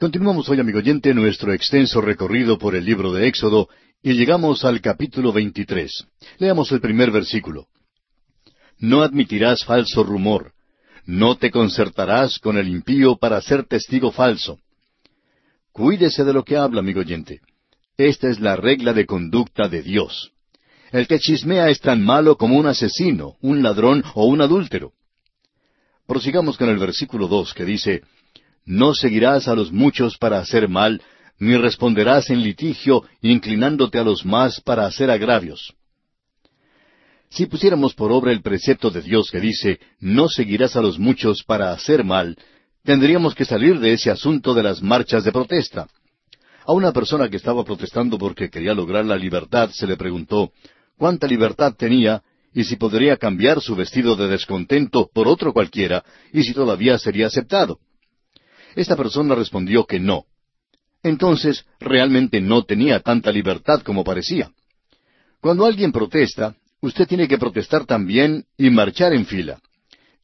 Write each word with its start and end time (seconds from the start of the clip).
Continuamos 0.00 0.48
hoy, 0.48 0.60
amigo 0.60 0.78
oyente, 0.78 1.12
nuestro 1.12 1.52
extenso 1.52 2.00
recorrido 2.00 2.56
por 2.56 2.76
el 2.76 2.84
libro 2.84 3.12
de 3.12 3.26
Éxodo 3.26 3.68
y 4.00 4.12
llegamos 4.12 4.64
al 4.64 4.80
capítulo 4.80 5.32
23. 5.32 6.06
Leamos 6.38 6.70
el 6.70 6.80
primer 6.80 7.10
versículo. 7.10 7.66
No 8.78 9.02
admitirás 9.02 9.64
falso 9.64 10.04
rumor, 10.04 10.52
no 11.04 11.36
te 11.36 11.50
concertarás 11.50 12.38
con 12.38 12.58
el 12.58 12.68
impío 12.68 13.16
para 13.16 13.40
ser 13.40 13.66
testigo 13.66 14.12
falso. 14.12 14.60
Cuídese 15.72 16.22
de 16.22 16.32
lo 16.32 16.44
que 16.44 16.56
habla, 16.56 16.78
amigo 16.78 17.00
oyente. 17.00 17.40
Esta 17.96 18.28
es 18.28 18.38
la 18.38 18.54
regla 18.54 18.92
de 18.92 19.04
conducta 19.04 19.68
de 19.68 19.82
Dios. 19.82 20.30
El 20.92 21.08
que 21.08 21.18
chismea 21.18 21.70
es 21.70 21.80
tan 21.80 22.04
malo 22.04 22.36
como 22.36 22.56
un 22.56 22.68
asesino, 22.68 23.34
un 23.40 23.64
ladrón 23.64 24.04
o 24.14 24.26
un 24.26 24.42
adúltero. 24.42 24.92
Prosigamos 26.06 26.56
con 26.56 26.68
el 26.68 26.78
versículo 26.78 27.26
dos 27.26 27.52
que 27.52 27.64
dice, 27.64 28.02
no 28.68 28.92
seguirás 28.92 29.48
a 29.48 29.54
los 29.54 29.72
muchos 29.72 30.18
para 30.18 30.38
hacer 30.38 30.68
mal, 30.68 31.00
ni 31.38 31.56
responderás 31.56 32.28
en 32.28 32.42
litigio, 32.42 33.02
inclinándote 33.22 33.98
a 33.98 34.04
los 34.04 34.26
más 34.26 34.60
para 34.60 34.84
hacer 34.84 35.10
agravios. 35.10 35.72
Si 37.30 37.46
pusiéramos 37.46 37.94
por 37.94 38.12
obra 38.12 38.30
el 38.30 38.42
precepto 38.42 38.90
de 38.90 39.00
Dios 39.00 39.30
que 39.30 39.40
dice, 39.40 39.80
no 40.00 40.28
seguirás 40.28 40.76
a 40.76 40.82
los 40.82 40.98
muchos 40.98 41.44
para 41.44 41.72
hacer 41.72 42.04
mal, 42.04 42.36
tendríamos 42.84 43.34
que 43.34 43.46
salir 43.46 43.80
de 43.80 43.94
ese 43.94 44.10
asunto 44.10 44.52
de 44.52 44.62
las 44.62 44.82
marchas 44.82 45.24
de 45.24 45.32
protesta. 45.32 45.88
A 46.66 46.72
una 46.72 46.92
persona 46.92 47.30
que 47.30 47.38
estaba 47.38 47.64
protestando 47.64 48.18
porque 48.18 48.50
quería 48.50 48.74
lograr 48.74 49.06
la 49.06 49.16
libertad 49.16 49.70
se 49.72 49.86
le 49.86 49.96
preguntó 49.96 50.52
cuánta 50.98 51.26
libertad 51.26 51.74
tenía 51.74 52.22
y 52.52 52.64
si 52.64 52.76
podría 52.76 53.16
cambiar 53.16 53.62
su 53.62 53.74
vestido 53.74 54.14
de 54.14 54.28
descontento 54.28 55.08
por 55.10 55.26
otro 55.26 55.54
cualquiera 55.54 56.04
y 56.34 56.42
si 56.42 56.52
todavía 56.52 56.98
sería 56.98 57.28
aceptado. 57.28 57.78
Esta 58.78 58.94
persona 58.94 59.34
respondió 59.34 59.86
que 59.86 59.98
no. 59.98 60.26
Entonces, 61.02 61.66
realmente 61.80 62.40
no 62.40 62.62
tenía 62.62 63.00
tanta 63.00 63.32
libertad 63.32 63.82
como 63.82 64.04
parecía. 64.04 64.52
Cuando 65.40 65.66
alguien 65.66 65.90
protesta, 65.90 66.54
usted 66.80 67.08
tiene 67.08 67.26
que 67.26 67.38
protestar 67.38 67.86
también 67.86 68.44
y 68.56 68.70
marchar 68.70 69.14
en 69.14 69.26
fila. 69.26 69.58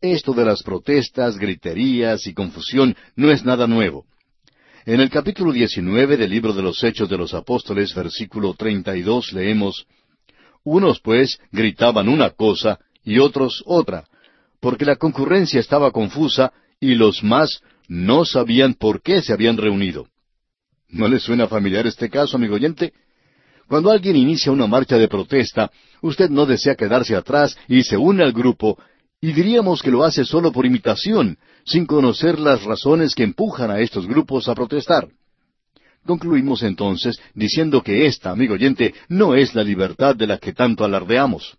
Esto 0.01 0.35
de 0.35 0.45
las 0.45 0.63
protestas, 0.63 1.37
griterías 1.37 2.29
y 2.29 2.33
confusión 2.33 2.95
no 3.17 3.33
es 3.33 3.45
nada 3.45 3.67
nuevo. 3.67 4.07
En 4.87 5.01
el 5.01 5.11
capítulo 5.11 5.51
19 5.51 6.17
del 6.17 6.31
libro 6.31 6.53
de 6.53 6.63
los 6.63 6.81
Hechos 6.85 7.09
de 7.09 7.19
los 7.19 7.35
Apóstoles, 7.35 7.93
versículo 7.93 8.55
32, 8.55 9.33
leemos, 9.33 9.85
Unos 10.63 11.01
pues 11.01 11.41
gritaban 11.51 12.09
una 12.09 12.31
cosa 12.31 12.79
y 13.03 13.19
otros 13.19 13.65
otra, 13.67 14.05
porque 14.61 14.85
la 14.85 14.95
concurrencia 14.95 15.59
estaba 15.59 15.91
confusa 15.91 16.53
y 16.79 16.95
los 16.95 17.25
más 17.25 17.61
no 17.89 18.25
sabían 18.25 18.75
por 18.75 19.03
qué 19.03 19.23
se 19.23 19.33
habían 19.33 19.57
reunido. 19.57 20.09
¿No 20.89 21.09
le 21.09 21.19
suena 21.19 21.49
familiar 21.49 21.87
este 21.87 22.09
caso, 22.09 22.37
amigo 22.37 22.55
oyente? 22.55 22.93
Cuando 23.69 23.91
alguien 23.91 24.17
inicia 24.17 24.53
una 24.53 24.67
marcha 24.67 24.99
de 24.99 25.09
protesta, 25.09 25.71
usted 26.03 26.31
no 26.31 26.47
desea 26.47 26.75
quedarse 26.75 27.17
atrás 27.17 27.57
y 27.69 27.83
se 27.83 27.97
une 27.97 28.23
al 28.23 28.33
grupo, 28.33 28.79
y 29.21 29.33
diríamos 29.33 29.83
que 29.83 29.91
lo 29.91 30.05
hace 30.05 30.25
solo 30.25 30.53
por 30.53 30.67
imitación, 30.67 31.39
sin 31.65 31.87
conocer 31.87 32.39
las 32.39 32.63
razones 32.63 33.15
que 33.15 33.23
empujan 33.23 33.71
a 33.71 33.81
estos 33.81 34.07
grupos 34.07 34.49
a 34.49 34.55
protestar. 34.55 35.09
Concluimos 36.05 36.63
entonces 36.63 37.19
diciendo 37.35 37.83
que 37.83 38.07
esta, 38.07 38.31
amigo 38.31 38.55
oyente, 38.55 38.95
no 39.09 39.35
es 39.35 39.55
la 39.55 39.65
libertad 39.65 40.15
de 40.15 40.27
la 40.27 40.39
que 40.39 40.53
tanto 40.53 40.85
alardeamos. 40.85 41.57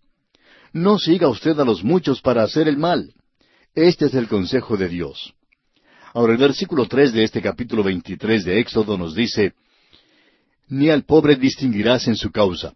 No 0.73 0.99
siga 0.99 1.27
usted 1.27 1.59
a 1.59 1.65
los 1.65 1.83
muchos 1.83 2.21
para 2.21 2.43
hacer 2.43 2.67
el 2.67 2.77
mal. 2.77 3.13
Este 3.73 4.05
es 4.05 4.13
el 4.13 4.27
consejo 4.27 4.77
de 4.77 4.87
Dios. 4.87 5.34
Ahora 6.15 6.31
el 6.31 6.39
versículo 6.39 6.87
tres 6.87 7.11
de 7.11 7.25
este 7.25 7.41
capítulo 7.41 7.83
veintitrés 7.83 8.45
de 8.45 8.57
Éxodo 8.61 8.97
nos 8.97 9.13
dice, 9.13 9.51
Ni 10.69 10.89
al 10.89 11.03
pobre 11.03 11.35
distinguirás 11.35 12.07
en 12.07 12.15
su 12.15 12.31
causa. 12.31 12.73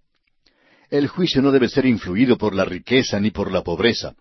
El 0.89 1.07
juicio 1.07 1.41
no 1.41 1.49
debe 1.49 1.69
ser 1.69 1.85
influido 1.85 2.37
por 2.37 2.53
la 2.53 2.65
riqueza 2.65 3.17
ni 3.17 3.31
por 3.31 3.49
la 3.49 3.63
pobreza. 3.63 4.13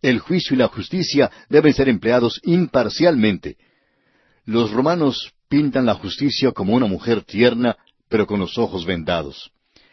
El 0.00 0.18
juicio 0.18 0.54
y 0.54 0.58
la 0.58 0.68
justicia 0.68 1.30
deben 1.50 1.74
ser 1.74 1.90
empleados 1.90 2.40
imparcialmente. 2.42 3.58
Los 4.46 4.70
romanos 4.70 5.34
pintan 5.46 5.84
la 5.84 5.96
justicia 5.96 6.52
como 6.52 6.72
una 6.72 6.86
mujer 6.86 7.20
tierna, 7.22 7.76
pero 8.08 8.26
con 8.26 8.40
los 8.40 8.56
ojos 8.56 8.86
vendados. 8.86 9.50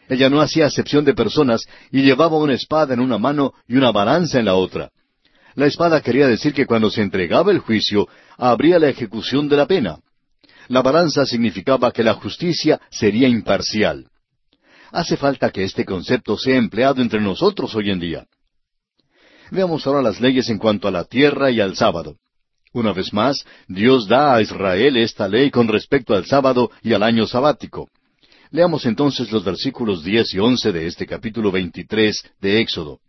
Ella 0.08 0.30
no 0.30 0.40
hacía 0.40 0.64
acepción 0.64 1.04
de 1.04 1.12
personas 1.12 1.60
y 1.90 2.00
llevaba 2.00 2.38
una 2.38 2.54
espada 2.54 2.94
en 2.94 3.00
una 3.00 3.18
mano 3.18 3.52
y 3.68 3.76
una 3.76 3.92
balanza 3.92 4.38
en 4.38 4.46
la 4.46 4.54
otra. 4.54 4.90
La 5.54 5.66
espada 5.66 6.00
quería 6.00 6.26
decir 6.26 6.54
que 6.54 6.66
cuando 6.66 6.90
se 6.90 7.02
entregaba 7.02 7.52
el 7.52 7.58
juicio, 7.58 8.08
habría 8.36 8.78
la 8.78 8.88
ejecución 8.88 9.48
de 9.48 9.56
la 9.56 9.66
pena. 9.66 9.98
La 10.68 10.82
balanza 10.82 11.26
significaba 11.26 11.92
que 11.92 12.02
la 12.02 12.14
justicia 12.14 12.80
sería 12.90 13.28
imparcial. 13.28 14.06
Hace 14.90 15.16
falta 15.16 15.50
que 15.50 15.64
este 15.64 15.84
concepto 15.84 16.36
sea 16.36 16.56
empleado 16.56 17.02
entre 17.02 17.20
nosotros 17.20 17.74
hoy 17.74 17.90
en 17.90 18.00
día. 18.00 18.26
Veamos 19.50 19.86
ahora 19.86 20.00
las 20.00 20.20
leyes 20.20 20.48
en 20.48 20.58
cuanto 20.58 20.88
a 20.88 20.90
la 20.90 21.04
tierra 21.04 21.50
y 21.50 21.60
al 21.60 21.76
sábado. 21.76 22.16
Una 22.72 22.92
vez 22.94 23.12
más, 23.12 23.44
Dios 23.68 24.08
da 24.08 24.34
a 24.34 24.40
Israel 24.40 24.96
esta 24.96 25.28
ley 25.28 25.50
con 25.50 25.68
respecto 25.68 26.14
al 26.14 26.24
sábado 26.24 26.70
y 26.82 26.94
al 26.94 27.02
año 27.02 27.26
sabático. 27.26 27.90
Leamos 28.50 28.86
entonces 28.86 29.30
los 29.30 29.44
versículos 29.44 30.04
diez 30.04 30.32
y 30.32 30.38
once 30.38 30.72
de 30.72 30.86
este 30.86 31.06
capítulo 31.06 31.50
veintitrés 31.50 32.24
de 32.40 32.60
Éxodo. 32.60 33.00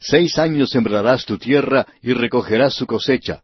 Seis 0.00 0.38
años 0.38 0.70
sembrarás 0.70 1.24
tu 1.24 1.38
tierra 1.38 1.86
y 2.02 2.12
recogerás 2.12 2.74
su 2.74 2.86
cosecha, 2.86 3.42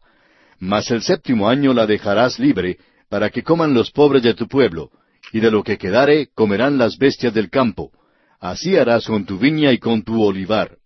mas 0.59 0.89
el 0.91 1.01
séptimo 1.01 1.49
año 1.49 1.73
la 1.73 1.85
dejarás 1.85 2.39
libre, 2.39 2.77
para 3.09 3.29
que 3.29 3.43
coman 3.43 3.73
los 3.73 3.91
pobres 3.91 4.23
de 4.23 4.33
tu 4.33 4.47
pueblo, 4.47 4.89
y 5.31 5.39
de 5.39 5.51
lo 5.51 5.63
que 5.63 5.77
quedare 5.77 6.29
comerán 6.33 6.77
las 6.77 6.97
bestias 6.97 7.33
del 7.33 7.49
campo. 7.49 7.91
Así 8.39 8.75
harás 8.77 9.05
con 9.07 9.25
tu 9.25 9.37
viña 9.37 9.71
y 9.73 9.79
con 9.79 10.03
tu 10.03 10.21
olivar. 10.21 10.77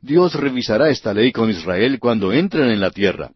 Dios 0.00 0.34
revisará 0.34 0.90
esta 0.90 1.14
ley 1.14 1.32
con 1.32 1.50
Israel 1.50 1.98
cuando 1.98 2.32
entren 2.32 2.70
en 2.70 2.80
la 2.80 2.90
tierra. 2.90 3.30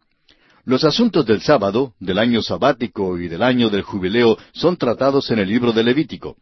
Los 0.64 0.84
asuntos 0.84 1.26
del 1.26 1.40
sábado, 1.40 1.94
del 2.00 2.18
año 2.18 2.42
sabático 2.42 3.18
y 3.18 3.28
del 3.28 3.42
año 3.42 3.70
del 3.70 3.82
jubileo 3.82 4.36
son 4.52 4.76
tratados 4.76 5.30
en 5.30 5.38
el 5.38 5.48
libro 5.48 5.72
de 5.72 5.84
Levítico. 5.84 6.36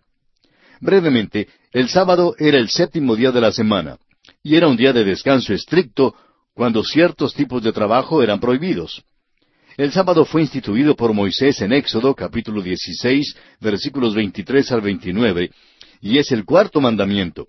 Brevemente, 0.81 1.49
el 1.73 1.89
sábado 1.89 2.35
era 2.39 2.59
el 2.59 2.69
séptimo 2.69 3.17
día 3.17 3.33
de 3.33 3.41
la 3.41 3.53
semana 3.53 3.99
y 4.43 4.57
era 4.57 4.69
un 4.69 4.77
día 4.77 4.93
de 4.93 5.05
descanso 5.05 5.53
estricto 5.53 6.15
cuando 6.55 6.83
ciertos 6.83 7.35
tipos 7.35 7.63
de 7.63 7.73
trabajo 7.73 8.23
eran 8.23 8.41
prohibidos. 8.41 9.03
El 9.77 9.93
sábado 9.93 10.25
fue 10.25 10.43
instituido 10.43 10.97
por 10.97 11.13
Moisés 11.13 11.61
en 11.61 11.73
Éxodo 11.73 12.15
capítulo 12.15 12.63
16 12.63 13.37
versículos 13.61 14.15
23 14.15 14.73
al 14.73 14.81
29 14.81 15.51
y 16.01 16.19
es 16.19 16.33
el 16.33 16.45
cuarto 16.45 16.81
mandamiento. 16.81 17.49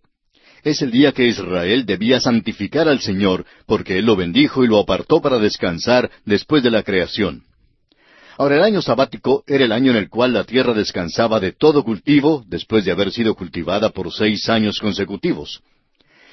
Es 0.63 0.81
el 0.81 0.91
día 0.91 1.11
que 1.11 1.25
Israel 1.25 1.85
debía 1.85 2.19
santificar 2.19 2.87
al 2.87 2.99
Señor 2.99 3.45
porque 3.65 3.97
Él 3.97 4.05
lo 4.05 4.15
bendijo 4.15 4.63
y 4.63 4.67
lo 4.67 4.77
apartó 4.77 5.21
para 5.21 5.39
descansar 5.39 6.11
después 6.25 6.61
de 6.63 6.71
la 6.71 6.83
creación. 6.83 7.43
Ahora 8.37 8.57
el 8.57 8.63
año 8.63 8.81
sabático 8.81 9.43
era 9.47 9.65
el 9.65 9.71
año 9.71 9.91
en 9.91 9.97
el 9.97 10.09
cual 10.09 10.33
la 10.33 10.43
tierra 10.43 10.73
descansaba 10.73 11.39
de 11.39 11.51
todo 11.51 11.83
cultivo 11.83 12.43
después 12.47 12.85
de 12.85 12.91
haber 12.91 13.11
sido 13.11 13.35
cultivada 13.35 13.89
por 13.89 14.13
seis 14.13 14.47
años 14.49 14.79
consecutivos. 14.79 15.61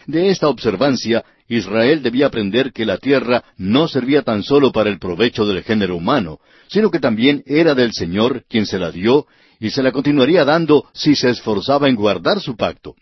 De 0.06 0.30
esta 0.30 0.48
observancia, 0.48 1.24
Israel 1.48 2.02
debía 2.02 2.26
aprender 2.26 2.72
que 2.72 2.86
la 2.86 2.98
tierra 2.98 3.42
no 3.56 3.88
servía 3.88 4.22
tan 4.22 4.42
solo 4.42 4.72
para 4.72 4.88
el 4.88 4.98
provecho 4.98 5.44
del 5.46 5.62
género 5.62 5.96
humano, 5.96 6.38
sino 6.68 6.90
que 6.90 7.00
también 7.00 7.42
era 7.46 7.74
del 7.74 7.92
Señor 7.92 8.44
quien 8.48 8.66
se 8.66 8.78
la 8.78 8.90
dio 8.90 9.26
y 9.58 9.70
se 9.70 9.82
la 9.82 9.92
continuaría 9.92 10.44
dando 10.44 10.86
si 10.92 11.14
se 11.14 11.30
esforzaba 11.30 11.88
en 11.88 11.96
guardar 11.96 12.40
su 12.40 12.56
pacto. 12.56 12.94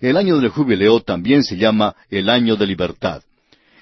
El 0.00 0.16
año 0.16 0.38
del 0.38 0.50
jubileo 0.50 1.00
también 1.00 1.42
se 1.42 1.56
llama 1.56 1.94
el 2.10 2.28
año 2.28 2.56
de 2.56 2.66
libertad. 2.66 3.22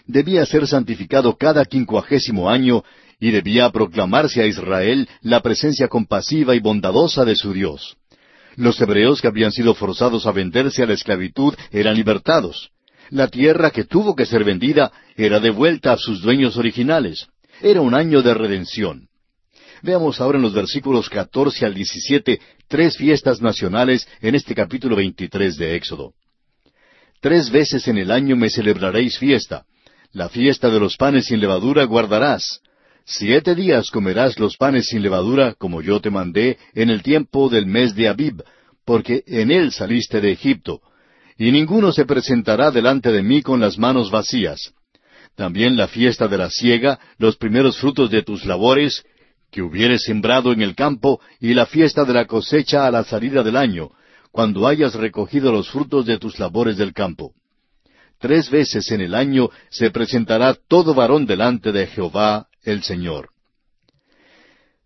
Debía 0.07 0.47
ser 0.47 0.67
santificado 0.67 1.37
cada 1.37 1.65
quincuagésimo 1.65 2.49
año 2.49 2.83
y 3.21 3.31
debía 3.31 3.71
proclamarse 3.71 4.41
a 4.41 4.47
Israel 4.47 5.09
la 5.23 5.41
presencia 5.41 5.89
compasiva 5.89 6.55
y 6.55 6.61
bondadosa 6.61 7.25
de 7.25 7.37
su 7.37 7.53
Dios. 7.53 7.98
Los 8.59 8.81
hebreos 8.81 9.23
que 9.23 9.29
habían 9.29 9.53
sido 9.53 9.73
forzados 9.73 10.27
a 10.27 10.33
venderse 10.33 10.83
a 10.83 10.87
la 10.87 10.95
esclavitud 10.95 11.55
eran 11.71 11.95
libertados. 11.95 12.71
La 13.09 13.29
tierra 13.29 13.71
que 13.71 13.85
tuvo 13.85 14.17
que 14.17 14.27
ser 14.27 14.43
vendida 14.43 14.91
era 15.17 15.39
devuelta 15.39 15.93
a 15.93 15.97
sus 15.97 16.23
dueños 16.23 16.57
originales. 16.57 17.29
Era 17.63 17.83
un 17.83 17.95
año 17.95 18.21
de 18.21 18.35
redención. 18.35 19.07
Veamos 19.81 20.21
ahora 20.21 20.39
en 20.39 20.43
los 20.43 20.55
versículos 20.55 21.09
14 21.09 21.67
al 21.67 21.75
17 21.75 22.41
tres 22.67 22.97
fiestas 22.97 23.41
nacionales 23.41 24.09
en 24.21 24.35
este 24.35 24.57
capítulo 24.57 24.97
23 24.97 25.57
de 25.57 25.77
Éxodo. 25.77 26.15
Tres 27.21 27.51
veces 27.51 27.87
en 27.87 27.97
el 27.99 28.11
año 28.11 28.35
me 28.35 28.51
celebraréis 28.51 29.19
fiesta. 29.19 29.67
La 30.11 30.29
fiesta 30.29 30.69
de 30.69 30.81
los 30.81 30.97
panes 30.97 31.27
sin 31.27 31.39
levadura 31.39 31.85
guardarás. 31.85 32.61
Siete 33.11 33.55
días 33.55 33.91
comerás 33.91 34.39
los 34.39 34.59
panes 34.59 34.89
sin 34.89 35.01
levadura, 35.01 35.55
como 35.55 35.81
yo 35.81 35.99
te 35.99 36.11
mandé, 36.11 36.59
en 36.75 36.91
el 36.91 37.03
tiempo 37.03 37.49
del 37.49 37.65
mes 37.65 37.95
de 37.95 38.07
Abib, 38.07 38.43
porque 38.85 39.25
en 39.27 39.51
él 39.51 39.73
saliste 39.73 40.21
de 40.21 40.31
Egipto. 40.31 40.83
Y 41.39 41.51
ninguno 41.51 41.91
se 41.91 42.05
presentará 42.05 42.71
delante 42.71 43.11
de 43.11 43.23
mí 43.23 43.41
con 43.41 43.61
las 43.61 43.79
manos 43.79 44.11
vacías. 44.11 44.75
También 45.37 45.75
la 45.75 45.89
fiesta 45.89 46.29
de 46.29 46.37
la 46.37 46.51
siega, 46.51 47.01
los 47.17 47.39
primeros 47.39 47.79
frutos 47.79 48.11
de 48.11 48.23
tus 48.23 48.45
labores, 48.45 49.03
que 49.51 49.63
hubieres 49.63 50.03
sembrado 50.03 50.53
en 50.53 50.61
el 50.61 50.75
campo 50.75 51.19
y 51.41 51.55
la 51.55 51.65
fiesta 51.65 52.05
de 52.05 52.13
la 52.13 52.27
cosecha 52.27 52.87
a 52.87 52.91
la 52.91 53.05
salida 53.05 53.43
del 53.43 53.57
año, 53.57 53.89
cuando 54.33 54.67
hayas 54.67 54.95
recogido 54.95 55.51
los 55.51 55.71
frutos 55.71 56.05
de 56.05 56.19
tus 56.19 56.39
labores 56.39 56.77
del 56.77 56.93
campo. 56.93 57.33
Tres 58.19 58.51
veces 58.51 58.91
en 58.91 59.01
el 59.01 59.15
año 59.15 59.49
se 59.71 59.91
presentará 59.91 60.55
todo 60.69 60.93
varón 60.93 61.25
delante 61.25 61.73
de 61.73 61.87
Jehová 61.87 62.48
el 62.63 62.83
Señor. 62.83 63.31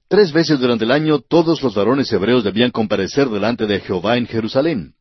Tres 0.08 0.32
veces 0.32 0.60
durante 0.60 0.84
el 0.84 0.90
año 0.90 1.20
todos 1.20 1.62
los 1.62 1.74
varones 1.74 2.12
hebreos 2.12 2.44
debían 2.44 2.70
comparecer 2.70 3.28
delante 3.28 3.66
de 3.66 3.80
Jehová 3.80 4.18
en 4.18 4.26
Jerusalén. 4.26 4.94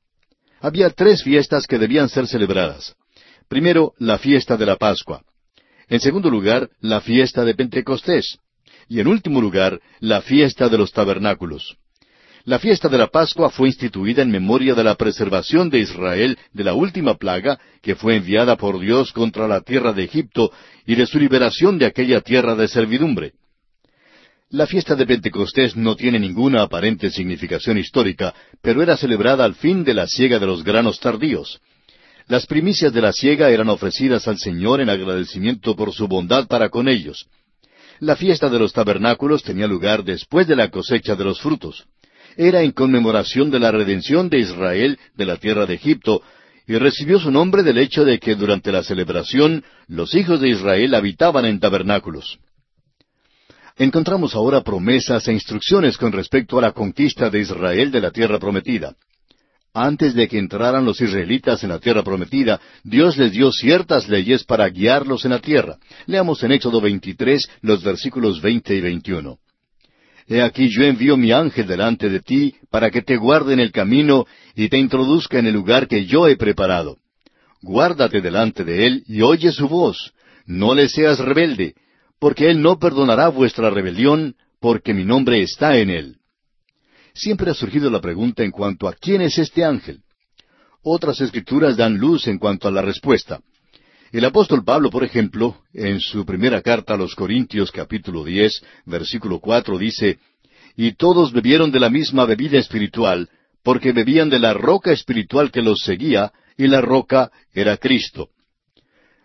Había 0.62 0.90
tres 0.90 1.24
fiestas 1.24 1.68
que 1.68 1.78
debían 1.78 2.08
ser 2.08 2.28
celebradas. 2.28 2.96
Primero, 3.50 3.94
la 3.98 4.18
fiesta 4.18 4.56
de 4.56 4.66
la 4.66 4.78
Pascua. 4.78 5.24
En 5.90 6.00
segundo 6.00 6.30
lugar, 6.30 6.70
la 6.80 7.02
fiesta 7.02 7.44
de 7.44 7.56
Pentecostés. 7.56 8.38
Y 8.88 9.02
en 9.02 9.08
último 9.08 9.42
lugar, 9.42 9.82
la 10.00 10.22
fiesta 10.22 10.70
de 10.70 10.78
los 10.78 10.94
tabernáculos. 10.94 11.76
La 12.44 12.58
fiesta 12.58 12.90
de 12.90 12.98
la 12.98 13.08
Pascua 13.08 13.52
fue 13.52 13.68
instituida 13.68 14.24
en 14.24 14.32
memoria 14.32 14.74
de 14.74 14.84
la 14.84 14.96
preservación 14.96 15.70
de 15.70 15.80
Israel 15.80 16.40
de 16.54 16.64
la 16.64 16.74
última 16.74 17.16
plaga 17.16 17.60
que 17.84 17.96
fue 17.96 18.16
enviada 18.16 18.56
por 18.56 18.80
Dios 18.80 19.12
contra 19.14 19.48
la 19.48 19.62
tierra 19.62 19.94
de 19.94 20.04
Egipto 20.04 20.52
y 20.88 20.96
de 20.96 21.06
su 21.06 21.20
liberación 21.20 21.78
de 21.78 21.86
aquella 21.86 22.22
tierra 22.22 22.56
de 22.56 22.68
servidumbre. 22.68 23.34
La 24.50 24.66
fiesta 24.66 24.96
de 24.96 25.06
Pentecostés 25.06 25.78
no 25.78 25.96
tiene 25.96 26.20
ninguna 26.20 26.64
aparente 26.64 27.12
significación 27.12 27.78
histórica, 27.78 28.34
pero 28.62 28.82
era 28.82 28.98
celebrada 28.98 29.46
al 29.46 29.54
fin 29.54 29.84
de 29.84 29.94
la 29.94 30.08
siega 30.08 30.40
de 30.40 30.48
los 30.48 30.64
granos 30.64 31.00
tardíos. 31.00 31.62
Las 32.28 32.48
primicias 32.48 32.92
de 32.92 33.02
la 33.02 33.14
siega 33.14 33.50
eran 33.52 33.70
ofrecidas 33.70 34.28
al 34.28 34.40
Señor 34.40 34.82
en 34.82 34.90
agradecimiento 34.90 35.76
por 35.76 35.94
su 35.94 36.08
bondad 36.08 36.48
para 36.48 36.70
con 36.70 36.90
ellos. 36.90 37.28
La 38.00 38.16
fiesta 38.16 38.50
de 38.50 38.58
los 38.58 38.74
tabernáculos 38.74 39.44
tenía 39.44 39.68
lugar 39.68 40.04
después 40.04 40.48
de 40.48 40.56
la 40.56 40.70
cosecha 40.70 41.16
de 41.16 41.24
los 41.24 41.40
frutos. 41.40 41.86
Era 42.38 42.62
en 42.62 42.72
conmemoración 42.72 43.52
de 43.52 43.60
la 43.60 43.72
redención 43.72 44.30
de 44.30 44.40
Israel 44.40 45.00
de 45.16 45.26
la 45.26 45.38
tierra 45.38 45.66
de 45.66 45.76
Egipto, 45.76 46.22
y 46.68 46.78
recibió 46.78 47.20
su 47.20 47.32
nombre 47.32 47.64
del 47.64 47.78
hecho 47.78 48.06
de 48.06 48.20
que 48.20 48.36
durante 48.36 48.72
la 48.72 48.84
celebración 48.84 49.64
los 49.88 50.16
hijos 50.16 50.40
de 50.40 50.50
Israel 50.50 50.96
habitaban 50.96 51.46
en 51.46 51.60
tabernáculos. 51.60 52.40
Encontramos 53.78 54.36
ahora 54.36 54.62
promesas 54.62 55.28
e 55.28 55.34
instrucciones 55.34 55.98
con 55.98 56.12
respecto 56.12 56.60
a 56.60 56.62
la 56.62 56.72
conquista 56.72 57.30
de 57.30 57.40
Israel 57.40 57.92
de 57.92 58.02
la 58.02 58.12
tierra 58.12 58.40
prometida. 58.40 58.96
Antes 59.74 60.14
de 60.14 60.28
que 60.28 60.38
entraran 60.38 60.84
los 60.84 61.00
israelitas 61.00 61.64
en 61.64 61.70
la 61.70 61.80
tierra 61.80 62.04
prometida, 62.04 62.60
Dios 62.84 63.18
les 63.18 63.32
dio 63.32 63.52
ciertas 63.52 64.10
leyes 64.10 64.44
para 64.44 64.68
guiarlos 64.68 65.24
en 65.24 65.32
la 65.32 65.40
tierra. 65.40 65.78
Leamos 66.08 66.44
en 66.44 66.52
Éxodo 66.52 66.82
23 66.82 67.50
los 67.62 67.82
versículos 67.82 68.42
20 68.42 68.76
y 68.76 68.82
21. 68.82 69.38
He 70.32 70.42
aquí 70.42 70.70
yo 70.70 70.84
envío 70.84 71.18
mi 71.18 71.34
ángel 71.34 71.68
delante 71.68 72.08
de 72.08 72.22
ti 72.22 72.56
para 72.70 72.90
que 72.90 73.02
te 73.02 73.18
guarde 73.18 73.52
en 73.52 73.60
el 73.60 73.74
camino 73.74 74.26
y 74.56 74.70
te 74.70 74.78
introduzca 74.78 75.40
en 75.40 75.48
el 75.48 75.54
lugar 75.54 75.90
que 75.90 76.06
yo 76.06 76.26
he 76.26 76.38
preparado. 76.38 77.00
Guárdate 77.62 78.22
delante 78.22 78.64
de 78.64 78.88
él 78.88 79.04
y 79.08 79.24
oye 79.24 79.52
su 79.52 79.68
voz. 79.68 80.14
No 80.46 80.74
le 80.74 80.88
seas 80.88 81.20
rebelde, 81.20 81.76
porque 82.18 82.50
Él 82.50 82.62
no 82.62 82.80
perdonará 82.80 83.28
vuestra 83.28 83.70
rebelión, 83.72 84.36
porque 84.62 84.94
mi 84.94 85.04
nombre 85.04 85.42
está 85.42 85.78
en 85.78 85.90
Él. 85.90 86.16
Siempre 87.14 87.52
ha 87.52 87.54
surgido 87.54 87.90
la 87.92 88.00
pregunta 88.00 88.42
en 88.42 88.52
cuanto 88.52 88.88
a 88.88 88.94
quién 88.94 89.22
es 89.22 89.38
este 89.38 89.66
ángel. 89.66 90.00
Otras 90.82 91.20
escrituras 91.20 91.76
dan 91.76 91.98
luz 91.98 92.26
en 92.28 92.40
cuanto 92.40 92.70
a 92.70 92.72
la 92.72 92.82
respuesta. 92.82 93.42
El 94.12 94.26
apóstol 94.26 94.66
Pablo, 94.66 94.90
por 94.90 95.06
ejemplo, 95.06 95.56
en 95.74 96.02
su 96.02 96.26
primera 96.26 96.62
carta 96.62 96.96
a 96.96 96.98
los 96.98 97.16
Corintios 97.16 97.72
capítulo 97.72 98.26
diez, 98.26 98.62
versículo 98.86 99.40
cuatro, 99.40 99.78
dice, 99.78 100.20
Y 100.76 100.96
todos 100.96 101.32
bebieron 101.32 101.72
de 101.72 101.80
la 101.80 101.90
misma 101.90 102.26
bebida 102.26 102.60
espiritual, 102.60 103.30
porque 103.64 103.94
bebían 103.94 104.30
de 104.30 104.40
la 104.40 104.54
roca 104.54 104.92
espiritual 104.92 105.50
que 105.50 105.62
los 105.62 105.80
seguía, 105.80 106.34
y 106.58 106.68
la 106.68 106.82
roca 106.82 107.32
era 107.54 107.78
Cristo. 107.78 108.28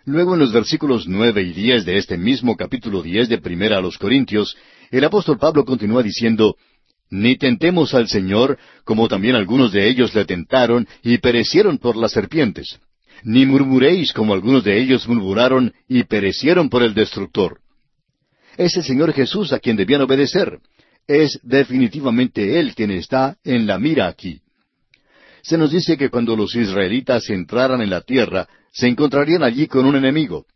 Luego 0.04 0.34
en 0.34 0.40
los 0.40 0.52
versículos 0.52 1.08
nueve 1.08 1.42
y 1.42 1.52
diez 1.52 1.84
de 1.84 1.96
este 1.96 2.16
mismo 2.16 2.56
capítulo 2.56 3.02
diez 3.02 3.28
de 3.28 3.38
Primera 3.38 3.78
a 3.78 3.80
los 3.80 3.98
Corintios, 3.98 4.56
el 4.92 5.02
apóstol 5.02 5.36
Pablo 5.36 5.64
continúa 5.64 6.04
diciendo, 6.04 6.54
Ni 7.10 7.36
tentemos 7.36 7.92
al 7.92 8.06
Señor, 8.06 8.56
como 8.84 9.08
también 9.08 9.34
algunos 9.34 9.72
de 9.72 9.88
ellos 9.88 10.14
le 10.14 10.24
tentaron 10.24 10.86
y 11.02 11.18
perecieron 11.18 11.78
por 11.78 11.96
las 11.96 12.12
serpientes. 12.12 12.78
Ni 13.22 13.46
murmuréis 13.46 14.12
como 14.12 14.34
algunos 14.34 14.64
de 14.64 14.80
ellos 14.80 15.08
murmuraron 15.08 15.72
y 15.88 16.04
perecieron 16.04 16.68
por 16.68 16.82
el 16.82 16.94
destructor. 16.94 17.60
Es 18.56 18.76
el 18.76 18.84
Señor 18.84 19.12
Jesús 19.12 19.52
a 19.52 19.58
quien 19.58 19.76
debían 19.76 20.02
obedecer. 20.02 20.60
Es 21.06 21.38
definitivamente 21.42 22.58
Él 22.58 22.74
quien 22.74 22.90
está 22.90 23.36
en 23.44 23.66
la 23.66 23.78
mira 23.78 24.08
aquí. 24.08 24.40
Se 25.42 25.56
nos 25.56 25.70
dice 25.70 25.96
que 25.96 26.10
cuando 26.10 26.34
los 26.34 26.56
israelitas 26.56 27.30
entraran 27.30 27.80
en 27.80 27.90
la 27.90 28.00
tierra, 28.00 28.48
se 28.72 28.88
encontrarían 28.88 29.44
allí 29.44 29.69
con 29.69 29.86
un 29.86 29.94
enemigo. 29.94 30.46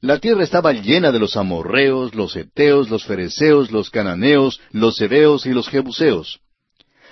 La 0.00 0.18
tierra 0.18 0.42
estaba 0.42 0.72
llena 0.72 1.12
de 1.12 1.18
los 1.18 1.36
amorreos, 1.36 2.14
los 2.14 2.34
eteos, 2.34 2.88
los 2.88 3.04
fereceos, 3.04 3.70
los 3.70 3.90
cananeos, 3.90 4.58
los 4.70 4.98
hebeos 5.00 5.44
y 5.44 5.50
los 5.50 5.68
jebuseos. 5.68 6.40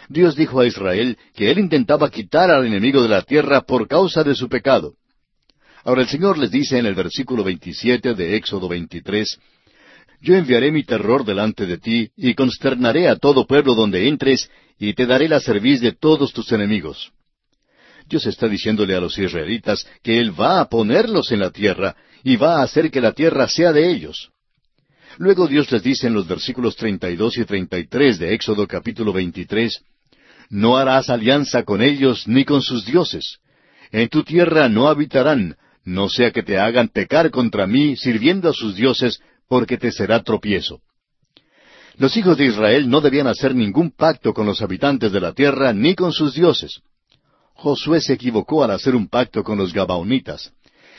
Dios 0.09 0.37
dijo 0.37 0.61
a 0.61 0.67
Israel 0.67 1.19
que 1.35 1.51
él 1.51 1.59
intentaba 1.59 2.11
quitar 2.11 2.51
al 2.51 2.67
enemigo 2.67 3.03
de 3.03 3.09
la 3.09 3.23
tierra 3.23 3.61
por 3.63 3.87
causa 3.87 4.25
de 4.25 4.35
su 4.35 4.49
pecado. 4.49 4.95
Ahora 5.85 6.03
el 6.03 6.09
Señor 6.09 6.39
les 6.39 6.51
dice 6.51 6.79
en 6.79 6.87
el 6.87 6.95
versículo 6.95 7.45
27 7.45 8.15
de 8.15 8.37
Éxodo 8.37 8.69
23, 8.69 9.39
Yo 10.21 10.35
enviaré 10.35 10.73
mi 10.73 10.83
terror 10.83 11.25
delante 11.25 11.67
de 11.67 11.79
ti 11.79 12.11
y 12.17 12.35
consternaré 12.35 13.09
a 13.09 13.17
todo 13.17 13.47
pueblo 13.47 13.75
donde 13.75 14.09
entres 14.09 14.51
y 14.79 14.95
te 14.95 15.07
daré 15.07 15.29
la 15.29 15.41
cerviz 15.41 15.81
de 15.81 15.93
todos 15.93 16.33
tus 16.33 16.51
enemigos. 16.53 17.13
Dios 18.07 18.27
está 18.27 18.49
diciéndole 18.49 18.95
a 18.95 19.01
los 19.01 19.19
israelitas 19.19 19.87
que 20.03 20.19
Él 20.19 20.39
va 20.39 20.61
a 20.61 20.69
ponerlos 20.69 21.31
en 21.33 21.41
la 21.41 21.51
tierra 21.51 21.95
y 22.25 22.37
va 22.37 22.61
a 22.61 22.63
hacer 22.63 22.91
que 22.91 23.03
la 23.03 23.13
tierra 23.13 23.47
sea 23.47 23.73
de 23.73 23.91
ellos. 23.91 24.31
Luego 25.19 25.47
Dios 25.47 25.71
les 25.71 25.83
dice 25.83 26.07
en 26.07 26.15
los 26.15 26.27
versículos 26.27 26.77
32 26.77 27.39
y 27.39 27.45
33 27.45 28.19
de 28.19 28.35
Éxodo 28.35 28.67
capítulo 28.67 29.13
23, 29.13 29.83
No 30.51 30.77
harás 30.77 31.11
alianza 31.11 31.63
con 31.63 31.83
ellos 31.83 32.27
ni 32.27 32.45
con 32.45 32.63
sus 32.63 32.87
dioses. 32.87 33.39
En 33.91 34.09
tu 34.09 34.23
tierra 34.23 34.69
no 34.69 34.89
habitarán, 34.89 35.57
no 35.85 36.09
sea 36.09 36.31
que 36.31 36.43
te 36.43 36.59
hagan 36.59 36.89
pecar 36.89 37.31
contra 37.31 37.67
mí 37.67 37.97
sirviendo 37.97 38.49
a 38.49 38.53
sus 38.53 38.77
dioses, 38.77 39.21
porque 39.49 39.79
te 39.79 39.91
será 39.91 40.23
tropiezo. 40.23 40.81
Los 41.97 42.17
hijos 42.17 42.37
de 42.37 42.47
Israel 42.47 42.89
no 42.89 43.01
debían 43.01 43.27
hacer 43.27 43.55
ningún 43.55 43.91
pacto 43.91 44.33
con 44.33 44.47
los 44.47 44.63
habitantes 44.63 45.11
de 45.11 45.21
la 45.21 45.33
tierra 45.33 45.73
ni 45.73 45.95
con 45.95 46.13
sus 46.13 46.35
dioses. 46.35 46.81
Josué 47.55 48.01
se 48.01 48.13
equivocó 48.13 48.63
al 48.63 48.71
hacer 48.71 48.95
un 48.95 49.09
pacto 49.09 49.43
con 49.43 49.59
los 49.59 49.73
Gabaonitas. 49.73 50.53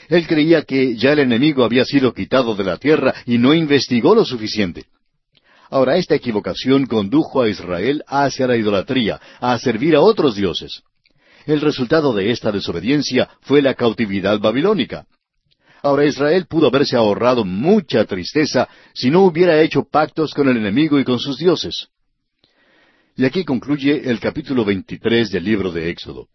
Él 0.10 0.28
creía 0.28 0.64
que 0.64 0.98
ya 0.98 1.14
el 1.14 1.20
enemigo 1.20 1.64
había 1.64 1.86
sido 1.86 2.14
quitado 2.14 2.56
de 2.56 2.64
la 2.64 2.78
tierra 2.78 3.14
y 3.26 3.38
no 3.38 3.54
investigó 3.54 4.14
lo 4.14 4.26
suficiente. 4.26 4.86
Ahora 5.70 5.98
esta 5.98 6.16
equivocación 6.16 6.86
condujo 6.88 7.42
a 7.42 7.50
Israel 7.50 8.04
hacia 8.08 8.48
la 8.48 8.58
idolatría, 8.58 9.20
a 9.40 9.58
servir 9.60 9.96
a 9.96 10.02
otros 10.02 10.36
dioses. 10.36 10.82
El 11.46 11.62
resultado 11.62 12.14
de 12.14 12.32
esta 12.32 12.52
desobediencia 12.52 13.30
fue 13.42 13.62
la 13.62 13.76
cautividad 13.76 14.40
babilónica. 14.40 15.06
Ahora 15.82 16.06
Israel 16.06 16.46
pudo 16.48 16.68
haberse 16.68 16.96
ahorrado 16.96 17.46
mucha 17.46 18.04
tristeza 18.06 18.68
si 18.94 19.10
no 19.10 19.24
hubiera 19.24 19.62
hecho 19.62 19.84
pactos 19.84 20.34
con 20.34 20.50
el 20.50 20.58
enemigo 20.58 21.00
y 21.00 21.06
con 21.06 21.20
sus 21.20 21.38
dioses. 21.38 21.88
Y 23.16 23.26
aquí 23.26 23.44
concluye 23.44 24.10
el 24.10 24.20
capítulo 24.20 24.66
23 24.66 25.32
del 25.32 25.44
libro 25.44 25.72
de 25.72 25.90
Éxodo. 25.90 26.28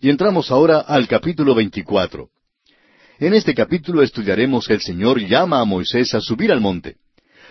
Y 0.00 0.10
entramos 0.10 0.50
ahora 0.50 0.80
al 0.80 1.06
capítulo 1.06 1.54
24. 1.54 2.28
En 3.20 3.34
este 3.34 3.54
capítulo 3.54 4.02
estudiaremos 4.02 4.66
que 4.66 4.74
el 4.74 4.80
Señor 4.80 5.20
llama 5.20 5.60
a 5.60 5.64
Moisés 5.64 6.12
a 6.14 6.20
subir 6.20 6.50
al 6.50 6.60
monte. 6.60 6.96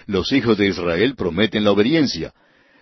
Los 0.08 0.32
hijos 0.32 0.58
de 0.58 0.68
Israel 0.68 1.16
prometen 1.16 1.64
la 1.64 1.72
obediencia. 1.72 2.34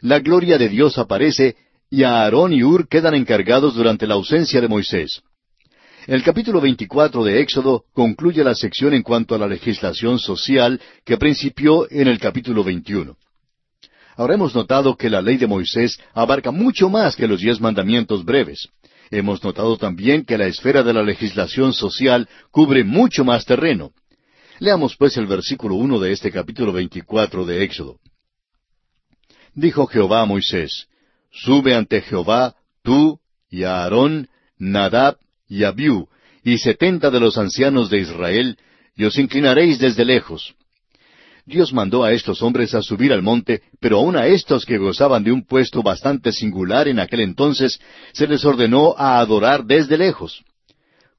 La 0.01 0.19
gloria 0.19 0.57
de 0.57 0.69
Dios 0.69 0.97
aparece 0.97 1.55
y 1.89 2.03
Aarón 2.03 2.53
y 2.53 2.63
Ur 2.63 2.87
quedan 2.87 3.15
encargados 3.15 3.75
durante 3.75 4.07
la 4.07 4.13
ausencia 4.13 4.61
de 4.61 4.67
Moisés. 4.67 5.21
El 6.07 6.23
capítulo 6.23 6.61
24 6.61 7.23
de 7.23 7.41
Éxodo 7.41 7.83
concluye 7.93 8.43
la 8.43 8.55
sección 8.55 8.93
en 8.93 9.03
cuanto 9.03 9.35
a 9.35 9.37
la 9.37 9.47
legislación 9.47 10.17
social 10.17 10.79
que 11.05 11.17
principió 11.17 11.87
en 11.91 12.07
el 12.07 12.19
capítulo 12.19 12.63
21. 12.63 13.15
Ahora 14.15 14.33
hemos 14.33 14.55
notado 14.55 14.97
que 14.97 15.09
la 15.09 15.21
ley 15.21 15.37
de 15.37 15.47
Moisés 15.47 15.99
abarca 16.13 16.51
mucho 16.51 16.89
más 16.89 17.15
que 17.15 17.27
los 17.27 17.41
diez 17.41 17.59
mandamientos 17.61 18.25
breves. 18.25 18.69
Hemos 19.11 19.43
notado 19.43 19.77
también 19.77 20.25
que 20.25 20.37
la 20.37 20.47
esfera 20.47 20.83
de 20.83 20.93
la 20.93 21.03
legislación 21.03 21.73
social 21.73 22.27
cubre 22.51 22.83
mucho 22.83 23.23
más 23.23 23.45
terreno. 23.45 23.91
Leamos 24.59 24.97
pues 24.97 25.15
el 25.15 25.25
versículo 25.25 25.75
uno 25.75 25.99
de 25.99 26.11
este 26.11 26.31
capítulo 26.31 26.73
veinticuatro 26.73 27.45
de 27.45 27.63
Éxodo. 27.63 27.97
Dijo 29.53 29.87
Jehová 29.87 30.21
a 30.21 30.25
Moisés, 30.25 30.87
Sube 31.31 31.73
ante 31.73 32.01
Jehová, 32.01 32.55
tú 32.83 33.19
y 33.49 33.63
Aarón, 33.63 34.27
Nadab 34.57 35.17
y 35.47 35.63
Abiú, 35.63 36.09
y 36.43 36.57
setenta 36.57 37.09
de 37.09 37.21
los 37.21 37.37
ancianos 37.37 37.89
de 37.89 37.99
Israel, 37.99 38.57
y 38.97 39.05
os 39.05 39.17
inclinaréis 39.17 39.79
desde 39.79 40.03
lejos. 40.03 40.55
Dios 41.45 41.71
mandó 41.71 42.03
a 42.03 42.11
estos 42.11 42.41
hombres 42.41 42.75
a 42.75 42.81
subir 42.81 43.13
al 43.13 43.21
monte, 43.21 43.63
pero 43.79 43.99
aun 43.99 44.17
a 44.17 44.27
estos 44.27 44.65
que 44.65 44.77
gozaban 44.77 45.23
de 45.23 45.31
un 45.31 45.45
puesto 45.45 45.81
bastante 45.81 46.33
singular 46.33 46.89
en 46.89 46.99
aquel 46.99 47.21
entonces, 47.21 47.79
se 48.11 48.27
les 48.27 48.43
ordenó 48.43 48.93
a 48.97 49.19
adorar 49.19 49.63
desde 49.63 49.97
lejos. 49.97 50.43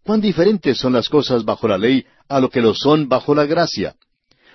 Cuán 0.04 0.20
diferentes 0.20 0.78
son 0.78 0.92
las 0.92 1.08
cosas 1.08 1.44
bajo 1.44 1.66
la 1.66 1.78
ley 1.78 2.04
a 2.30 2.40
lo 2.40 2.48
que 2.48 2.62
lo 2.62 2.74
son 2.74 3.08
bajo 3.08 3.34
la 3.34 3.44
gracia. 3.44 3.96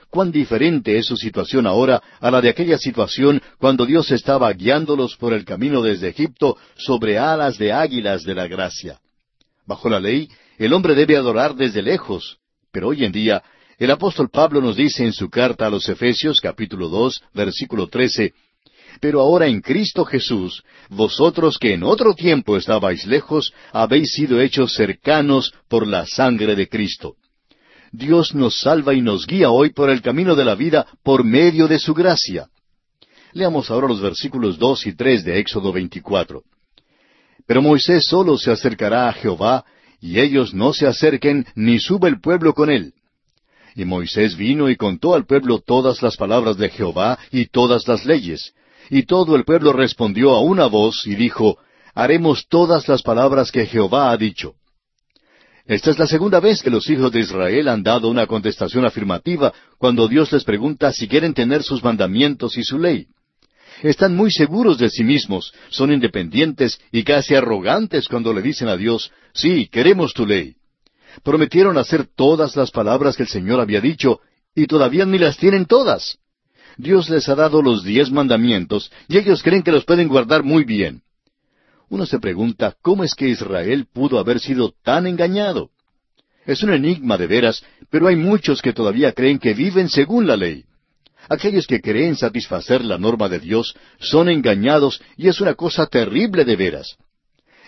Cuán 0.10 0.32
diferente 0.32 0.98
es 0.98 1.08
su 1.08 1.18
situación 1.18 1.68
ahora 1.68 2.02
a 2.22 2.32
la 2.32 2.40
de 2.40 2.50
aquella 2.50 2.78
situación 2.78 3.42
cuando 3.60 3.86
Dios 3.86 4.12
estaba 4.12 4.52
guiándolos 4.54 5.18
por 5.18 5.34
el 5.34 5.44
camino 5.44 5.82
desde 5.82 6.08
Egipto 6.08 6.58
sobre 6.78 7.18
alas 7.18 7.58
de 7.58 7.74
águilas 7.74 8.24
de 8.24 8.34
la 8.34 8.48
gracia. 8.48 9.00
Bajo 9.68 9.90
la 9.90 10.00
ley, 10.00 10.30
el 10.58 10.72
hombre 10.72 10.96
debe 10.96 11.18
adorar 11.18 11.56
desde 11.56 11.82
lejos, 11.82 12.38
pero 12.72 12.88
hoy 12.88 13.04
en 13.04 13.12
día 13.12 13.44
el 13.78 13.92
apóstol 13.92 14.30
Pablo 14.30 14.62
nos 14.62 14.78
dice 14.78 15.04
en 15.04 15.12
su 15.12 15.30
carta 15.30 15.68
a 15.68 15.70
los 15.70 15.90
Efesios 15.90 16.40
capítulo 16.40 16.88
dos 16.88 17.22
versículo 17.34 17.88
trece 17.88 18.34
Pero 19.02 19.20
ahora 19.20 19.48
en 19.48 19.60
Cristo 19.60 20.06
Jesús, 20.06 20.64
vosotros 20.90 21.58
que 21.58 21.74
en 21.74 21.84
otro 21.84 22.14
tiempo 22.14 22.56
estabais 22.56 23.06
lejos, 23.06 23.52
habéis 23.74 24.14
sido 24.14 24.40
hechos 24.40 24.74
cercanos 24.74 25.52
por 25.68 25.86
la 25.86 26.06
sangre 26.06 26.56
de 26.56 26.70
Cristo. 26.70 27.18
Dios 27.96 28.36
nos 28.36 28.60
salva 28.60 28.94
y 28.94 29.02
nos 29.02 29.26
guía 29.26 29.50
hoy 29.50 29.72
por 29.72 29.90
el 29.90 30.02
camino 30.02 30.36
de 30.36 30.46
la 30.46 30.56
vida 30.56 30.86
por 31.04 31.24
medio 31.24 31.68
de 31.68 31.80
su 31.80 31.94
gracia. 31.94 32.48
Leamos 33.34 33.70
ahora 33.72 33.88
los 33.88 34.02
versículos 34.02 34.58
dos 34.58 34.86
y 34.86 34.96
tres 34.96 35.24
de 35.24 35.40
Éxodo 35.40 35.72
24. 35.72 36.44
Pero 37.48 37.62
Moisés 37.62 38.06
solo 38.06 38.38
se 38.38 38.52
acercará 38.52 39.08
a 39.08 39.14
Jehová, 39.14 39.66
y 40.02 40.20
ellos 40.20 40.54
no 40.54 40.74
se 40.74 40.88
acerquen, 40.88 41.46
ni 41.56 41.80
sube 41.80 42.10
el 42.10 42.20
pueblo 42.20 42.54
con 42.54 42.70
él. 42.70 42.94
Y 43.76 43.86
Moisés 43.86 44.38
vino 44.38 44.70
y 44.70 44.76
contó 44.76 45.16
al 45.16 45.26
pueblo 45.26 45.60
todas 45.60 46.02
las 46.02 46.16
palabras 46.16 46.58
de 46.58 46.70
Jehová 46.70 47.20
y 47.32 47.48
todas 47.48 47.88
las 47.88 48.06
leyes. 48.06 48.54
Y 48.90 49.04
todo 49.04 49.36
el 49.36 49.44
pueblo 49.44 49.74
respondió 49.74 50.32
a 50.32 50.42
una 50.42 50.68
voz 50.68 51.06
y 51.06 51.16
dijo, 51.16 51.58
Haremos 51.94 52.48
todas 52.48 52.88
las 52.88 53.02
palabras 53.02 53.52
que 53.52 53.66
Jehová 53.66 54.12
ha 54.12 54.18
dicho. 54.18 54.56
Esta 55.68 55.92
es 55.92 56.00
la 56.00 56.08
segunda 56.08 56.40
vez 56.40 56.62
que 56.62 56.70
los 56.70 56.90
hijos 56.90 57.12
de 57.12 57.22
Israel 57.22 57.68
han 57.70 57.84
dado 57.84 58.10
una 58.10 58.28
contestación 58.28 58.86
afirmativa 58.86 59.54
cuando 59.78 60.08
Dios 60.08 60.32
les 60.32 60.44
pregunta 60.44 60.92
si 60.94 61.08
quieren 61.08 61.34
tener 61.34 61.64
sus 61.64 61.84
mandamientos 61.84 62.58
y 62.58 62.64
su 62.64 62.78
ley. 62.78 63.08
Están 63.82 64.16
muy 64.16 64.32
seguros 64.32 64.78
de 64.78 64.90
sí 64.90 65.04
mismos, 65.04 65.54
son 65.70 65.92
independientes 65.92 66.80
y 66.92 67.04
casi 67.04 67.36
arrogantes 67.36 68.08
cuando 68.08 68.32
le 68.32 68.42
dicen 68.42 68.68
a 68.68 68.78
Dios, 68.78 69.12
sí, 69.34 69.68
queremos 69.68 70.14
tu 70.14 70.26
ley 70.26 70.56
prometieron 71.24 71.78
hacer 71.78 72.08
todas 72.16 72.56
las 72.56 72.72
palabras 72.72 73.16
que 73.16 73.24
el 73.24 73.30
Señor 73.30 73.60
había 73.60 73.82
dicho, 73.82 74.20
y 74.54 74.68
todavía 74.68 75.06
ni 75.06 75.18
las 75.18 75.38
tienen 75.38 75.66
todas. 75.66 76.18
Dios 76.78 77.10
les 77.10 77.30
ha 77.30 77.36
dado 77.36 77.62
los 77.62 77.84
diez 77.84 78.12
mandamientos, 78.12 78.92
y 79.08 79.18
ellos 79.18 79.42
creen 79.44 79.64
que 79.64 79.72
los 79.72 79.86
pueden 79.86 80.08
guardar 80.08 80.44
muy 80.44 80.64
bien. 80.64 81.02
Uno 81.90 82.06
se 82.06 82.20
pregunta 82.20 82.76
cómo 82.82 83.04
es 83.04 83.14
que 83.14 83.28
Israel 83.28 83.88
pudo 83.92 84.20
haber 84.20 84.40
sido 84.40 84.74
tan 84.84 85.08
engañado. 85.08 85.70
Es 86.46 86.64
un 86.64 86.74
enigma 86.74 87.18
de 87.18 87.28
veras, 87.28 87.64
pero 87.90 88.08
hay 88.08 88.16
muchos 88.16 88.62
que 88.62 88.74
todavía 88.74 89.12
creen 89.14 89.40
que 89.40 89.54
viven 89.54 89.90
según 89.90 90.28
la 90.28 90.38
ley. 90.38 90.66
Aquellos 91.30 91.66
que 91.66 91.82
creen 91.82 92.16
satisfacer 92.16 92.84
la 92.86 92.98
norma 92.98 93.30
de 93.30 93.40
Dios 93.40 93.76
son 94.00 94.30
engañados 94.30 95.02
y 95.18 95.28
es 95.28 95.42
una 95.42 95.56
cosa 95.56 95.88
terrible 95.88 96.46
de 96.46 96.56
veras. 96.56 96.98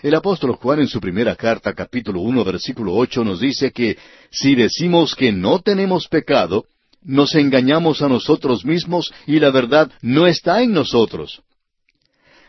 El 0.00 0.14
apóstol 0.14 0.52
Juan 0.52 0.78
en 0.78 0.86
su 0.86 1.00
primera 1.00 1.34
carta, 1.34 1.72
capítulo 1.72 2.20
uno, 2.20 2.44
versículo 2.44 2.94
ocho, 2.94 3.24
nos 3.24 3.40
dice 3.40 3.72
que 3.72 3.98
si 4.30 4.54
decimos 4.54 5.16
que 5.16 5.32
no 5.32 5.60
tenemos 5.60 6.06
pecado, 6.06 6.66
nos 7.02 7.34
engañamos 7.34 8.00
a 8.00 8.08
nosotros 8.08 8.64
mismos 8.64 9.12
y 9.26 9.40
la 9.40 9.50
verdad 9.50 9.90
no 10.02 10.28
está 10.28 10.62
en 10.62 10.72
nosotros. 10.72 11.42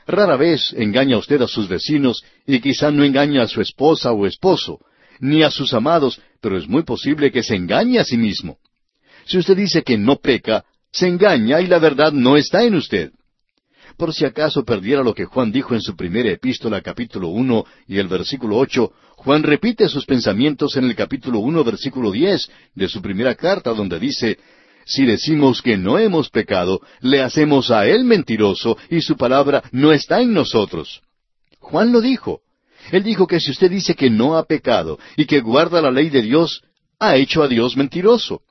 Rara 0.10 0.38
vez 0.38 0.74
engaña 0.76 1.20
usted 1.20 1.40
a 1.44 1.48
sus 1.48 1.68
vecinos 1.68 2.24
y 2.48 2.60
quizá 2.62 2.90
no 2.90 3.04
engaña 3.04 3.44
a 3.44 3.48
su 3.48 3.62
esposa 3.62 4.12
o 4.12 4.26
esposo, 4.26 4.80
ni 5.20 5.44
a 5.44 5.52
sus 5.52 5.72
amados, 5.76 6.20
pero 6.42 6.58
es 6.58 6.68
muy 6.68 6.82
posible 6.82 7.32
que 7.32 7.44
se 7.44 7.56
engañe 7.56 8.00
a 8.00 8.04
sí 8.04 8.18
mismo. 8.18 8.58
Si 9.28 9.38
usted 9.38 9.56
dice 9.56 9.84
que 9.84 10.00
no 10.00 10.16
peca, 10.16 10.66
se 10.92 11.08
engaña 11.08 11.62
y 11.62 11.68
la 11.68 11.78
verdad 11.78 12.12
no 12.12 12.38
está 12.38 12.64
en 12.64 12.74
usted. 12.74 13.12
Por 13.98 14.12
si 14.12 14.26
acaso 14.26 14.66
perdiera 14.66 15.04
lo 15.04 15.14
que 15.14 15.26
Juan 15.26 15.52
dijo 15.52 15.76
en 15.76 15.82
su 15.82 15.96
primera 15.96 16.32
epístola 16.32 16.82
capítulo 16.82 17.28
uno 17.28 17.66
y 17.88 18.00
el 18.00 18.08
versículo 18.08 18.58
ocho, 18.58 18.94
Juan 19.16 19.44
repite 19.44 19.88
sus 19.90 20.08
pensamientos 20.08 20.76
en 20.76 20.86
el 20.86 20.96
capítulo 20.96 21.38
uno 21.38 21.64
versículo 21.64 22.10
diez 22.10 22.50
de 22.74 22.90
su 22.90 23.00
primera 23.00 23.36
carta 23.36 23.74
donde 23.76 24.00
dice, 24.00 24.40
Si 24.90 25.06
decimos 25.06 25.62
que 25.62 25.78
no 25.78 26.00
hemos 26.00 26.32
pecado, 26.32 26.82
le 27.00 27.22
hacemos 27.22 27.70
a 27.70 27.86
él 27.86 28.06
mentiroso 28.06 28.76
y 28.90 29.02
su 29.02 29.16
palabra 29.16 29.62
no 29.72 29.92
está 29.92 30.20
en 30.20 30.34
nosotros. 30.34 31.02
Juan 31.60 31.92
lo 31.92 32.02
dijo. 32.02 32.42
Él 32.92 33.04
dijo 33.04 33.28
que 33.28 33.40
si 33.40 33.52
usted 33.52 33.70
dice 33.70 33.94
que 33.94 34.10
no 34.10 34.36
ha 34.36 34.46
pecado 34.46 34.98
y 35.16 35.26
que 35.26 35.42
guarda 35.42 35.80
la 35.80 35.92
ley 35.92 36.10
de 36.10 36.24
Dios, 36.24 36.64
ha 36.98 37.18
hecho 37.18 37.44
a 37.44 37.48
Dios 37.48 37.78
mentiroso. 37.78 38.42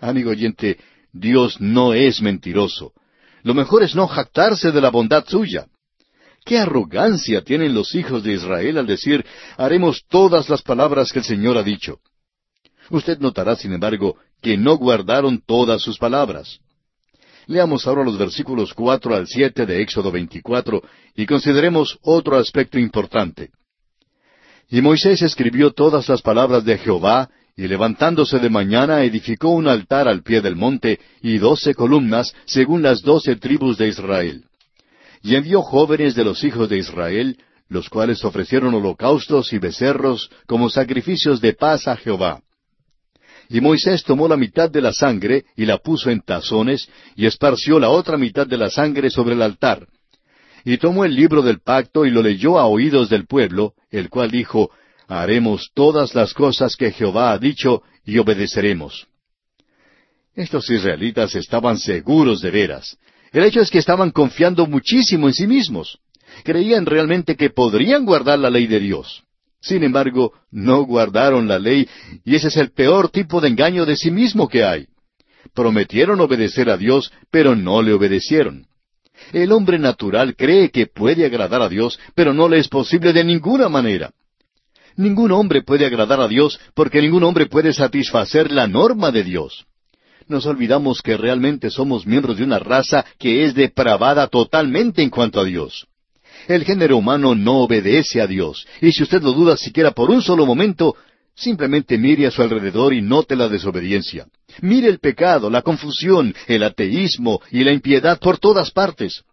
Amigo 0.00 0.30
oyente, 0.30 0.78
Dios 1.12 1.60
no 1.60 1.92
es 1.92 2.22
mentiroso. 2.22 2.94
Lo 3.42 3.52
mejor 3.52 3.82
es 3.82 3.94
no 3.94 4.06
jactarse 4.06 4.72
de 4.72 4.80
la 4.80 4.88
bondad 4.88 5.26
suya. 5.28 5.66
¿Qué 6.46 6.56
arrogancia 6.58 7.42
tienen 7.44 7.74
los 7.74 7.94
hijos 7.94 8.22
de 8.22 8.32
Israel 8.32 8.78
al 8.78 8.86
decir, 8.86 9.22
haremos 9.58 10.06
todas 10.08 10.48
las 10.48 10.62
palabras 10.62 11.12
que 11.12 11.18
el 11.18 11.26
Señor 11.26 11.58
ha 11.58 11.62
dicho? 11.62 11.98
Usted 12.90 13.18
notará, 13.18 13.56
sin 13.56 13.72
embargo, 13.72 14.16
que 14.42 14.56
no 14.56 14.76
guardaron 14.76 15.42
todas 15.44 15.82
sus 15.82 15.98
palabras. 15.98 16.60
Leamos 17.46 17.86
ahora 17.86 18.04
los 18.04 18.18
versículos 18.18 18.72
cuatro 18.72 19.14
al 19.14 19.26
siete 19.26 19.66
de 19.66 19.82
Éxodo 19.82 20.10
24 20.10 20.82
y 21.14 21.26
consideremos 21.26 21.98
otro 22.02 22.36
aspecto 22.36 22.78
importante. 22.78 23.50
Y 24.70 24.80
Moisés 24.80 25.20
escribió 25.22 25.72
todas 25.72 26.08
las 26.08 26.22
palabras 26.22 26.64
de 26.64 26.78
Jehová 26.78 27.28
y 27.56 27.68
levantándose 27.68 28.38
de 28.38 28.50
mañana 28.50 29.04
edificó 29.04 29.50
un 29.50 29.68
altar 29.68 30.08
al 30.08 30.22
pie 30.22 30.40
del 30.40 30.56
monte 30.56 30.98
y 31.22 31.38
doce 31.38 31.74
columnas 31.74 32.34
según 32.46 32.82
las 32.82 33.02
doce 33.02 33.36
tribus 33.36 33.78
de 33.78 33.88
Israel. 33.88 34.44
Y 35.22 35.36
envió 35.36 35.62
jóvenes 35.62 36.14
de 36.14 36.24
los 36.24 36.42
hijos 36.44 36.68
de 36.68 36.78
Israel, 36.78 37.38
los 37.68 37.88
cuales 37.88 38.24
ofrecieron 38.24 38.74
holocaustos 38.74 39.52
y 39.52 39.58
becerros 39.58 40.30
como 40.46 40.68
sacrificios 40.68 41.40
de 41.40 41.52
paz 41.54 41.86
a 41.88 41.96
Jehová. 41.96 42.40
Y 43.48 43.60
Moisés 43.60 44.02
tomó 44.04 44.26
la 44.28 44.36
mitad 44.36 44.70
de 44.70 44.80
la 44.80 44.92
sangre 44.92 45.44
y 45.56 45.66
la 45.66 45.78
puso 45.78 46.10
en 46.10 46.20
tazones 46.20 46.88
y 47.16 47.26
esparció 47.26 47.78
la 47.78 47.90
otra 47.90 48.16
mitad 48.16 48.46
de 48.46 48.56
la 48.56 48.70
sangre 48.70 49.10
sobre 49.10 49.34
el 49.34 49.42
altar. 49.42 49.86
Y 50.64 50.78
tomó 50.78 51.04
el 51.04 51.14
libro 51.14 51.42
del 51.42 51.60
pacto 51.60 52.06
y 52.06 52.10
lo 52.10 52.22
leyó 52.22 52.58
a 52.58 52.66
oídos 52.66 53.10
del 53.10 53.26
pueblo, 53.26 53.74
el 53.90 54.08
cual 54.08 54.30
dijo, 54.30 54.70
haremos 55.08 55.70
todas 55.74 56.14
las 56.14 56.32
cosas 56.32 56.76
que 56.76 56.90
Jehová 56.90 57.32
ha 57.32 57.38
dicho 57.38 57.82
y 58.04 58.18
obedeceremos. 58.18 59.06
Estos 60.34 60.68
israelitas 60.70 61.34
estaban 61.34 61.78
seguros 61.78 62.40
de 62.40 62.50
veras. 62.50 62.96
El 63.32 63.44
hecho 63.44 63.60
es 63.60 63.70
que 63.70 63.78
estaban 63.78 64.10
confiando 64.10 64.66
muchísimo 64.66 65.28
en 65.28 65.34
sí 65.34 65.46
mismos. 65.46 65.98
Creían 66.44 66.86
realmente 66.86 67.36
que 67.36 67.50
podrían 67.50 68.04
guardar 68.04 68.38
la 68.38 68.50
ley 68.50 68.66
de 68.66 68.80
Dios. 68.80 69.22
Sin 69.64 69.82
embargo, 69.82 70.34
no 70.50 70.82
guardaron 70.82 71.48
la 71.48 71.58
ley 71.58 71.88
y 72.22 72.34
ese 72.34 72.48
es 72.48 72.56
el 72.58 72.70
peor 72.72 73.08
tipo 73.08 73.40
de 73.40 73.48
engaño 73.48 73.86
de 73.86 73.96
sí 73.96 74.10
mismo 74.10 74.46
que 74.46 74.62
hay. 74.62 74.86
Prometieron 75.54 76.20
obedecer 76.20 76.68
a 76.68 76.76
Dios, 76.76 77.10
pero 77.30 77.56
no 77.56 77.80
le 77.80 77.94
obedecieron. 77.94 78.66
El 79.32 79.52
hombre 79.52 79.78
natural 79.78 80.36
cree 80.36 80.70
que 80.70 80.86
puede 80.86 81.24
agradar 81.24 81.62
a 81.62 81.70
Dios, 81.70 81.98
pero 82.14 82.34
no 82.34 82.46
le 82.46 82.58
es 82.58 82.68
posible 82.68 83.14
de 83.14 83.24
ninguna 83.24 83.70
manera. 83.70 84.12
Ningún 84.96 85.32
hombre 85.32 85.62
puede 85.62 85.86
agradar 85.86 86.20
a 86.20 86.28
Dios 86.28 86.60
porque 86.74 87.00
ningún 87.00 87.22
hombre 87.22 87.46
puede 87.46 87.72
satisfacer 87.72 88.52
la 88.52 88.66
norma 88.66 89.12
de 89.12 89.24
Dios. 89.24 89.64
Nos 90.28 90.44
olvidamos 90.44 91.00
que 91.00 91.16
realmente 91.16 91.70
somos 91.70 92.06
miembros 92.06 92.36
de 92.36 92.44
una 92.44 92.58
raza 92.58 93.02
que 93.18 93.44
es 93.44 93.54
depravada 93.54 94.26
totalmente 94.26 95.00
en 95.00 95.08
cuanto 95.08 95.40
a 95.40 95.44
Dios. 95.44 95.86
El 96.48 96.64
género 96.64 96.96
humano 96.96 97.34
no 97.34 97.60
obedece 97.60 98.20
a 98.20 98.26
Dios, 98.26 98.66
y 98.80 98.92
si 98.92 99.02
usted 99.02 99.22
lo 99.22 99.32
duda 99.32 99.56
siquiera 99.56 99.92
por 99.92 100.10
un 100.10 100.22
solo 100.22 100.44
momento, 100.46 100.96
simplemente 101.34 101.98
mire 101.98 102.26
a 102.26 102.30
su 102.30 102.42
alrededor 102.42 102.92
y 102.92 103.02
note 103.02 103.36
la 103.36 103.48
desobediencia. 103.48 104.26
Mire 104.60 104.88
el 104.88 104.98
pecado, 104.98 105.50
la 105.50 105.62
confusión, 105.62 106.34
el 106.46 106.62
ateísmo 106.62 107.40
y 107.50 107.64
la 107.64 107.72
impiedad 107.72 108.18
por 108.18 108.38
todas 108.38 108.70
partes. 108.70 109.24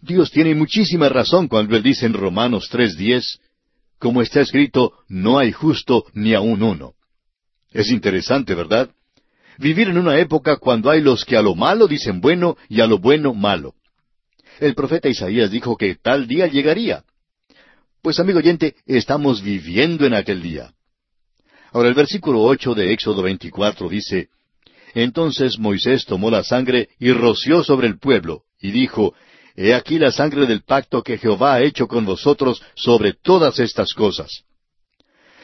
Dios 0.00 0.30
tiene 0.30 0.54
muchísima 0.54 1.08
razón 1.08 1.48
cuando 1.48 1.76
él 1.76 1.82
dice 1.82 2.06
en 2.06 2.14
Romanos 2.14 2.68
3:10, 2.70 3.40
como 3.98 4.22
está 4.22 4.40
escrito, 4.40 4.92
no 5.08 5.38
hay 5.38 5.52
justo 5.52 6.04
ni 6.14 6.34
aun 6.34 6.62
uno. 6.62 6.94
Es 7.72 7.90
interesante, 7.90 8.54
¿verdad? 8.54 8.90
Vivir 9.58 9.88
en 9.88 9.98
una 9.98 10.18
época 10.18 10.56
cuando 10.56 10.88
hay 10.88 11.00
los 11.00 11.24
que 11.24 11.36
a 11.36 11.42
lo 11.42 11.56
malo 11.56 11.88
dicen 11.88 12.20
bueno 12.20 12.56
y 12.68 12.80
a 12.80 12.86
lo 12.86 12.98
bueno 12.98 13.34
malo. 13.34 13.74
El 14.60 14.74
profeta 14.74 15.08
Isaías 15.08 15.50
dijo 15.50 15.76
que 15.76 15.94
tal 15.94 16.26
día 16.26 16.46
llegaría. 16.46 17.04
Pues 18.02 18.18
amigo 18.18 18.38
oyente, 18.38 18.74
estamos 18.86 19.42
viviendo 19.42 20.04
en 20.04 20.14
aquel 20.14 20.42
día. 20.42 20.72
Ahora 21.72 21.88
el 21.88 21.94
versículo 21.94 22.42
ocho 22.42 22.74
de 22.74 22.92
Éxodo 22.92 23.22
24 23.22 23.88
dice, 23.88 24.28
Entonces 24.94 25.58
Moisés 25.58 26.04
tomó 26.06 26.30
la 26.30 26.42
sangre 26.42 26.88
y 26.98 27.12
roció 27.12 27.62
sobre 27.62 27.86
el 27.86 27.98
pueblo, 27.98 28.42
y 28.60 28.70
dijo, 28.70 29.14
He 29.54 29.74
aquí 29.74 29.98
la 29.98 30.12
sangre 30.12 30.46
del 30.46 30.62
pacto 30.62 31.02
que 31.02 31.18
Jehová 31.18 31.54
ha 31.54 31.62
hecho 31.62 31.86
con 31.86 32.04
vosotros 32.04 32.62
sobre 32.74 33.12
todas 33.12 33.58
estas 33.58 33.92
cosas. 33.92 34.44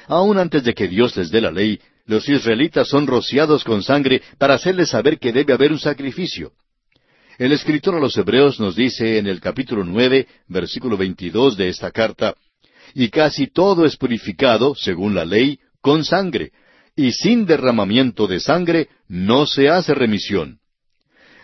Aun 0.06 0.38
antes 0.38 0.64
de 0.64 0.74
que 0.74 0.88
Dios 0.88 1.16
les 1.16 1.30
dé 1.30 1.40
la 1.40 1.50
ley, 1.50 1.80
los 2.06 2.28
israelitas 2.28 2.88
son 2.88 3.06
rociados 3.06 3.64
con 3.64 3.82
sangre 3.82 4.22
para 4.38 4.54
hacerles 4.54 4.90
saber 4.90 5.18
que 5.18 5.32
debe 5.32 5.52
haber 5.52 5.72
un 5.72 5.78
sacrificio. 5.78 6.52
El 7.38 7.50
escritor 7.50 7.96
a 7.96 8.00
los 8.00 8.16
Hebreos 8.16 8.60
nos 8.60 8.76
dice 8.76 9.18
en 9.18 9.26
el 9.26 9.40
capítulo 9.40 9.82
nueve, 9.84 10.28
versículo 10.46 10.96
veintidós 10.96 11.56
de 11.56 11.68
esta 11.68 11.90
carta, 11.90 12.34
y 12.94 13.08
casi 13.08 13.48
todo 13.48 13.84
es 13.84 13.96
purificado, 13.96 14.76
según 14.76 15.16
la 15.16 15.24
ley, 15.24 15.58
con 15.80 16.04
sangre, 16.04 16.52
y 16.94 17.10
sin 17.10 17.44
derramamiento 17.44 18.28
de 18.28 18.38
sangre 18.38 18.88
no 19.08 19.46
se 19.46 19.68
hace 19.68 19.94
remisión. 19.94 20.60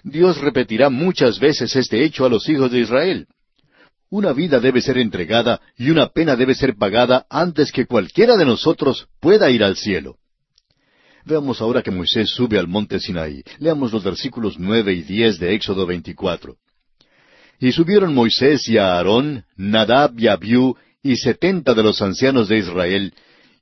Dios 0.05 0.39
repetirá 0.39 0.91
muchas 0.91 1.41
veces 1.41 1.75
este 1.75 2.05
hecho 2.05 2.25
a 2.25 2.29
los 2.29 2.49
hijos 2.49 2.71
de 2.71 2.79
Israel. 2.79 3.27
Una 4.11 4.33
vida 4.33 4.61
debe 4.61 4.81
ser 4.81 4.97
entregada 4.97 5.61
y 5.77 5.91
una 5.91 6.09
pena 6.09 6.37
debe 6.37 6.55
ser 6.55 6.77
pagada 6.77 7.27
antes 7.29 7.73
que 7.73 7.87
cualquiera 7.87 8.37
de 8.37 8.45
nosotros 8.45 9.09
pueda 9.21 9.51
ir 9.51 9.65
al 9.65 9.77
cielo. 9.77 10.20
Veamos 11.25 11.61
ahora 11.61 11.83
que 11.83 11.91
Moisés 11.91 12.31
sube 12.31 12.59
al 12.59 12.69
monte 12.69 12.99
Sinaí. 12.99 13.43
Leamos 13.59 13.93
los 13.93 14.03
versículos 14.03 14.59
nueve 14.59 14.93
y 14.93 15.03
diez 15.03 15.39
de 15.39 15.55
Éxodo 15.55 15.87
24. 15.87 16.57
Y 17.59 17.73
subieron 17.73 18.15
Moisés 18.15 18.67
y 18.69 18.79
Aarón, 18.79 19.45
Nadab 19.57 20.19
y 20.19 20.29
Abiú, 20.29 20.77
y 21.03 21.17
setenta 21.17 21.75
de 21.75 21.83
los 21.83 22.01
ancianos 22.01 22.49
de 22.49 22.59
Israel, 22.59 23.15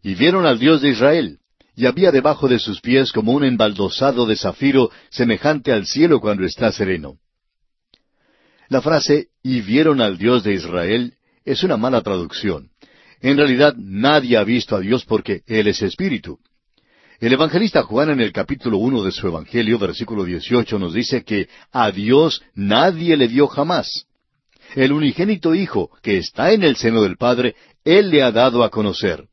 y 0.02 0.14
vieron 0.14 0.46
al 0.46 0.58
Dios 0.58 0.82
de 0.82 0.90
Israel, 0.90 1.38
y 1.74 1.86
había 1.86 2.12
debajo 2.12 2.48
de 2.48 2.58
sus 2.58 2.80
pies 2.80 3.12
como 3.12 3.32
un 3.32 3.44
embaldosado 3.44 4.26
de 4.26 4.36
zafiro 4.36 4.90
semejante 5.10 5.72
al 5.72 5.86
cielo 5.86 6.20
cuando 6.20 6.44
está 6.44 6.70
sereno. 6.72 7.18
La 8.68 8.82
frase 8.82 9.28
y 9.42 9.60
vieron 9.62 10.00
al 10.00 10.18
Dios 10.18 10.44
de 10.44 10.54
Israel 10.54 11.14
es 11.44 11.62
una 11.62 11.76
mala 11.76 12.02
traducción. 12.02 12.70
En 13.20 13.36
realidad 13.36 13.74
nadie 13.76 14.36
ha 14.36 14.44
visto 14.44 14.76
a 14.76 14.80
Dios 14.80 15.04
porque 15.04 15.42
Él 15.46 15.68
es 15.68 15.82
espíritu. 15.82 16.38
El 17.20 17.32
evangelista 17.32 17.82
Juan 17.82 18.10
en 18.10 18.20
el 18.20 18.32
capítulo 18.32 18.78
uno 18.78 19.02
de 19.02 19.10
su 19.10 19.26
Evangelio, 19.26 19.76
versículo 19.76 20.24
dieciocho, 20.24 20.78
nos 20.78 20.94
dice 20.94 21.24
que 21.24 21.48
a 21.72 21.90
Dios 21.90 22.42
nadie 22.54 23.16
le 23.16 23.26
dio 23.26 23.48
jamás. 23.48 24.06
El 24.76 24.92
unigénito 24.92 25.52
Hijo, 25.52 25.90
que 26.00 26.18
está 26.18 26.52
en 26.52 26.62
el 26.62 26.76
seno 26.76 27.02
del 27.02 27.16
Padre, 27.16 27.56
Él 27.84 28.10
le 28.10 28.22
ha 28.22 28.30
dado 28.30 28.62
a 28.62 28.70
conocer. 28.70 29.24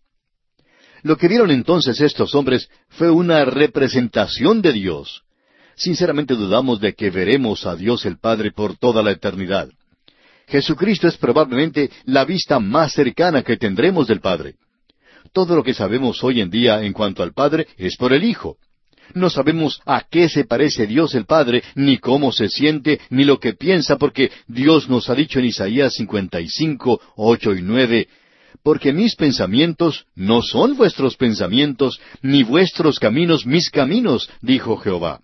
Lo 1.04 1.16
que 1.16 1.28
vieron 1.28 1.52
entonces 1.52 2.02
estos 2.02 2.34
hombres 2.34 2.70
fue 2.90 3.12
una 3.12 3.46
representación 3.46 4.64
de 4.64 4.74
Dios. 4.74 5.22
Sinceramente 5.76 6.34
dudamos 6.34 6.82
de 6.82 6.96
que 6.96 7.12
veremos 7.12 7.68
a 7.68 7.76
Dios 7.76 8.08
el 8.08 8.18
Padre 8.18 8.52
por 8.52 8.78
toda 8.78 9.04
la 9.04 9.12
eternidad. 9.12 9.70
Jesucristo 10.48 11.08
es 11.08 11.18
probablemente 11.18 11.92
la 12.06 12.26
vista 12.26 12.60
más 12.60 12.94
cercana 12.94 13.44
que 13.44 13.58
tendremos 13.58 14.08
del 14.08 14.22
Padre. 14.22 14.56
Todo 15.36 15.58
lo 15.58 15.64
que 15.64 15.74
sabemos 15.74 16.24
hoy 16.24 16.40
en 16.40 16.50
día 16.50 16.82
en 16.82 16.94
cuanto 16.94 17.22
al 17.22 17.34
Padre 17.34 17.68
es 17.78 17.98
por 17.98 18.14
el 18.14 18.24
Hijo. 18.24 18.56
No 19.14 19.30
sabemos 19.30 19.82
a 19.86 20.06
qué 20.10 20.30
se 20.30 20.46
parece 20.46 20.88
Dios 20.88 21.14
el 21.14 21.26
Padre, 21.26 21.62
ni 21.76 21.98
cómo 21.98 22.32
se 22.32 22.48
siente, 22.48 23.02
ni 23.10 23.26
lo 23.26 23.38
que 23.38 23.52
piensa, 23.52 23.98
porque 23.98 24.32
Dios 24.48 24.88
nos 24.88 25.10
ha 25.10 25.14
dicho 25.14 25.40
en 25.40 25.46
Isaías 25.46 25.94
55, 25.96 27.02
ocho 27.18 27.54
y 27.54 27.62
nueve, 27.62 28.08
porque 28.64 28.94
mis 28.94 29.18
pensamientos 29.18 30.06
no 30.16 30.42
son 30.42 30.78
vuestros 30.78 31.18
pensamientos, 31.18 32.00
ni 32.22 32.44
vuestros 32.44 32.98
caminos 32.98 33.46
mis 33.46 33.70
caminos, 33.70 34.30
dijo 34.42 34.78
Jehová. 34.78 35.20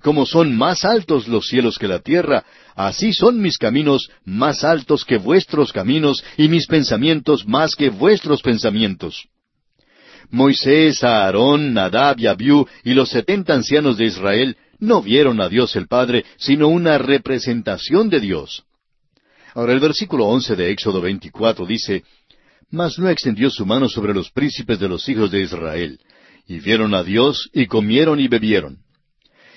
Como 0.00 0.24
son 0.24 0.56
más 0.56 0.86
altos 0.86 1.28
los 1.28 1.46
cielos 1.46 1.78
que 1.78 1.88
la 1.88 1.98
tierra, 1.98 2.46
así 2.74 3.12
son 3.12 3.42
mis 3.42 3.58
caminos 3.58 4.08
más 4.24 4.64
altos 4.64 5.04
que 5.04 5.18
vuestros 5.18 5.74
caminos, 5.74 6.24
y 6.38 6.48
mis 6.48 6.66
pensamientos 6.66 7.46
más 7.46 7.74
que 7.76 7.90
vuestros 7.90 8.40
pensamientos. 8.40 9.28
Moisés, 10.30 11.02
Aarón, 11.04 11.72
Nadab 11.72 12.18
y 12.18 12.26
Abiú 12.26 12.66
y 12.84 12.94
los 12.94 13.10
setenta 13.10 13.54
ancianos 13.54 13.96
de 13.98 14.06
Israel 14.06 14.56
no 14.78 15.02
vieron 15.02 15.40
a 15.40 15.48
Dios 15.48 15.76
el 15.76 15.86
Padre, 15.86 16.24
sino 16.36 16.68
una 16.68 16.98
representación 16.98 18.08
de 18.08 18.20
Dios. 18.20 18.64
Ahora 19.54 19.72
el 19.72 19.80
versículo 19.80 20.26
once 20.26 20.56
de 20.56 20.70
Éxodo 20.70 21.00
24 21.00 21.66
dice, 21.66 22.04
Mas 22.70 22.98
no 22.98 23.08
extendió 23.08 23.50
su 23.50 23.66
mano 23.66 23.88
sobre 23.88 24.14
los 24.14 24.30
príncipes 24.30 24.78
de 24.80 24.88
los 24.88 25.08
hijos 25.08 25.30
de 25.30 25.42
Israel, 25.42 26.00
y 26.48 26.58
vieron 26.60 26.94
a 26.94 27.02
Dios 27.02 27.50
y 27.52 27.66
comieron 27.66 28.18
y 28.18 28.28
bebieron. 28.28 28.78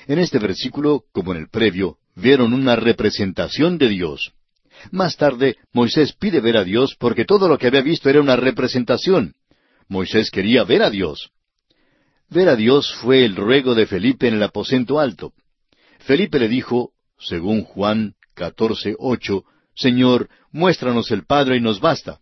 En 0.07 0.19
este 0.19 0.37
versículo, 0.37 1.03
como 1.11 1.33
en 1.33 1.39
el 1.39 1.49
previo, 1.49 1.97
vieron 2.15 2.53
una 2.53 2.75
representación 2.75 3.77
de 3.77 3.89
Dios. 3.89 4.33
Más 4.91 5.17
tarde, 5.17 5.55
Moisés 5.73 6.13
pide 6.13 6.41
ver 6.41 6.57
a 6.57 6.63
Dios 6.63 6.95
porque 6.99 7.25
todo 7.25 7.47
lo 7.47 7.57
que 7.57 7.67
había 7.67 7.81
visto 7.81 8.09
era 8.09 8.21
una 8.21 8.35
representación. 8.35 9.33
Moisés 9.87 10.31
quería 10.31 10.63
ver 10.63 10.81
a 10.81 10.89
Dios. 10.89 11.31
Ver 12.29 12.49
a 12.49 12.55
Dios 12.55 12.93
fue 12.95 13.23
el 13.25 13.35
ruego 13.35 13.75
de 13.75 13.85
Felipe 13.85 14.27
en 14.27 14.35
el 14.35 14.43
aposento 14.43 14.99
alto. 14.99 15.33
Felipe 15.99 16.39
le 16.39 16.47
dijo, 16.47 16.91
según 17.19 17.63
Juan 17.63 18.15
14, 18.33 18.95
Señor, 19.75 20.29
muéstranos 20.51 21.11
el 21.11 21.25
Padre 21.25 21.57
y 21.57 21.61
nos 21.61 21.79
basta. 21.79 22.19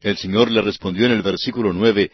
El 0.00 0.16
Señor 0.16 0.50
le 0.50 0.62
respondió 0.62 1.06
en 1.06 1.12
el 1.12 1.22
versículo 1.22 1.72
nueve, 1.72 2.10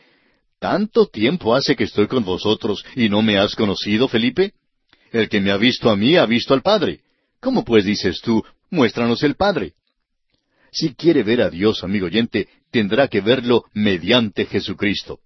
¿Tanto 0.58 1.06
tiempo 1.06 1.54
hace 1.54 1.76
que 1.76 1.84
estoy 1.84 2.08
con 2.08 2.24
vosotros 2.24 2.84
y 2.96 3.08
no 3.08 3.22
me 3.22 3.38
has 3.38 3.54
conocido, 3.54 4.08
Felipe? 4.08 4.54
El 5.12 5.28
que 5.28 5.40
me 5.40 5.52
ha 5.52 5.56
visto 5.56 5.88
a 5.88 5.96
mí 5.96 6.16
ha 6.16 6.26
visto 6.26 6.52
al 6.52 6.62
Padre. 6.62 7.00
¿Cómo 7.40 7.64
pues 7.64 7.84
dices 7.84 8.20
tú, 8.20 8.42
muéstranos 8.70 9.22
el 9.22 9.36
Padre? 9.36 9.74
Si 10.72 10.94
quiere 10.94 11.22
ver 11.22 11.40
a 11.40 11.50
Dios, 11.50 11.84
amigo 11.84 12.06
oyente, 12.06 12.48
tendrá 12.70 13.08
que 13.08 13.20
verlo 13.20 13.64
mediante 13.74 14.46
Jesucristo. 14.46 15.20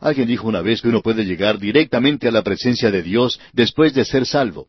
Alguien 0.00 0.28
dijo 0.28 0.46
una 0.46 0.60
vez 0.60 0.82
que 0.82 0.88
uno 0.88 1.02
puede 1.02 1.24
llegar 1.24 1.58
directamente 1.58 2.28
a 2.28 2.30
la 2.30 2.42
presencia 2.42 2.90
de 2.90 3.02
Dios 3.02 3.40
después 3.52 3.94
de 3.94 4.04
ser 4.04 4.26
salvo. 4.26 4.68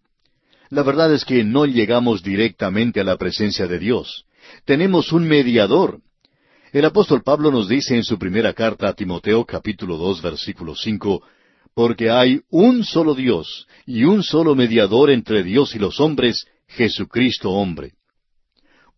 La 0.70 0.84
verdad 0.84 1.14
es 1.14 1.26
que 1.26 1.44
no 1.44 1.66
llegamos 1.66 2.24
directamente 2.24 3.00
a 3.00 3.04
la 3.04 3.18
presencia 3.18 3.68
de 3.68 3.80
Dios. 3.80 4.26
Tenemos 4.66 5.12
un 5.12 5.28
mediador. 5.28 6.00
El 6.72 6.86
apóstol 6.86 7.24
Pablo 7.24 7.52
nos 7.52 7.68
dice 7.68 7.96
en 7.96 8.04
su 8.04 8.18
primera 8.18 8.54
carta 8.54 8.90
a 8.90 8.94
Timoteo 8.94 9.46
capítulo 9.46 9.98
dos 9.98 10.22
versículo 10.22 10.76
cinco, 10.76 11.24
porque 11.74 12.10
hay 12.10 12.42
un 12.50 12.84
solo 12.84 13.16
Dios 13.16 13.68
y 13.86 14.04
un 14.04 14.24
solo 14.24 14.56
mediador 14.56 15.10
entre 15.10 15.44
Dios 15.44 15.76
y 15.76 15.80
los 15.80 16.00
hombres, 16.00 16.46
Jesucristo 16.68 17.52
hombre. 17.52 17.94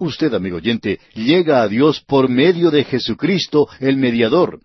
Usted, 0.02 0.34
amigo 0.34 0.56
oyente, 0.56 0.98
llega 1.14 1.62
a 1.62 1.68
Dios 1.68 2.00
por 2.00 2.30
medio 2.30 2.72
de 2.72 2.86
Jesucristo, 2.86 3.68
el 3.82 3.98
mediador. 3.98 4.62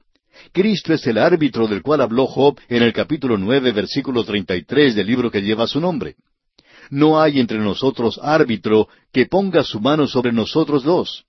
Cristo 0.53 0.93
es 0.93 1.05
el 1.09 1.19
árbitro 1.19 1.67
del 1.67 1.83
cual 1.83 2.03
habló 2.03 2.29
Job 2.29 2.61
en 2.69 2.85
el 2.85 2.93
capítulo 2.93 3.37
nueve, 3.37 3.73
versículo 3.73 4.25
treinta 4.25 4.55
y 4.55 4.65
tres 4.65 4.95
del 4.95 5.09
libro 5.09 5.33
que 5.33 5.43
lleva 5.43 5.67
su 5.67 5.81
nombre. 5.81 6.15
No 6.89 7.21
hay 7.21 7.41
entre 7.41 7.59
nosotros 7.59 8.21
árbitro 8.23 8.87
que 9.13 9.27
ponga 9.27 9.65
su 9.65 9.81
mano 9.81 10.07
sobre 10.07 10.31
nosotros 10.31 10.85
dos. 10.85 11.25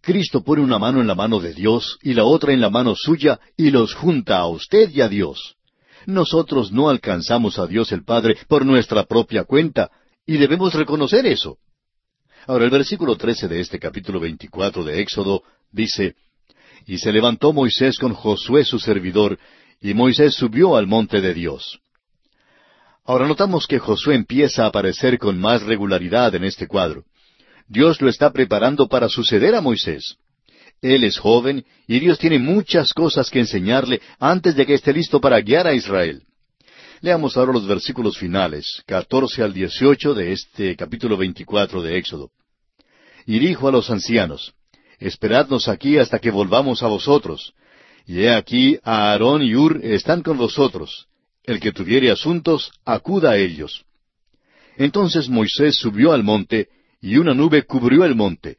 Cristo 0.00 0.44
pone 0.44 0.62
una 0.62 0.78
mano 0.78 1.00
en 1.00 1.08
la 1.08 1.16
mano 1.16 1.40
de 1.40 1.54
Dios 1.54 1.98
y 2.02 2.14
la 2.14 2.22
otra 2.24 2.52
en 2.52 2.60
la 2.60 2.70
mano 2.70 2.94
suya 2.94 3.40
y 3.56 3.72
los 3.72 3.94
junta 3.94 4.36
a 4.36 4.46
usted 4.46 4.90
y 4.90 5.00
a 5.00 5.08
Dios. 5.08 5.56
Nosotros 6.06 6.70
no 6.70 6.88
alcanzamos 6.88 7.58
a 7.58 7.66
Dios 7.66 7.90
el 7.90 8.04
Padre 8.04 8.36
por 8.46 8.64
nuestra 8.64 9.06
propia 9.06 9.42
cuenta 9.42 9.90
y 10.24 10.36
debemos 10.36 10.72
reconocer 10.74 11.26
eso. 11.26 11.58
Ahora 12.48 12.64
el 12.64 12.70
versículo 12.70 13.14
trece 13.18 13.46
de 13.46 13.60
este 13.60 13.78
capítulo 13.78 14.20
veinticuatro 14.20 14.82
de 14.82 15.02
Éxodo 15.02 15.42
dice, 15.70 16.14
Y 16.86 16.96
se 16.96 17.12
levantó 17.12 17.52
Moisés 17.52 17.98
con 17.98 18.14
Josué 18.14 18.64
su 18.64 18.78
servidor, 18.78 19.38
y 19.82 19.92
Moisés 19.92 20.32
subió 20.32 20.74
al 20.74 20.86
monte 20.86 21.20
de 21.20 21.34
Dios. 21.34 21.78
Ahora 23.04 23.28
notamos 23.28 23.66
que 23.66 23.78
Josué 23.78 24.14
empieza 24.14 24.64
a 24.64 24.68
aparecer 24.68 25.18
con 25.18 25.38
más 25.38 25.62
regularidad 25.62 26.34
en 26.36 26.44
este 26.44 26.66
cuadro. 26.66 27.04
Dios 27.66 28.00
lo 28.00 28.08
está 28.08 28.32
preparando 28.32 28.88
para 28.88 29.10
suceder 29.10 29.54
a 29.54 29.60
Moisés. 29.60 30.16
Él 30.80 31.04
es 31.04 31.18
joven 31.18 31.66
y 31.86 32.00
Dios 32.00 32.18
tiene 32.18 32.38
muchas 32.38 32.94
cosas 32.94 33.28
que 33.28 33.40
enseñarle 33.40 34.00
antes 34.18 34.56
de 34.56 34.64
que 34.64 34.72
esté 34.72 34.94
listo 34.94 35.20
para 35.20 35.38
guiar 35.42 35.66
a 35.66 35.74
Israel. 35.74 36.22
Leamos 37.00 37.36
ahora 37.36 37.52
los 37.52 37.66
versículos 37.66 38.18
finales, 38.18 38.82
catorce 38.86 39.42
al 39.42 39.52
dieciocho 39.52 40.14
de 40.14 40.32
este 40.32 40.76
capítulo 40.76 41.16
veinticuatro 41.16 41.82
de 41.82 41.96
Éxodo 41.96 42.30
y 43.28 43.38
dijo 43.38 43.68
a 43.68 43.72
los 43.72 43.90
ancianos, 43.90 44.54
Esperadnos 44.98 45.68
aquí 45.68 45.98
hasta 45.98 46.18
que 46.18 46.30
volvamos 46.30 46.82
a 46.82 46.86
vosotros. 46.86 47.52
Y 48.06 48.20
he 48.20 48.30
aquí, 48.30 48.78
Aarón 48.82 49.42
y 49.42 49.54
Ur 49.54 49.80
están 49.84 50.22
con 50.22 50.38
vosotros. 50.38 51.08
El 51.44 51.60
que 51.60 51.70
tuviere 51.70 52.10
asuntos, 52.10 52.72
acuda 52.86 53.32
a 53.32 53.36
ellos. 53.36 53.84
Entonces 54.78 55.28
Moisés 55.28 55.76
subió 55.76 56.12
al 56.12 56.24
monte, 56.24 56.68
y 57.02 57.18
una 57.18 57.34
nube 57.34 57.64
cubrió 57.64 58.06
el 58.06 58.14
monte. 58.14 58.56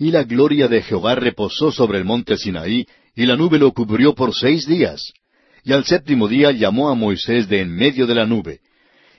Y 0.00 0.10
la 0.10 0.24
gloria 0.24 0.66
de 0.66 0.82
Jehová 0.82 1.14
reposó 1.14 1.70
sobre 1.70 1.98
el 1.98 2.04
monte 2.04 2.36
Sinaí, 2.36 2.84
y 3.14 3.24
la 3.24 3.36
nube 3.36 3.60
lo 3.60 3.70
cubrió 3.72 4.16
por 4.16 4.34
seis 4.34 4.66
días. 4.66 5.12
Y 5.64 5.72
al 5.72 5.84
séptimo 5.84 6.28
día 6.28 6.50
llamó 6.50 6.88
a 6.88 6.94
Moisés 6.94 7.48
de 7.48 7.60
en 7.60 7.74
medio 7.74 8.06
de 8.06 8.14
la 8.14 8.26
nube. 8.26 8.60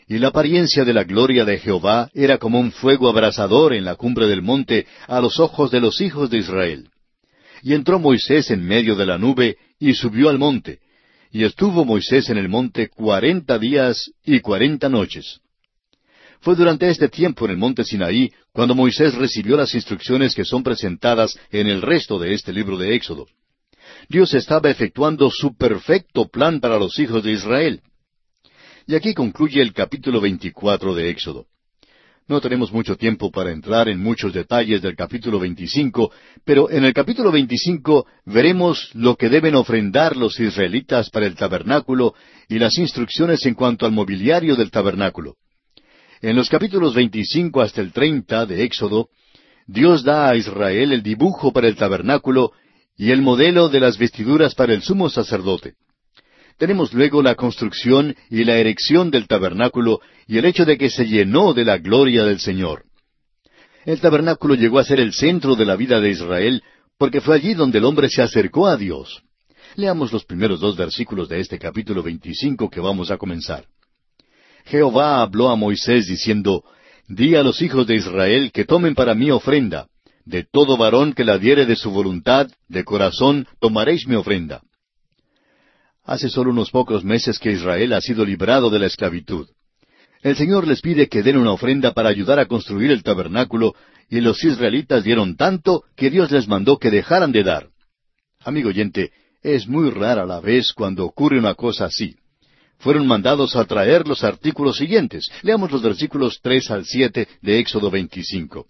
Y 0.07 0.17
la 0.17 0.27
apariencia 0.27 0.83
de 0.83 0.93
la 0.93 1.05
gloria 1.05 1.45
de 1.45 1.57
Jehová 1.57 2.09
era 2.13 2.37
como 2.37 2.59
un 2.59 2.71
fuego 2.71 3.07
abrasador 3.07 3.73
en 3.73 3.85
la 3.85 3.95
cumbre 3.95 4.27
del 4.27 4.41
monte 4.41 4.85
a 5.07 5.21
los 5.21 5.39
ojos 5.39 5.71
de 5.71 5.79
los 5.79 6.01
hijos 6.01 6.29
de 6.29 6.39
Israel. 6.39 6.89
Y 7.61 7.73
entró 7.73 7.97
Moisés 7.97 8.51
en 8.51 8.65
medio 8.65 8.95
de 8.95 9.05
la 9.05 9.17
nube 9.17 9.57
y 9.79 9.93
subió 9.93 10.29
al 10.29 10.37
monte. 10.37 10.79
Y 11.31 11.45
estuvo 11.45 11.85
Moisés 11.85 12.29
en 12.29 12.37
el 12.37 12.49
monte 12.49 12.89
cuarenta 12.89 13.57
días 13.57 14.11
y 14.25 14.41
cuarenta 14.41 14.89
noches. 14.89 15.39
Fue 16.41 16.55
durante 16.55 16.89
este 16.89 17.07
tiempo 17.07 17.45
en 17.45 17.51
el 17.51 17.57
monte 17.57 17.85
Sinaí 17.85 18.29
cuando 18.51 18.75
Moisés 18.75 19.15
recibió 19.15 19.55
las 19.55 19.73
instrucciones 19.73 20.35
que 20.35 20.43
son 20.43 20.61
presentadas 20.61 21.39
en 21.51 21.67
el 21.67 21.81
resto 21.81 22.19
de 22.19 22.33
este 22.33 22.51
libro 22.51 22.77
de 22.77 22.93
Éxodo. 22.95 23.27
Dios 24.09 24.33
estaba 24.33 24.69
efectuando 24.69 25.29
su 25.29 25.55
perfecto 25.55 26.27
plan 26.27 26.59
para 26.59 26.77
los 26.77 26.97
hijos 26.99 27.23
de 27.23 27.31
Israel. 27.31 27.81
Y 28.85 28.95
aquí 28.95 29.13
concluye 29.13 29.61
el 29.61 29.73
capítulo 29.73 30.19
24 30.19 30.93
de 30.93 31.09
Éxodo. 31.09 31.47
No 32.27 32.39
tenemos 32.39 32.71
mucho 32.71 32.95
tiempo 32.95 33.31
para 33.31 33.51
entrar 33.51 33.89
en 33.89 33.99
muchos 33.99 34.33
detalles 34.33 34.81
del 34.81 34.95
capítulo 34.95 35.39
25, 35.39 36.11
pero 36.45 36.69
en 36.69 36.85
el 36.85 36.93
capítulo 36.93 37.31
25 37.33 38.05
veremos 38.25 38.91
lo 38.93 39.17
que 39.17 39.27
deben 39.27 39.55
ofrendar 39.55 40.15
los 40.15 40.39
israelitas 40.39 41.09
para 41.09 41.25
el 41.25 41.35
tabernáculo 41.35 42.13
y 42.47 42.59
las 42.59 42.77
instrucciones 42.77 43.45
en 43.45 43.55
cuanto 43.55 43.85
al 43.85 43.91
mobiliario 43.91 44.55
del 44.55 44.71
tabernáculo. 44.71 45.35
En 46.21 46.37
los 46.37 46.47
capítulos 46.47 46.95
25 46.95 47.61
hasta 47.61 47.81
el 47.81 47.91
30 47.91 48.45
de 48.45 48.63
Éxodo, 48.63 49.09
Dios 49.67 50.03
da 50.03 50.29
a 50.29 50.35
Israel 50.37 50.93
el 50.93 51.03
dibujo 51.03 51.51
para 51.51 51.67
el 51.67 51.75
tabernáculo 51.75 52.53
y 52.97 53.11
el 53.11 53.21
modelo 53.21 53.69
de 53.69 53.79
las 53.79 53.97
vestiduras 53.97 54.55
para 54.55 54.73
el 54.73 54.81
sumo 54.81 55.09
sacerdote. 55.09 55.73
Tenemos 56.57 56.93
luego 56.93 57.21
la 57.21 57.35
construcción 57.35 58.15
y 58.29 58.43
la 58.43 58.57
erección 58.57 59.09
del 59.09 59.27
tabernáculo 59.27 60.01
y 60.27 60.37
el 60.37 60.45
hecho 60.45 60.65
de 60.65 60.77
que 60.77 60.89
se 60.89 61.05
llenó 61.05 61.53
de 61.53 61.65
la 61.65 61.77
gloria 61.77 62.23
del 62.23 62.39
Señor. 62.39 62.83
El 63.85 63.99
tabernáculo 63.99 64.55
llegó 64.55 64.79
a 64.79 64.83
ser 64.83 64.99
el 64.99 65.13
centro 65.13 65.55
de 65.55 65.65
la 65.65 65.75
vida 65.75 65.99
de 65.99 66.11
Israel 66.11 66.63
porque 66.97 67.21
fue 67.21 67.35
allí 67.35 67.53
donde 67.53 67.79
el 67.79 67.85
hombre 67.85 68.07
se 68.09 68.21
acercó 68.21 68.67
a 68.67 68.77
Dios. 68.77 69.23
Leamos 69.75 70.13
los 70.13 70.23
primeros 70.25 70.59
dos 70.59 70.77
versículos 70.77 71.27
de 71.27 71.39
este 71.39 71.57
capítulo 71.57 72.03
25 72.03 72.69
que 72.69 72.79
vamos 72.79 73.09
a 73.09 73.17
comenzar. 73.17 73.65
Jehová 74.65 75.21
habló 75.21 75.49
a 75.49 75.55
Moisés 75.55 76.07
diciendo, 76.07 76.63
Di 77.07 77.35
a 77.35 77.43
los 77.43 77.61
hijos 77.61 77.85
de 77.87 77.95
Israel 77.95 78.51
que 78.53 78.65
tomen 78.65 78.95
para 78.95 79.13
mí 79.15 79.31
ofrenda. 79.31 79.87
De 80.25 80.43
todo 80.43 80.77
varón 80.77 81.13
que 81.13 81.25
la 81.25 81.37
diere 81.37 81.65
de 81.65 81.75
su 81.75 81.91
voluntad, 81.91 82.49
de 82.67 82.83
corazón, 82.83 83.47
tomaréis 83.59 84.07
mi 84.07 84.15
ofrenda. 84.15 84.61
Hace 86.05 86.29
solo 86.29 86.51
unos 86.51 86.71
pocos 86.71 87.03
meses 87.03 87.39
que 87.39 87.51
Israel 87.51 87.93
ha 87.93 88.01
sido 88.01 88.25
librado 88.25 88.69
de 88.69 88.79
la 88.79 88.87
esclavitud. 88.87 89.47
El 90.21 90.35
Señor 90.37 90.67
les 90.67 90.81
pide 90.81 91.09
que 91.09 91.23
den 91.23 91.37
una 91.37 91.51
ofrenda 91.51 91.93
para 91.93 92.09
ayudar 92.09 92.39
a 92.39 92.45
construir 92.45 92.91
el 92.91 93.03
tabernáculo, 93.03 93.75
y 94.09 94.21
los 94.21 94.43
israelitas 94.43 95.03
dieron 95.03 95.35
tanto 95.35 95.83
que 95.95 96.09
Dios 96.09 96.31
les 96.31 96.47
mandó 96.47 96.77
que 96.77 96.91
dejaran 96.91 97.31
de 97.31 97.43
dar. 97.43 97.67
Amigo 98.39 98.69
oyente, 98.69 99.11
es 99.41 99.67
muy 99.67 99.89
rara 99.89 100.25
la 100.25 100.39
vez 100.39 100.71
cuando 100.73 101.05
ocurre 101.05 101.37
una 101.37 101.55
cosa 101.55 101.85
así. 101.85 102.15
Fueron 102.77 103.07
mandados 103.07 103.55
a 103.55 103.65
traer 103.65 104.07
los 104.07 104.23
artículos 104.23 104.77
siguientes. 104.77 105.29
Leamos 105.41 105.71
los 105.71 105.81
versículos 105.81 106.39
tres 106.41 106.69
al 106.71 106.85
siete 106.85 107.27
de 107.41 107.59
Éxodo 107.59 107.91
25. 107.91 108.67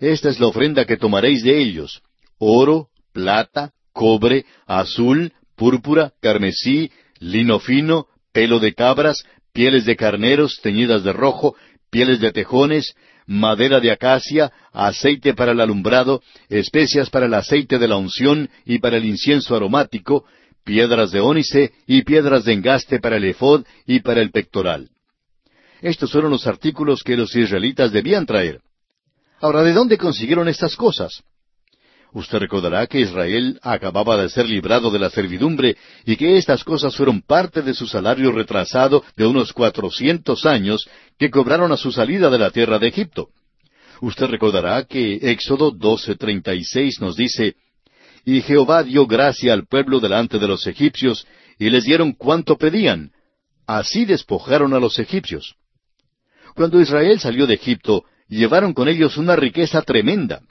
Esta 0.00 0.28
es 0.28 0.40
la 0.40 0.46
ofrenda 0.46 0.84
que 0.84 0.96
tomaréis 0.96 1.42
de 1.42 1.58
ellos. 1.58 2.02
Oro, 2.38 2.88
plata, 3.12 3.72
cobre, 3.92 4.44
azul, 4.66 5.32
púrpura, 5.56 6.12
carmesí, 6.20 6.90
lino 7.18 7.58
fino, 7.58 8.06
pelo 8.32 8.58
de 8.58 8.74
cabras, 8.74 9.24
pieles 9.52 9.86
de 9.86 9.96
carneros 9.96 10.60
teñidas 10.62 11.02
de 11.02 11.12
rojo, 11.12 11.56
pieles 11.90 12.20
de 12.20 12.30
tejones, 12.32 12.94
madera 13.26 13.80
de 13.80 13.90
acacia, 13.90 14.52
aceite 14.72 15.34
para 15.34 15.52
el 15.52 15.60
alumbrado, 15.60 16.22
especias 16.48 17.08
para 17.08 17.26
el 17.26 17.34
aceite 17.34 17.78
de 17.78 17.88
la 17.88 17.96
unción 17.96 18.50
y 18.64 18.78
para 18.78 18.98
el 18.98 19.06
incienso 19.06 19.56
aromático, 19.56 20.26
piedras 20.64 21.10
de 21.12 21.20
ónice 21.20 21.72
y 21.86 22.02
piedras 22.02 22.44
de 22.44 22.52
engaste 22.52 23.00
para 23.00 23.16
el 23.16 23.24
efod 23.24 23.64
y 23.86 24.00
para 24.00 24.20
el 24.20 24.30
pectoral. 24.30 24.90
Estos 25.80 26.12
fueron 26.12 26.30
los 26.30 26.46
artículos 26.46 27.02
que 27.02 27.16
los 27.16 27.34
israelitas 27.34 27.92
debían 27.92 28.26
traer. 28.26 28.60
Ahora, 29.40 29.62
¿de 29.62 29.72
dónde 29.72 29.98
consiguieron 29.98 30.48
estas 30.48 30.76
cosas? 30.76 31.22
Usted 32.12 32.38
recordará 32.38 32.86
que 32.86 33.00
Israel 33.00 33.58
acababa 33.62 34.16
de 34.16 34.30
ser 34.30 34.48
librado 34.48 34.90
de 34.90 34.98
la 34.98 35.10
servidumbre 35.10 35.76
y 36.06 36.16
que 36.16 36.38
estas 36.38 36.64
cosas 36.64 36.96
fueron 36.96 37.20
parte 37.20 37.60
de 37.60 37.74
su 37.74 37.86
salario 37.86 38.32
retrasado 38.32 39.04
de 39.16 39.26
unos 39.26 39.52
cuatrocientos 39.52 40.46
años 40.46 40.88
que 41.18 41.30
cobraron 41.30 41.72
a 41.72 41.76
su 41.76 41.92
salida 41.92 42.30
de 42.30 42.38
la 42.38 42.50
tierra 42.50 42.78
de 42.78 42.88
Egipto. 42.88 43.28
Usted 44.00 44.26
recordará 44.26 44.84
que 44.84 45.16
Éxodo 45.30 45.72
12:36 45.72 47.00
nos 47.00 47.16
dice, 47.16 47.56
Y 48.24 48.40
Jehová 48.40 48.82
dio 48.82 49.06
gracia 49.06 49.52
al 49.52 49.66
pueblo 49.66 50.00
delante 50.00 50.38
de 50.38 50.48
los 50.48 50.66
egipcios, 50.66 51.26
y 51.58 51.70
les 51.70 51.84
dieron 51.84 52.12
cuanto 52.12 52.56
pedían. 52.56 53.12
Así 53.66 54.04
despojaron 54.04 54.72
a 54.74 54.80
los 54.80 54.98
egipcios. 54.98 55.54
Cuando 56.54 56.80
Israel 56.80 57.20
salió 57.20 57.46
de 57.46 57.54
Egipto, 57.54 58.04
llevaron 58.28 58.72
con 58.72 58.88
ellos 58.88 59.16
una 59.16 59.36
riqueza 59.36 59.82
tremenda. 59.82 60.42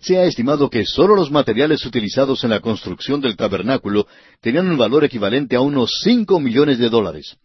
Se 0.00 0.16
ha 0.16 0.24
estimado 0.24 0.70
que 0.70 0.84
sólo 0.84 1.16
los 1.16 1.30
materiales 1.30 1.84
utilizados 1.84 2.44
en 2.44 2.50
la 2.50 2.60
construcción 2.60 3.20
del 3.20 3.36
tabernáculo 3.36 4.06
tenían 4.40 4.68
un 4.68 4.78
valor 4.78 5.04
equivalente 5.04 5.56
a 5.56 5.60
unos 5.60 6.00
cinco 6.02 6.38
millones 6.38 6.78
de 6.78 6.88
dólares. 6.88 7.36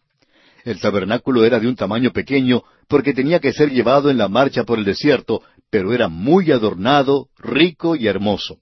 El 0.63 0.80
tabernáculo 0.80 1.43
era 1.43 1.60
de 1.60 1.67
un 1.67 1.76
tamaño 1.76 2.12
pequeño 2.12 2.63
porque 2.88 3.13
tenía 3.13 3.39
que 3.39 3.54
ser 3.54 3.71
llevado 3.71 4.10
en 4.10 4.17
la 4.17 4.28
marcha 4.28 4.63
por 4.63 4.78
el 4.78 4.86
desierto, 4.86 5.41
pero 5.69 5.93
era 5.93 6.08
muy 6.08 6.52
adornado, 6.52 7.28
rico 7.38 7.95
y 7.95 8.08
hermoso. 8.08 8.60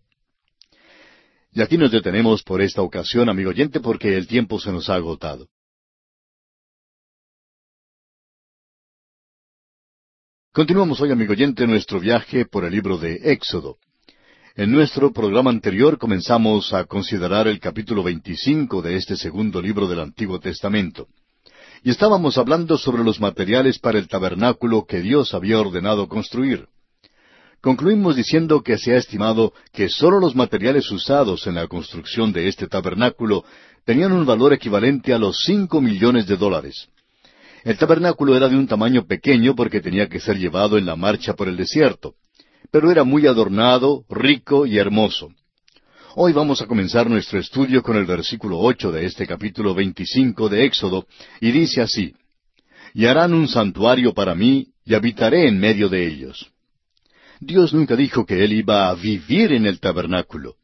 Y 1.53 1.61
aquí 1.61 1.77
nos 1.77 1.91
detenemos 1.91 2.43
por 2.43 2.61
esta 2.61 2.81
ocasión, 2.81 3.29
amigo 3.29 3.49
oyente, 3.49 3.81
porque 3.81 4.17
el 4.17 4.25
tiempo 4.25 4.59
se 4.59 4.71
nos 4.71 4.89
ha 4.89 4.95
agotado. 4.95 5.47
Continuamos 10.53 10.99
hoy, 10.99 11.11
amigo 11.11 11.31
oyente, 11.31 11.65
nuestro 11.65 12.01
viaje 12.01 12.45
por 12.45 12.65
el 12.65 12.73
libro 12.73 12.97
de 12.97 13.13
Éxodo. 13.23 13.77
En 14.57 14.69
nuestro 14.69 15.13
programa 15.13 15.49
anterior 15.49 15.97
comenzamos 15.97 16.73
a 16.73 16.83
considerar 16.83 17.47
el 17.47 17.61
capítulo 17.61 18.03
25 18.03 18.81
de 18.81 18.97
este 18.97 19.15
segundo 19.15 19.61
libro 19.61 19.87
del 19.87 20.01
Antiguo 20.01 20.41
Testamento. 20.41 21.07
Y 21.83 21.89
estábamos 21.89 22.37
hablando 22.37 22.77
sobre 22.77 23.01
los 23.01 23.21
materiales 23.21 23.79
para 23.79 23.97
el 23.97 24.09
tabernáculo 24.09 24.83
que 24.83 24.99
Dios 24.99 25.33
había 25.33 25.57
ordenado 25.57 26.09
construir. 26.09 26.67
Concluimos 27.61 28.17
diciendo 28.17 28.61
que 28.61 28.77
se 28.77 28.93
ha 28.93 28.97
estimado 28.97 29.53
que 29.71 29.87
sólo 29.87 30.19
los 30.19 30.35
materiales 30.35 30.91
usados 30.91 31.47
en 31.47 31.55
la 31.55 31.67
construcción 31.67 32.33
de 32.33 32.49
este 32.49 32.67
tabernáculo 32.67 33.45
tenían 33.85 34.11
un 34.11 34.25
valor 34.25 34.51
equivalente 34.51 35.13
a 35.13 35.17
los 35.17 35.43
cinco 35.45 35.79
millones 35.79 36.27
de 36.27 36.35
dólares. 36.35 36.89
El 37.63 37.77
tabernáculo 37.77 38.35
era 38.35 38.49
de 38.49 38.55
un 38.55 38.67
tamaño 38.67 39.05
pequeño 39.05 39.55
porque 39.55 39.81
tenía 39.81 40.09
que 40.09 40.19
ser 40.19 40.37
llevado 40.37 40.77
en 40.79 40.85
la 40.85 40.95
marcha 40.95 41.35
por 41.35 41.47
el 41.47 41.57
desierto, 41.57 42.15
pero 42.71 42.89
era 42.89 43.03
muy 43.03 43.27
adornado, 43.27 44.03
rico 44.09 44.65
y 44.65 44.79
hermoso. 44.79 45.29
Hoy 46.15 46.33
vamos 46.33 46.61
a 46.61 46.65
comenzar 46.65 47.07
nuestro 47.07 47.39
estudio 47.39 47.83
con 47.83 47.97
el 47.97 48.05
versículo 48.05 48.59
ocho 48.59 48.91
de 48.91 49.05
este 49.05 49.27
capítulo 49.27 49.75
veinticinco 49.75 50.49
de 50.49 50.65
Éxodo, 50.65 51.05
y 51.39 51.51
dice 51.51 51.81
así 51.81 52.15
Y 52.95 53.05
harán 53.05 53.33
un 53.33 53.47
santuario 53.47 54.13
para 54.13 54.33
mí, 54.33 54.69
y 54.83 54.95
habitaré 54.95 55.47
en 55.47 55.59
medio 55.59 55.87
de 55.87 56.07
ellos. 56.07 56.51
Dios 57.39 57.73
nunca 57.73 57.95
dijo 57.95 58.25
que 58.25 58.43
Él 58.43 58.53
iba 58.53 58.89
a 58.89 58.95
vivir 58.95 59.53
en 59.53 59.67
el 59.67 59.79
tabernáculo. 59.79 60.55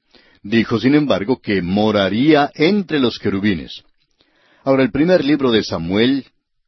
Dijo, 0.41 0.79
sin 0.79 0.95
embargo, 0.95 1.39
que 1.41 1.61
moraría 1.61 2.51
entre 2.55 2.99
los 2.99 3.19
querubines. 3.19 3.83
Ahora, 4.63 4.83
el 4.83 4.91
primer 4.91 5.23
libro 5.23 5.51
de 5.51 5.63
Samuel, 5.63 6.25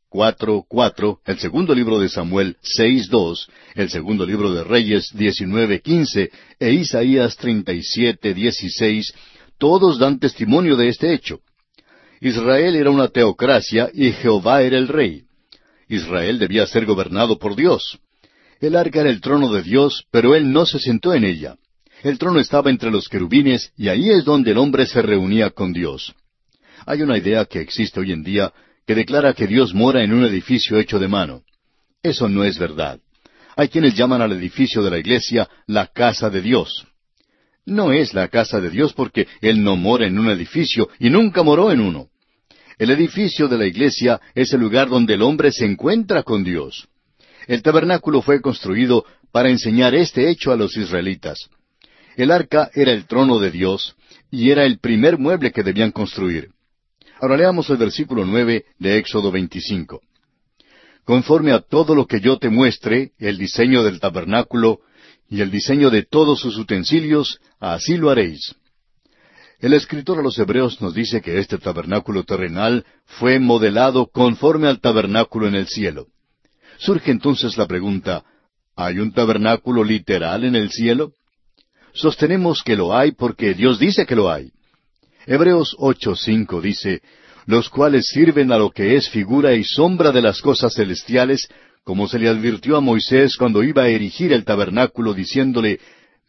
cuatro 0.09 0.65
cuatro, 0.67 1.19
el 1.25 1.39
segundo 1.39 1.73
libro 1.73 1.99
de 1.99 2.09
Samuel 2.09 2.57
seis 2.61 3.09
dos, 3.09 3.47
el 3.75 3.89
segundo 3.89 4.25
libro 4.25 4.51
de 4.51 4.63
Reyes 4.63 5.11
diecinueve 5.13 5.81
quince 5.81 6.31
e 6.59 6.71
Isaías 6.71 7.37
treinta 7.37 7.73
y 7.73 7.83
siete 7.83 8.33
dieciséis, 8.33 9.13
todos 9.57 9.99
dan 9.99 10.19
testimonio 10.19 10.75
de 10.75 10.89
este 10.89 11.13
hecho. 11.13 11.41
Israel 12.21 12.75
era 12.75 12.89
una 12.89 13.07
teocracia 13.07 13.89
y 13.93 14.11
Jehová 14.11 14.63
era 14.63 14.77
el 14.77 14.87
rey. 14.87 15.23
Israel 15.87 16.39
debía 16.39 16.65
ser 16.65 16.85
gobernado 16.85 17.37
por 17.37 17.55
Dios. 17.55 17.99
El 18.59 18.75
arca 18.75 19.01
era 19.01 19.09
el 19.09 19.21
trono 19.21 19.53
de 19.53 19.63
Dios, 19.63 20.05
pero 20.11 20.35
él 20.35 20.51
no 20.51 20.65
se 20.65 20.79
sentó 20.79 21.13
en 21.13 21.23
ella. 21.23 21.55
El 22.03 22.17
trono 22.17 22.39
estaba 22.39 22.69
entre 22.69 22.91
los 22.91 23.07
querubines 23.07 23.71
y 23.77 23.89
ahí 23.89 24.09
es 24.09 24.25
donde 24.25 24.51
el 24.51 24.57
hombre 24.57 24.85
se 24.85 25.01
reunía 25.01 25.49
con 25.51 25.71
Dios. 25.71 26.13
Hay 26.85 27.01
una 27.01 27.17
idea 27.17 27.45
que 27.45 27.61
existe 27.61 27.99
hoy 27.99 28.11
en 28.11 28.23
día 28.23 28.53
que 28.89 28.95
declara 28.95 29.35
que 29.35 29.45
Dios 29.45 29.75
mora 29.75 30.03
en 30.03 30.11
un 30.11 30.23
edificio 30.23 30.79
hecho 30.79 30.97
de 30.97 31.07
mano. 31.07 31.43
Eso 32.01 32.27
no 32.27 32.43
es 32.43 32.57
verdad. 32.57 32.99
Hay 33.55 33.67
quienes 33.67 33.93
llaman 33.93 34.19
al 34.23 34.31
edificio 34.31 34.81
de 34.81 34.89
la 34.89 34.97
iglesia 34.97 35.47
la 35.67 35.85
casa 35.85 36.31
de 36.31 36.41
Dios. 36.41 36.87
No 37.67 37.91
es 37.93 38.15
la 38.15 38.29
casa 38.29 38.59
de 38.59 38.71
Dios 38.71 38.93
porque 38.93 39.27
Él 39.41 39.63
no 39.63 39.75
mora 39.75 40.07
en 40.07 40.17
un 40.17 40.27
edificio 40.31 40.89
y 40.97 41.11
nunca 41.11 41.43
moró 41.43 41.71
en 41.71 41.81
uno. 41.81 42.07
El 42.79 42.89
edificio 42.89 43.47
de 43.47 43.59
la 43.59 43.67
iglesia 43.67 44.19
es 44.33 44.53
el 44.53 44.61
lugar 44.61 44.89
donde 44.89 45.13
el 45.13 45.21
hombre 45.21 45.51
se 45.51 45.65
encuentra 45.65 46.23
con 46.23 46.43
Dios. 46.43 46.87
El 47.45 47.61
tabernáculo 47.61 48.23
fue 48.23 48.41
construido 48.41 49.05
para 49.31 49.51
enseñar 49.51 49.93
este 49.93 50.31
hecho 50.31 50.51
a 50.51 50.55
los 50.55 50.75
israelitas. 50.75 51.47
El 52.17 52.31
arca 52.31 52.71
era 52.73 52.91
el 52.91 53.05
trono 53.05 53.37
de 53.37 53.51
Dios 53.51 53.95
y 54.31 54.49
era 54.49 54.65
el 54.65 54.79
primer 54.79 55.19
mueble 55.19 55.51
que 55.51 55.61
debían 55.61 55.91
construir. 55.91 56.49
Ahora 57.21 57.35
leamos 57.35 57.69
el 57.69 57.77
versículo 57.77 58.25
nueve 58.25 58.65
de 58.77 58.97
Éxodo 58.97 59.29
25. 59.29 60.01
Conforme 61.03 61.51
a 61.51 61.59
todo 61.59 61.93
lo 61.93 62.07
que 62.07 62.21
yo 62.21 62.37
te 62.37 62.49
muestre, 62.49 63.11
el 63.19 63.37
diseño 63.37 63.83
del 63.83 63.99
tabernáculo 63.99 64.79
y 65.27 65.41
el 65.41 65.51
diseño 65.51 65.89
de 65.89 66.03
todos 66.03 66.39
sus 66.39 66.57
utensilios, 66.57 67.39
así 67.59 67.97
lo 67.97 68.09
haréis. 68.09 68.55
El 69.59 69.73
escritor 69.73 70.19
a 70.19 70.21
los 70.21 70.39
Hebreos 70.39 70.81
nos 70.81 70.93
dice 70.93 71.21
que 71.21 71.39
este 71.39 71.57
tabernáculo 71.57 72.23
terrenal 72.23 72.85
fue 73.05 73.37
modelado 73.39 74.07
conforme 74.07 74.67
al 74.67 74.79
tabernáculo 74.79 75.47
en 75.47 75.55
el 75.55 75.67
cielo. 75.67 76.07
Surge 76.77 77.11
entonces 77.11 77.57
la 77.57 77.67
pregunta, 77.67 78.23
¿hay 78.77 78.99
un 78.99 79.11
tabernáculo 79.11 79.83
literal 79.83 80.45
en 80.45 80.55
el 80.55 80.71
cielo? 80.71 81.11
Sostenemos 81.91 82.63
que 82.63 82.77
lo 82.77 82.95
hay 82.95 83.11
porque 83.11 83.53
Dios 83.53 83.77
dice 83.77 84.05
que 84.05 84.15
lo 84.15 84.31
hay. 84.31 84.53
Hebreos 85.29 85.75
8:5 85.77 86.59
dice, 86.59 87.03
los 87.45 87.69
cuales 87.69 88.07
sirven 88.07 88.51
a 88.51 88.57
lo 88.57 88.71
que 88.71 88.95
es 88.95 89.09
figura 89.09 89.53
y 89.53 89.63
sombra 89.63 90.11
de 90.11 90.23
las 90.23 90.41
cosas 90.41 90.73
celestiales, 90.73 91.47
como 91.83 92.07
se 92.07 92.17
le 92.17 92.29
advirtió 92.29 92.75
a 92.77 92.81
Moisés 92.81 93.37
cuando 93.37 93.61
iba 93.61 93.83
a 93.83 93.89
erigir 93.89 94.33
el 94.33 94.43
tabernáculo, 94.43 95.13
diciéndole, 95.13 95.79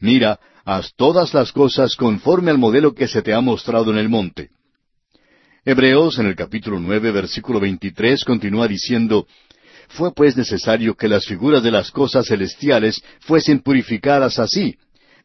Mira, 0.00 0.38
haz 0.66 0.92
todas 0.96 1.32
las 1.32 1.50
cosas 1.50 1.96
conforme 1.96 2.50
al 2.50 2.58
modelo 2.58 2.94
que 2.94 3.08
se 3.08 3.22
te 3.22 3.32
ha 3.32 3.40
mostrado 3.40 3.90
en 3.90 3.96
el 3.96 4.10
monte. 4.10 4.50
Hebreos 5.64 6.18
en 6.18 6.26
el 6.26 6.36
capítulo 6.36 6.78
nueve, 6.78 7.10
versículo 7.10 7.58
veintitrés, 7.58 8.22
continúa 8.22 8.68
diciendo, 8.68 9.26
Fue 9.88 10.12
pues 10.12 10.36
necesario 10.36 10.94
que 10.94 11.08
las 11.08 11.24
figuras 11.24 11.62
de 11.62 11.70
las 11.70 11.90
cosas 11.90 12.26
celestiales 12.26 13.02
fuesen 13.20 13.60
purificadas 13.60 14.38
así, 14.38 14.76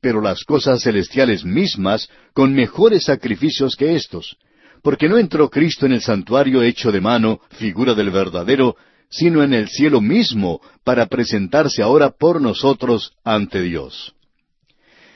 pero 0.06 0.22
las 0.22 0.44
cosas 0.44 0.84
celestiales 0.84 1.44
mismas 1.44 2.08
con 2.32 2.54
mejores 2.54 3.06
sacrificios 3.06 3.76
que 3.76 3.96
éstos, 3.96 4.38
porque 4.84 5.10
no 5.10 5.18
entró 5.18 5.50
Cristo 5.50 5.88
en 5.88 5.94
el 5.94 6.02
santuario 6.02 6.62
hecho 6.62 6.91
de 6.91 7.02
mano, 7.02 7.39
figura 7.58 7.96
del 7.96 8.12
verdadero, 8.12 8.76
sino 9.10 9.41
en 9.41 9.56
el 9.56 9.68
cielo 9.68 10.02
mismo, 10.02 10.62
para 10.84 11.08
presentarse 11.08 11.82
ahora 11.82 12.12
por 12.12 12.39
nosotros 12.39 13.13
ante 13.24 13.63
Dios. 13.63 14.13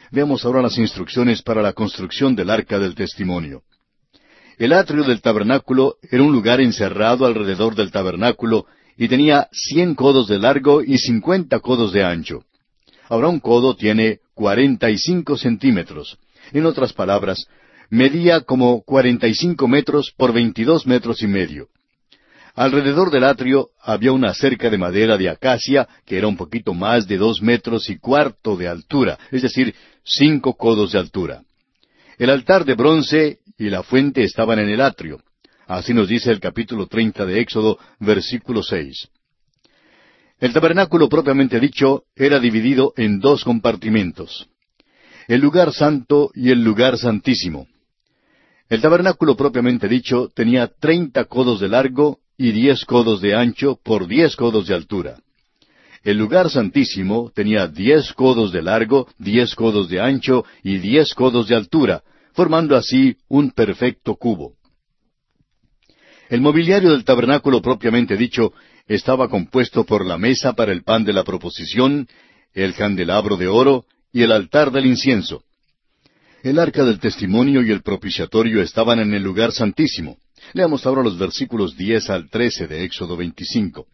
Veamos 0.10 0.43
ahora 0.43 0.63
las 0.63 0.80
instrucciones 0.80 1.43
para 1.43 1.62
la 1.62 1.73
construcción 1.73 2.36
del 2.36 2.49
arca 2.49 2.80
del 2.80 2.95
testimonio. 2.95 3.62
El 4.58 4.73
atrio 4.73 5.04
del 5.04 5.21
tabernáculo 5.21 5.97
era 6.02 6.23
un 6.23 6.32
lugar 6.32 6.62
encerrado 6.62 7.28
alrededor 7.28 7.75
del 7.75 7.91
tabernáculo 7.91 8.65
y 8.97 9.08
tenía 9.08 9.49
cien 9.52 9.93
codos 9.93 10.28
de 10.28 10.39
largo 10.39 10.82
y 10.82 10.97
cincuenta 10.97 11.60
codos 11.60 11.93
de 11.93 12.04
ancho. 12.04 12.43
Ahora 13.08 13.28
un 13.28 13.39
codo 13.39 13.75
tiene 13.75 14.19
cuarenta 14.39 14.89
y 14.89 14.97
cinco 14.97 15.36
centímetros. 15.36 16.17
En 16.54 16.65
otras 16.65 16.93
palabras, 16.93 17.45
medía 17.89 18.39
como 18.39 18.82
cuarenta 18.84 19.28
y 19.28 19.34
cinco 19.34 19.67
metros 19.67 20.13
por 20.15 20.32
veintidós 20.32 20.88
metros 20.88 21.21
y 21.21 21.28
medio. 21.28 21.67
Alrededor 22.56 23.12
del 23.12 23.25
atrio 23.25 23.71
había 23.82 24.13
una 24.13 24.34
cerca 24.34 24.69
de 24.69 24.78
madera 24.78 25.17
de 25.17 25.28
acacia 25.28 25.89
que 26.06 26.17
era 26.17 26.28
un 26.30 26.38
poquito 26.38 26.73
más 26.73 27.06
de 27.06 27.17
dos 27.17 27.41
metros 27.41 27.89
y 27.89 27.97
cuarto 27.97 28.56
de 28.56 28.69
altura, 28.69 29.19
es 29.30 29.41
decir, 29.41 29.75
cinco 30.06 30.54
codos 30.54 30.93
de 30.93 30.99
altura. 30.99 31.43
El 32.17 32.30
altar 32.30 32.63
de 32.63 32.75
bronce 32.75 33.39
y 33.58 33.69
la 33.69 33.84
fuente 33.84 34.23
estaban 34.23 34.60
en 34.60 34.69
el 34.69 34.80
atrio. 34.80 35.21
Así 35.67 35.93
nos 35.93 36.08
dice 36.08 36.32
el 36.32 36.39
capítulo 36.39 36.88
treinta 36.88 37.25
de 37.25 37.41
Éxodo, 37.41 37.78
versículo 37.99 38.63
seis. 38.63 39.10
El 40.39 40.54
tabernáculo 40.54 41.10
propiamente 41.10 41.60
dicho 41.60 42.04
era 42.15 42.39
dividido 42.39 42.93
en 42.95 43.19
dos 43.19 43.43
compartimentos. 43.43 44.47
El 45.28 45.41
lugar 45.41 45.73
santo 45.73 46.32
y 46.34 46.49
el 46.49 46.63
lugar 46.63 46.97
santísimo. 46.97 47.67
El 48.69 48.82
tabernáculo 48.82 49.36
propiamente 49.36 49.89
dicho 49.89 50.30
tenía 50.34 50.67
treinta 50.67 51.25
codos 51.25 51.60
de 51.60 51.67
largo 51.67 52.19
y 52.38 52.54
diez 52.54 52.86
codos 52.86 53.19
de 53.19 53.36
ancho 53.36 53.80
por 53.84 54.08
diez 54.08 54.38
codos 54.38 54.67
de 54.67 54.75
altura. 54.75 55.17
El 56.04 56.17
lugar 56.17 56.49
santísimo 56.49 57.32
tenía 57.36 57.67
diez 57.67 58.13
codos 58.13 58.54
de 58.54 58.62
largo, 58.62 59.10
diez 59.17 59.54
codos 59.56 59.89
de 59.89 59.99
ancho 59.99 60.45
y 60.63 60.78
diez 60.78 61.13
codos 61.15 61.49
de 61.49 61.56
altura, 61.58 62.02
formando 62.32 62.78
así 62.78 63.17
un 63.28 63.52
perfecto 63.52 64.15
cubo. 64.15 64.54
El 66.30 66.39
mobiliario 66.41 66.91
del 66.91 67.04
tabernáculo 67.04 67.62
propiamente 67.62 68.15
dicho 68.15 68.54
estaba 68.89 69.30
compuesto 69.30 69.86
por 69.86 70.04
la 70.06 70.17
mesa 70.17 70.54
para 70.54 70.71
el 70.71 70.84
pan 70.84 71.06
de 71.06 71.13
la 71.13 71.23
proposición, 71.23 72.08
el 72.54 72.73
candelabro 72.73 73.38
de 73.38 73.47
oro 73.47 73.86
y 74.12 74.23
el 74.23 74.32
altar 74.32 74.71
del 74.71 74.88
incienso. 74.88 75.43
El 76.41 76.58
arca 76.58 76.84
del 76.84 76.99
testimonio 76.99 77.62
y 77.62 77.69
el 77.69 77.84
propiciatorio 77.84 78.63
estaban 78.63 78.99
en 78.99 79.13
el 79.13 79.21
lugar 79.21 79.52
santísimo. 79.52 80.17
Leamos 80.54 80.88
ahora 80.88 81.04
los 81.04 81.19
versículos 81.19 81.78
diez 81.78 82.10
al 82.10 82.30
trece 82.30 82.65
de 82.65 82.84
Éxodo 82.84 83.15
25. 83.15 83.86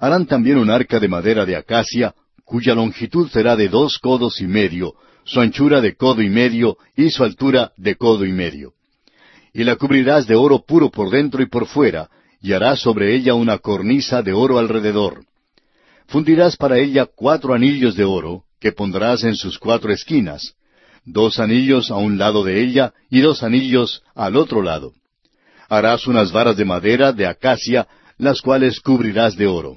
Harán 0.00 0.26
también 0.26 0.56
un 0.56 0.70
arca 0.70 0.98
de 0.98 1.08
madera 1.08 1.44
de 1.44 1.56
acacia, 1.56 2.14
cuya 2.44 2.74
longitud 2.74 3.28
será 3.28 3.56
de 3.56 3.68
dos 3.68 3.98
codos 3.98 4.40
y 4.40 4.46
medio, 4.46 4.94
su 5.24 5.40
anchura 5.40 5.82
de 5.82 5.96
codo 5.96 6.22
y 6.22 6.30
medio, 6.30 6.78
y 6.96 7.10
su 7.10 7.24
altura 7.24 7.72
de 7.76 7.96
codo 7.96 8.24
y 8.24 8.32
medio. 8.32 8.72
Y 9.52 9.64
la 9.64 9.76
cubrirás 9.76 10.26
de 10.26 10.34
oro 10.34 10.64
puro 10.64 10.90
por 10.90 11.10
dentro 11.10 11.42
y 11.42 11.46
por 11.46 11.66
fuera, 11.66 12.08
y 12.40 12.52
harás 12.52 12.80
sobre 12.80 13.14
ella 13.14 13.34
una 13.34 13.58
cornisa 13.58 14.22
de 14.22 14.32
oro 14.32 14.58
alrededor. 14.58 15.24
Fundirás 16.06 16.56
para 16.56 16.78
ella 16.78 17.06
cuatro 17.06 17.54
anillos 17.54 17.96
de 17.96 18.04
oro, 18.04 18.44
que 18.60 18.72
pondrás 18.72 19.24
en 19.24 19.36
sus 19.36 19.58
cuatro 19.58 19.92
esquinas, 19.92 20.54
dos 21.04 21.38
anillos 21.38 21.90
a 21.90 21.96
un 21.96 22.18
lado 22.18 22.44
de 22.44 22.62
ella 22.62 22.92
y 23.10 23.20
dos 23.20 23.42
anillos 23.42 24.02
al 24.14 24.36
otro 24.36 24.62
lado. 24.62 24.92
Harás 25.68 26.06
unas 26.06 26.32
varas 26.32 26.56
de 26.56 26.64
madera 26.64 27.12
de 27.12 27.26
acacia, 27.26 27.86
las 28.16 28.40
cuales 28.40 28.80
cubrirás 28.80 29.36
de 29.36 29.46
oro. 29.46 29.76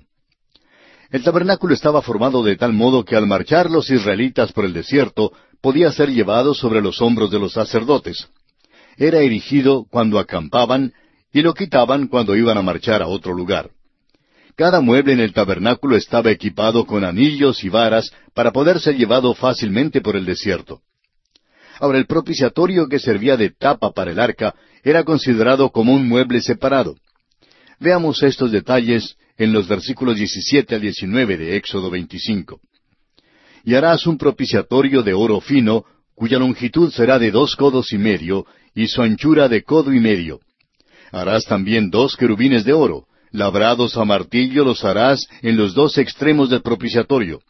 El 1.09 1.23
tabernáculo 1.23 1.73
estaba 1.73 2.01
formado 2.01 2.41
de 2.41 2.55
tal 2.55 2.71
modo 2.71 3.03
que 3.03 3.17
al 3.17 3.27
marchar 3.27 3.69
los 3.69 3.89
israelitas 3.89 4.53
por 4.53 4.63
el 4.63 4.71
desierto 4.71 5.33
podía 5.61 5.91
ser 5.91 6.09
llevado 6.09 6.53
sobre 6.53 6.81
los 6.81 7.01
hombros 7.01 7.29
de 7.29 7.39
los 7.39 7.53
sacerdotes. 7.53 8.29
Era 8.97 9.19
erigido 9.19 9.85
cuando 9.89 10.19
acampaban 10.19 10.93
y 11.33 11.41
lo 11.41 11.53
quitaban 11.53 12.07
cuando 12.07 12.35
iban 12.35 12.57
a 12.57 12.61
marchar 12.61 13.01
a 13.01 13.07
otro 13.07 13.33
lugar. 13.33 13.71
Cada 14.55 14.81
mueble 14.81 15.13
en 15.13 15.21
el 15.21 15.33
tabernáculo 15.33 15.95
estaba 15.95 16.29
equipado 16.29 16.85
con 16.85 17.05
anillos 17.05 17.63
y 17.63 17.69
varas 17.69 18.11
para 18.33 18.51
poder 18.51 18.79
ser 18.79 18.97
llevado 18.97 19.33
fácilmente 19.33 20.01
por 20.01 20.15
el 20.15 20.25
desierto. 20.25 20.81
Ahora 21.79 21.97
el 21.97 22.05
propiciatorio 22.05 22.87
que 22.87 22.99
servía 22.99 23.37
de 23.37 23.49
tapa 23.49 23.91
para 23.91 24.11
el 24.11 24.19
arca 24.19 24.53
era 24.83 25.03
considerado 25.03 25.69
como 25.69 25.93
un 25.93 26.07
mueble 26.07 26.41
separado. 26.41 26.95
Veamos 27.79 28.21
estos 28.21 28.51
detalles 28.51 29.15
en 29.37 29.53
los 29.53 29.67
versículos 29.67 30.17
17 30.17 30.75
al 30.75 30.81
19 30.81 31.37
de 31.37 31.55
Éxodo 31.55 31.89
25. 31.89 32.59
Y 33.63 33.73
harás 33.73 34.05
un 34.05 34.17
propiciatorio 34.17 35.01
de 35.01 35.13
oro 35.13 35.39
fino, 35.39 35.85
cuya 36.13 36.37
longitud 36.37 36.91
será 36.91 37.17
de 37.17 37.31
dos 37.31 37.55
codos 37.55 37.93
y 37.93 37.97
medio, 37.97 38.45
y 38.75 38.87
su 38.87 39.01
anchura 39.01 39.47
de 39.47 39.63
codo 39.63 39.93
y 39.93 39.99
medio 39.99 40.41
Harás 41.11 41.45
también 41.45 41.89
dos 41.89 42.15
querubines 42.15 42.63
de 42.63 42.73
oro, 42.73 43.05
labrados 43.31 43.97
a 43.97 44.05
martillo 44.05 44.63
los 44.63 44.83
harás 44.83 45.27
en 45.41 45.57
los 45.57 45.73
dos 45.73 45.97
extremos 45.97 46.49
del 46.49 46.61
propiciatorio. 46.61 47.41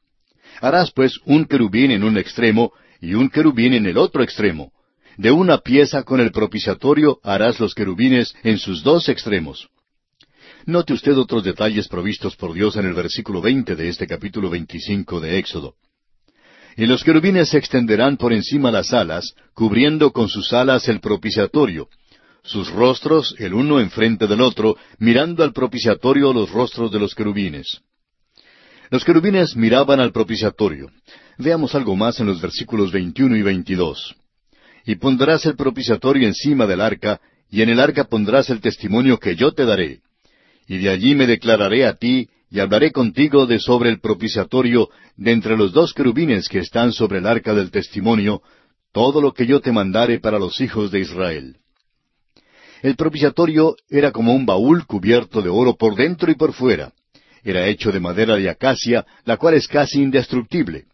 Harás 0.61 0.91
pues 0.91 1.19
un 1.25 1.45
querubín 1.45 1.91
en 1.91 2.03
un 2.03 2.17
extremo 2.17 2.71
y 2.99 3.13
un 3.13 3.29
querubín 3.29 3.73
en 3.73 3.85
el 3.85 3.97
otro 3.97 4.23
extremo. 4.23 4.71
De 5.17 5.31
una 5.31 5.59
pieza 5.59 6.03
con 6.03 6.19
el 6.19 6.31
propiciatorio 6.31 7.19
harás 7.23 7.59
los 7.59 7.73
querubines 7.75 8.33
en 8.43 8.57
sus 8.57 8.83
dos 8.83 9.09
extremos. 9.09 9.69
Note 10.65 10.93
usted 10.93 11.17
otros 11.17 11.43
detalles 11.43 11.87
provistos 11.87 12.35
por 12.35 12.53
Dios 12.53 12.75
en 12.75 12.85
el 12.85 12.93
versículo 12.93 13.41
veinte 13.41 13.75
de 13.75 13.89
este 13.89 14.07
capítulo 14.07 14.49
veinticinco 14.49 15.19
de 15.19 15.37
Éxodo. 15.37 15.75
Y 16.77 16.85
los 16.85 17.03
querubines 17.03 17.49
se 17.49 17.57
extenderán 17.57 18.17
por 18.17 18.31
encima 18.31 18.71
las 18.71 18.93
alas, 18.93 19.33
cubriendo 19.53 20.11
con 20.11 20.29
sus 20.29 20.53
alas 20.53 20.87
el 20.87 20.99
propiciatorio, 20.99 21.89
sus 22.43 22.69
rostros 22.71 23.35
el 23.37 23.53
uno 23.53 23.79
enfrente 23.79 24.27
del 24.27 24.41
otro, 24.41 24.77
mirando 24.99 25.43
al 25.43 25.53
propiciatorio 25.53 26.33
los 26.33 26.51
rostros 26.51 26.91
de 26.91 26.99
los 26.99 27.15
querubines. 27.15 27.81
Los 28.89 29.05
querubines 29.05 29.55
miraban 29.55 29.99
al 29.99 30.11
propiciatorio. 30.11 30.89
Veamos 31.37 31.75
algo 31.75 31.95
más 31.95 32.19
en 32.19 32.27
los 32.27 32.41
versículos 32.41 32.91
21 32.91 33.37
y 33.37 33.41
22. 33.41 34.15
Y 34.85 34.95
pondrás 34.95 35.45
el 35.45 35.55
propiciatorio 35.55 36.27
encima 36.27 36.67
del 36.67 36.81
arca, 36.81 37.21
y 37.49 37.61
en 37.61 37.69
el 37.69 37.79
arca 37.79 38.05
pondrás 38.05 38.49
el 38.49 38.59
testimonio 38.59 39.17
que 39.17 39.35
yo 39.35 39.53
te 39.53 39.65
daré. 39.65 40.01
Y 40.67 40.79
de 40.79 40.89
allí 40.89 41.15
me 41.15 41.27
declararé 41.27 41.85
a 41.85 41.93
ti, 41.93 42.27
y 42.49 42.59
hablaré 42.59 42.91
contigo 42.91 43.45
de 43.45 43.59
sobre 43.59 43.89
el 43.89 44.01
propiciatorio, 44.01 44.89
de 45.15 45.31
entre 45.31 45.55
los 45.55 45.71
dos 45.71 45.93
querubines 45.93 46.49
que 46.49 46.59
están 46.59 46.91
sobre 46.91 47.19
el 47.19 47.27
arca 47.27 47.53
del 47.53 47.71
testimonio, 47.71 48.41
todo 48.91 49.21
lo 49.21 49.33
que 49.33 49.45
yo 49.45 49.61
te 49.61 49.71
mandare 49.71 50.19
para 50.19 50.37
los 50.37 50.59
hijos 50.59 50.91
de 50.91 50.99
Israel. 50.99 51.60
El 52.81 52.95
propiciatorio 52.95 53.75
era 53.89 54.11
como 54.11 54.33
un 54.33 54.45
baúl 54.45 54.85
cubierto 54.87 55.41
de 55.41 55.49
oro 55.49 55.75
por 55.75 55.95
dentro 55.95 56.31
y 56.31 56.35
por 56.35 56.53
fuera. 56.53 56.91
Era 57.43 57.67
hecho 57.67 57.91
de 57.91 57.99
madera 57.99 58.35
de 58.35 58.49
acacia, 58.49 59.05
la 59.25 59.37
cual 59.37 59.53
es 59.53 59.67
casi 59.67 60.01
indestructible. 60.01 60.85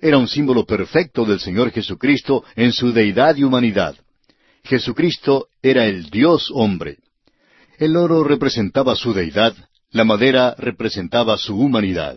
Era 0.00 0.18
un 0.18 0.28
símbolo 0.28 0.64
perfecto 0.64 1.24
del 1.24 1.40
Señor 1.40 1.70
Jesucristo 1.70 2.44
en 2.56 2.72
su 2.72 2.92
deidad 2.92 3.36
y 3.36 3.44
humanidad. 3.44 3.96
Jesucristo 4.64 5.46
era 5.62 5.86
el 5.86 6.10
Dios 6.10 6.50
hombre. 6.52 6.98
El 7.78 7.96
oro 7.96 8.24
representaba 8.24 8.96
su 8.96 9.12
deidad, 9.12 9.54
la 9.90 10.04
madera 10.04 10.54
representaba 10.58 11.36
su 11.36 11.58
humanidad. 11.58 12.16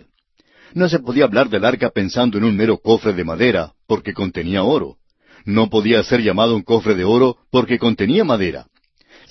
No 0.73 0.89
se 0.89 0.99
podía 0.99 1.25
hablar 1.25 1.49
del 1.49 1.65
arca 1.65 1.89
pensando 1.89 2.37
en 2.37 2.43
un 2.43 2.55
mero 2.55 2.77
cofre 2.77 3.13
de 3.13 3.23
madera, 3.23 3.73
porque 3.87 4.13
contenía 4.13 4.63
oro. 4.63 4.97
No 5.45 5.69
podía 5.69 6.03
ser 6.03 6.21
llamado 6.21 6.55
un 6.55 6.63
cofre 6.63 6.95
de 6.95 7.03
oro 7.03 7.37
porque 7.51 7.77
contenía 7.77 8.23
madera. 8.23 8.67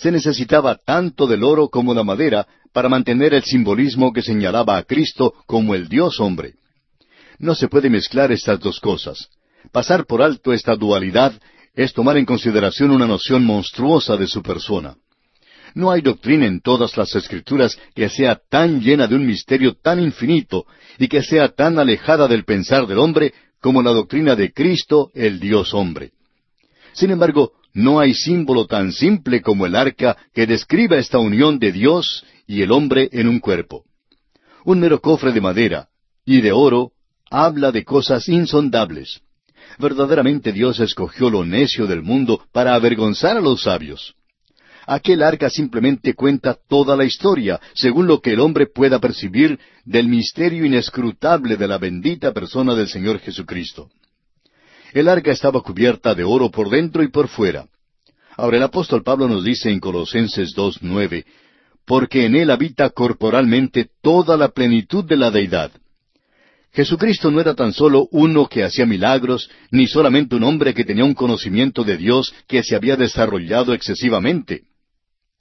Se 0.01 0.11
necesitaba 0.11 0.77
tanto 0.77 1.27
del 1.27 1.45
oro 1.45 1.69
como 1.69 1.93
la 1.93 2.03
madera 2.03 2.47
para 2.73 2.89
mantener 2.89 3.35
el 3.35 3.43
simbolismo 3.43 4.15
que 4.15 4.23
señalaba 4.23 4.79
a 4.79 4.85
Cristo 4.85 5.35
como 5.47 5.75
el 5.75 5.89
Dios 5.89 6.21
hombre. 6.21 6.55
No 7.39 7.55
se 7.55 7.69
puede 7.69 7.91
mezclar 7.91 8.33
estas 8.33 8.61
dos 8.61 8.81
cosas. 8.81 9.29
Pasar 9.73 10.07
por 10.07 10.23
alto 10.23 10.55
esta 10.55 10.75
dualidad 10.75 11.35
es 11.75 11.93
tomar 11.93 12.17
en 12.17 12.25
consideración 12.25 12.93
una 12.93 13.07
noción 13.07 13.45
monstruosa 13.45 14.17
de 14.17 14.27
su 14.27 14.43
persona. 14.43 14.97
No 15.75 15.91
hay 15.91 16.01
doctrina 16.01 16.47
en 16.47 16.63
todas 16.63 16.97
las 16.97 17.15
escrituras 17.15 17.79
que 17.95 18.09
sea 18.09 18.41
tan 18.49 18.81
llena 18.81 19.07
de 19.07 19.17
un 19.17 19.27
misterio 19.27 19.75
tan 19.75 20.01
infinito 20.01 20.65
y 20.99 21.09
que 21.09 21.23
sea 21.23 21.49
tan 21.49 21.79
alejada 21.79 22.27
del 22.27 22.45
pensar 22.45 22.87
del 22.87 22.99
hombre 22.99 23.35
como 23.61 23.83
la 23.83 23.91
doctrina 23.91 24.35
de 24.35 24.51
Cristo, 24.51 25.11
el 25.13 25.39
Dios 25.39 25.75
hombre. 25.75 26.13
Sin 26.95 27.11
embargo, 27.11 27.53
no 27.73 28.01
hay 28.01 28.15
símbolo 28.15 28.67
tan 28.67 28.93
simple 28.93 29.43
como 29.43 29.67
el 29.67 29.77
arca 29.77 30.17
que 30.35 30.47
describa 30.47 30.97
esta 30.97 31.19
unión 31.19 31.59
de 31.59 31.73
Dios 31.73 32.25
y 32.47 32.63
el 32.63 32.73
hombre 32.73 33.09
en 33.13 33.29
un 33.29 33.39
cuerpo. 33.39 33.85
Un 34.65 34.81
mero 34.81 35.01
cofre 35.01 35.33
de 35.33 35.41
madera 35.41 35.89
y 36.25 36.41
de 36.41 36.53
oro 36.53 36.93
habla 37.31 37.71
de 37.73 37.85
cosas 37.85 38.29
insondables. 38.29 39.21
Verdaderamente 39.79 40.53
Dios 40.53 40.81
escogió 40.81 41.31
lo 41.31 41.45
necio 41.45 41.87
del 41.87 42.03
mundo 42.03 42.43
para 42.53 42.75
avergonzar 42.75 43.37
a 43.37 43.41
los 43.41 43.63
sabios. 43.63 44.15
Aquel 44.87 45.23
arca 45.23 45.49
simplemente 45.49 46.15
cuenta 46.15 46.59
toda 46.69 46.97
la 46.97 47.05
historia, 47.05 47.61
según 47.75 48.09
lo 48.09 48.21
que 48.21 48.33
el 48.33 48.41
hombre 48.41 48.67
pueda 48.67 48.99
percibir 48.99 49.59
del 49.85 50.09
misterio 50.09 50.65
inescrutable 50.65 51.57
de 51.57 51.69
la 51.69 51.79
bendita 51.79 52.33
persona 52.33 52.75
del 52.75 52.89
Señor 52.89 53.21
Jesucristo. 53.21 53.89
El 54.93 55.09
arca 55.09 55.31
estaba 55.31 55.61
cubierta 55.61 56.15
de 56.15 56.25
oro 56.25 56.51
por 56.51 56.69
dentro 56.69 57.03
y 57.03 57.09
por 57.09 57.29
fuera. 57.29 57.67
Ahora 58.37 58.57
el 58.57 58.63
apóstol 58.63 59.03
Pablo 59.03 59.29
nos 59.29 59.45
dice 59.45 59.71
en 59.71 59.81
Colosenses 59.81 60.55
2.9, 60.57 61.25
porque 61.85 62.27
en 62.27 62.35
él 62.35 62.51
habita 62.51 62.91
corporalmente 62.91 63.89
toda 64.03 64.37
la 64.37 64.49
plenitud 64.49 65.05
de 65.05 65.17
la 65.17 65.31
deidad. 65.31 65.71
Jesucristo 66.73 67.31
no 67.31 67.41
era 67.41 67.55
tan 67.55 67.73
solo 67.73 68.09
uno 68.13 68.49
que 68.49 68.63
hacía 68.63 68.87
milagros, 68.87 69.51
ni 69.71 69.87
solamente 69.87 70.37
un 70.37 70.45
hombre 70.45 70.73
que 70.73 70.85
tenía 70.85 71.05
un 71.05 71.15
conocimiento 71.15 71.83
de 71.83 71.97
Dios 71.97 72.33
que 72.47 72.63
se 72.63 72.77
había 72.77 72.97
desarrollado 72.97 73.75
excesivamente. 73.75 74.63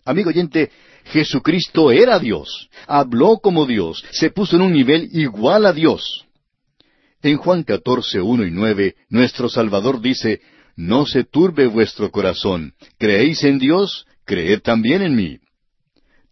Amigo 0.06 0.30
oyente, 0.30 0.72
Jesucristo 1.06 1.92
era 1.92 2.18
Dios, 2.18 2.70
habló 2.88 3.38
como 3.38 3.66
Dios, 3.66 4.04
se 4.12 4.32
puso 4.32 4.56
en 4.56 4.64
un 4.64 4.74
nivel 4.74 5.10
igual 5.12 5.66
a 5.66 5.74
Dios. 5.74 6.26
En 7.22 7.36
Juan 7.38 7.64
14, 7.64 8.22
1 8.22 8.46
y 8.46 8.52
9, 8.52 8.96
nuestro 9.10 9.50
Salvador 9.50 10.02
dice, 10.02 10.40
No 10.78 11.06
se 11.06 11.26
turbe 11.26 11.68
vuestro 11.68 12.12
corazón, 12.12 12.74
creéis 12.98 13.44
en 13.44 13.60
Dios, 13.60 14.06
creed 14.24 14.62
también 14.62 15.02
en 15.02 15.16
mí. 15.16 15.40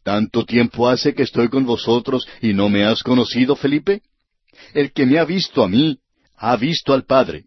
¿Tanto 0.04 0.46
tiempo 0.46 0.88
hace 0.88 1.14
que 1.14 1.24
estoy 1.24 1.50
con 1.50 1.66
vosotros 1.66 2.26
y 2.42 2.54
no 2.54 2.70
me 2.70 2.86
has 2.86 3.04
conocido, 3.04 3.58
Felipe? 3.58 4.02
El 4.74 4.94
que 4.94 5.06
me 5.06 5.20
ha 5.20 5.26
visto 5.26 5.62
a 5.62 5.68
mí, 5.68 6.00
ha 6.38 6.56
visto 6.56 6.94
al 6.94 7.04
Padre. 7.04 7.44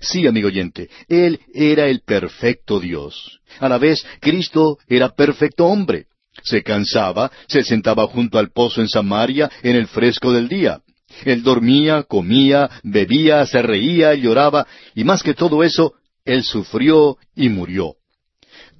Sí, 0.00 0.26
amigo 0.26 0.48
oyente, 0.48 0.90
Él 1.08 1.38
era 1.54 1.86
el 1.86 2.00
perfecto 2.00 2.80
Dios. 2.80 3.38
A 3.60 3.68
la 3.68 3.78
vez, 3.78 4.04
Cristo 4.20 4.78
era 4.88 5.10
perfecto 5.10 5.66
hombre. 5.66 6.06
Se 6.42 6.64
cansaba, 6.64 7.30
se 7.46 7.62
sentaba 7.62 8.08
junto 8.08 8.36
al 8.40 8.50
pozo 8.50 8.80
en 8.80 8.88
Samaria 8.88 9.48
en 9.62 9.76
el 9.76 9.86
fresco 9.86 10.32
del 10.32 10.48
día. 10.48 10.80
Él 11.24 11.42
dormía, 11.42 12.02
comía, 12.02 12.70
bebía, 12.82 13.46
se 13.46 13.62
reía, 13.62 14.14
lloraba, 14.14 14.66
y 14.94 15.04
más 15.04 15.22
que 15.22 15.34
todo 15.34 15.62
eso, 15.62 15.94
Él 16.24 16.42
sufrió 16.42 17.18
y 17.34 17.48
murió. 17.48 17.94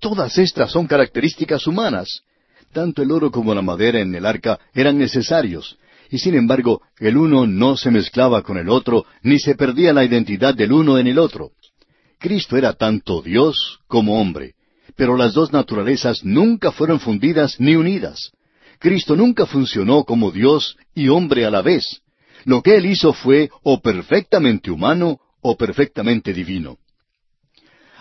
Todas 0.01 0.39
estas 0.39 0.71
son 0.71 0.87
características 0.87 1.67
humanas. 1.67 2.23
Tanto 2.73 3.03
el 3.03 3.13
oro 3.13 3.31
como 3.31 3.55
la 3.55 3.63
madera 3.63 4.01
en 4.01 4.15
el 4.15 4.27
arca 4.27 4.59
eran 4.75 4.99
necesarios, 4.99 5.79
y 6.11 6.19
sin 6.19 6.35
embargo 6.35 6.83
el 6.99 7.17
uno 7.17 7.47
no 7.47 7.77
se 7.77 7.91
mezclaba 7.91 8.43
con 8.43 8.59
el 8.59 8.69
otro, 8.69 9.07
ni 9.23 9.39
se 9.39 9.55
perdía 9.55 9.93
la 9.93 10.05
identidad 10.05 10.55
del 10.55 10.73
uno 10.73 10.99
en 10.99 11.07
el 11.07 11.19
otro. 11.19 11.53
Cristo 12.19 12.57
era 12.57 12.73
tanto 12.73 13.23
Dios 13.23 13.81
como 13.87 14.21
hombre, 14.21 14.55
pero 14.97 15.17
las 15.17 15.35
dos 15.35 15.53
naturalezas 15.53 16.25
nunca 16.25 16.73
fueron 16.73 17.01
fundidas 17.01 17.61
ni 17.61 17.77
unidas. 17.77 18.33
Cristo 18.79 19.17
nunca 19.17 19.47
funcionó 19.47 20.05
como 20.05 20.31
Dios 20.31 20.77
y 20.95 21.09
hombre 21.09 21.45
a 21.47 21.51
la 21.51 21.63
vez. 21.63 22.01
Lo 22.45 22.63
que 22.63 22.77
él 22.77 22.87
hizo 22.87 23.13
fue 23.13 23.51
o 23.63 23.81
perfectamente 23.81 24.71
humano 24.71 25.19
o 25.41 25.57
perfectamente 25.57 26.33
divino. 26.33 26.79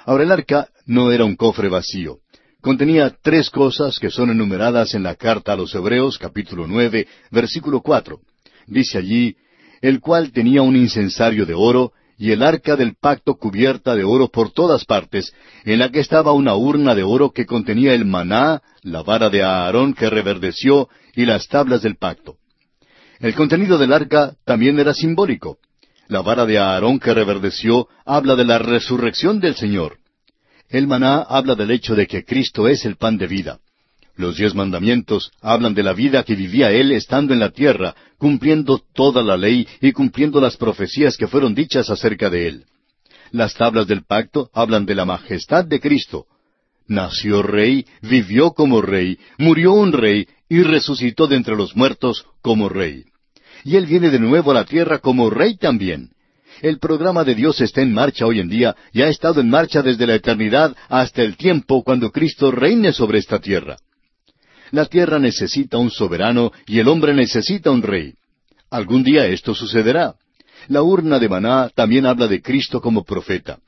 Ahora 0.05 0.23
el 0.23 0.31
arca 0.31 0.69
no 0.85 1.11
era 1.11 1.25
un 1.25 1.35
cofre 1.35 1.69
vacío. 1.69 2.19
Contenía 2.61 3.13
tres 3.21 3.49
cosas 3.49 3.99
que 3.99 4.09
son 4.09 4.29
enumeradas 4.29 4.93
en 4.93 5.03
la 5.03 5.15
carta 5.15 5.53
a 5.53 5.55
los 5.55 5.75
Hebreos 5.75 6.17
capítulo 6.17 6.65
nueve, 6.67 7.07
versículo 7.31 7.81
cuatro. 7.81 8.19
Dice 8.67 8.97
allí, 8.97 9.35
el 9.81 9.99
cual 9.99 10.31
tenía 10.31 10.61
un 10.61 10.77
incensario 10.77 11.45
de 11.45 11.53
oro, 11.53 11.91
y 12.17 12.31
el 12.31 12.41
arca 12.41 12.77
del 12.77 12.95
pacto 12.95 13.35
cubierta 13.35 13.95
de 13.95 14.05
oro 14.05 14.29
por 14.29 14.51
todas 14.51 14.85
partes, 14.85 15.33
en 15.65 15.79
la 15.79 15.89
que 15.91 15.99
estaba 15.99 16.31
una 16.31 16.55
urna 16.55 16.95
de 16.95 17.03
oro 17.03 17.31
que 17.31 17.45
contenía 17.45 17.93
el 17.93 18.05
maná, 18.05 18.61
la 18.81 19.03
vara 19.03 19.29
de 19.29 19.43
Aarón 19.43 19.93
que 19.93 20.09
reverdeció, 20.09 20.87
y 21.15 21.25
las 21.25 21.49
tablas 21.49 21.81
del 21.81 21.97
pacto. 21.97 22.37
El 23.23 23.35
contenido 23.35 23.77
del 23.77 23.93
arca 23.93 24.35
también 24.43 24.77
era 24.81 24.93
simbólico. 24.93 25.57
La 26.09 26.21
vara 26.21 26.45
de 26.45 26.59
Aarón 26.59 26.99
que 26.99 27.13
reverdeció 27.13 27.87
habla 28.05 28.35
de 28.35 28.43
la 28.43 28.59
resurrección 28.59 29.39
del 29.39 29.55
Señor. 29.55 29.99
El 30.67 30.87
maná 30.87 31.21
habla 31.21 31.55
del 31.55 31.71
hecho 31.71 31.95
de 31.95 32.05
que 32.05 32.25
Cristo 32.25 32.67
es 32.67 32.83
el 32.83 32.97
pan 32.97 33.17
de 33.17 33.27
vida. 33.27 33.59
Los 34.17 34.35
diez 34.35 34.53
mandamientos 34.53 35.31
hablan 35.39 35.73
de 35.73 35.83
la 35.83 35.93
vida 35.93 36.23
que 36.23 36.35
vivía 36.35 36.71
Él 36.71 36.91
estando 36.91 37.33
en 37.33 37.39
la 37.39 37.51
tierra, 37.51 37.95
cumpliendo 38.17 38.81
toda 38.93 39.23
la 39.23 39.37
ley 39.37 39.65
y 39.79 39.93
cumpliendo 39.93 40.41
las 40.41 40.57
profecías 40.57 41.15
que 41.15 41.27
fueron 41.27 41.55
dichas 41.55 41.89
acerca 41.89 42.29
de 42.29 42.49
Él. 42.49 42.65
Las 43.31 43.53
tablas 43.53 43.87
del 43.87 44.03
pacto 44.03 44.49
hablan 44.53 44.85
de 44.85 44.95
la 44.95 45.05
majestad 45.05 45.63
de 45.63 45.79
Cristo. 45.79 46.25
Nació 46.87 47.41
rey, 47.41 47.85
vivió 48.01 48.51
como 48.51 48.81
rey, 48.81 49.17
murió 49.37 49.71
un 49.71 49.93
rey 49.93 50.27
y 50.49 50.61
resucitó 50.61 51.27
de 51.27 51.37
entre 51.37 51.55
los 51.55 51.73
muertos 51.73 52.25
como 52.41 52.67
rey. 52.67 53.05
Y 53.63 53.75
Él 53.75 53.85
viene 53.85 54.09
de 54.09 54.19
nuevo 54.19 54.51
a 54.51 54.55
la 54.55 54.65
tierra 54.65 54.99
como 54.99 55.29
rey 55.29 55.57
también. 55.57 56.09
El 56.61 56.79
programa 56.79 57.23
de 57.23 57.35
Dios 57.35 57.59
está 57.61 57.81
en 57.81 57.93
marcha 57.93 58.25
hoy 58.25 58.39
en 58.39 58.49
día 58.49 58.75
y 58.91 59.01
ha 59.01 59.09
estado 59.09 59.41
en 59.41 59.49
marcha 59.49 59.81
desde 59.81 60.07
la 60.07 60.15
eternidad 60.15 60.75
hasta 60.89 61.21
el 61.21 61.35
tiempo 61.35 61.83
cuando 61.83 62.11
Cristo 62.11 62.51
reine 62.51 62.93
sobre 62.93 63.19
esta 63.19 63.39
tierra. 63.39 63.77
La 64.71 64.85
tierra 64.85 65.19
necesita 65.19 65.77
un 65.77 65.91
soberano 65.91 66.51
y 66.65 66.79
el 66.79 66.87
hombre 66.87 67.13
necesita 67.13 67.71
un 67.71 67.81
rey. 67.81 68.13
Algún 68.69 69.03
día 69.03 69.27
esto 69.27 69.53
sucederá. 69.53 70.15
La 70.67 70.81
urna 70.81 71.19
de 71.19 71.29
Maná 71.29 71.69
también 71.75 72.05
habla 72.05 72.27
de 72.27 72.41
Cristo 72.41 72.81
como 72.81 73.03
profeta. 73.03 73.59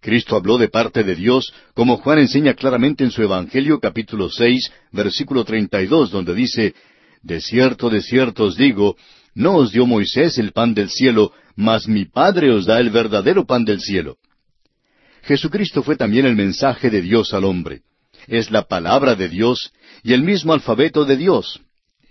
Cristo 0.00 0.36
habló 0.36 0.56
de 0.56 0.68
parte 0.68 1.02
de 1.02 1.14
Dios, 1.14 1.52
como 1.74 1.96
Juan 1.96 2.20
enseña 2.20 2.54
claramente 2.54 3.02
en 3.02 3.10
su 3.10 3.22
Evangelio 3.22 3.80
capítulo 3.80 4.30
seis, 4.30 4.70
versículo 4.92 5.44
treinta 5.44 5.82
y 5.82 5.86
dos, 5.86 6.10
donde 6.10 6.34
dice, 6.34 6.74
De 7.22 7.40
cierto, 7.40 7.90
de 7.90 8.02
cierto 8.02 8.44
os 8.44 8.56
digo, 8.56 8.96
no 9.36 9.56
os 9.56 9.70
dio 9.70 9.86
Moisés 9.86 10.38
el 10.38 10.52
pan 10.52 10.72
del 10.72 10.88
cielo, 10.88 11.32
mas 11.54 11.86
mi 11.86 12.06
Padre 12.06 12.50
os 12.50 12.64
da 12.64 12.80
el 12.80 12.88
verdadero 12.88 13.44
pan 13.44 13.66
del 13.66 13.80
cielo. 13.80 14.16
Jesucristo 15.24 15.82
fue 15.82 15.96
también 15.96 16.24
el 16.24 16.34
mensaje 16.34 16.88
de 16.88 17.02
Dios 17.02 17.34
al 17.34 17.44
hombre. 17.44 17.82
Es 18.26 18.50
la 18.50 18.62
palabra 18.62 19.14
de 19.14 19.28
Dios 19.28 19.72
y 20.02 20.14
el 20.14 20.22
mismo 20.22 20.54
alfabeto 20.54 21.04
de 21.04 21.18
Dios. 21.18 21.60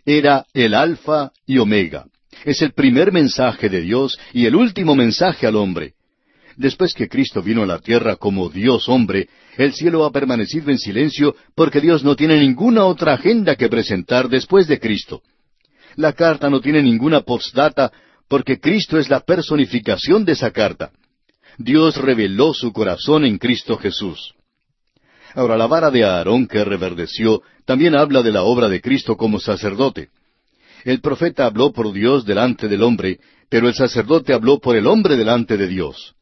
Era 0.05 0.45
el 0.53 0.76
alfa 0.76 1.32
y 1.47 1.57
omega. 1.57 2.05
Es 2.45 2.61
el 2.61 2.73
primer 2.73 3.11
mensaje 3.11 3.69
de 3.69 3.82
Dios 3.82 4.19
y 4.32 4.45
el 4.45 4.55
último 4.55 4.93
mensaje 4.93 5.47
al 5.47 5.55
hombre. 5.55 5.93
Después 6.57 6.93
que 6.93 7.09
Cristo 7.09 7.41
vino 7.41 7.63
a 7.63 7.65
la 7.65 7.80
tierra 7.80 8.17
como 8.17 8.49
Dios 8.49 8.88
hombre, 8.88 9.30
el 9.57 9.73
cielo 9.73 10.05
ha 10.05 10.11
permanecido 10.11 10.69
en 10.69 10.78
silencio 10.78 11.36
porque 11.55 11.82
Dios 11.82 12.03
no 12.03 12.15
tiene 12.15 12.39
ninguna 12.39 12.86
otra 12.86 13.13
agenda 13.13 13.55
que 13.55 13.67
presentar 13.67 14.30
después 14.30 14.67
de 14.67 14.80
Cristo. 14.80 15.23
La 15.95 16.13
carta 16.13 16.49
no 16.49 16.61
tiene 16.61 16.81
ninguna 16.81 17.21
postdata 17.21 17.91
porque 18.27 18.59
Cristo 18.59 18.97
es 18.97 19.09
la 19.09 19.21
personificación 19.21 20.25
de 20.25 20.33
esa 20.33 20.51
carta. 20.51 20.91
Dios 21.57 21.97
reveló 21.97 22.53
su 22.53 22.73
corazón 22.73 23.25
en 23.25 23.37
Cristo 23.37 23.77
Jesús. 23.77 24.33
Ahora, 25.33 25.57
la 25.57 25.67
vara 25.67 25.91
de 25.91 26.03
Aarón 26.03 26.47
que 26.47 26.63
reverdeció 26.63 27.41
también 27.65 27.95
habla 27.95 28.23
de 28.23 28.31
la 28.31 28.43
obra 28.43 28.69
de 28.69 28.81
Cristo 28.81 29.17
como 29.17 29.39
sacerdote. 29.39 30.09
El 30.83 31.01
profeta 31.01 31.45
habló 31.45 31.71
por 31.71 31.91
Dios 31.93 32.25
delante 32.25 32.67
del 32.67 32.83
hombre, 32.83 33.19
pero 33.49 33.67
el 33.67 33.73
sacerdote 33.73 34.33
habló 34.33 34.59
por 34.59 34.75
el 34.75 34.87
hombre 34.87 35.15
delante 35.15 35.57
de 35.57 35.67
Dios. 35.67 36.15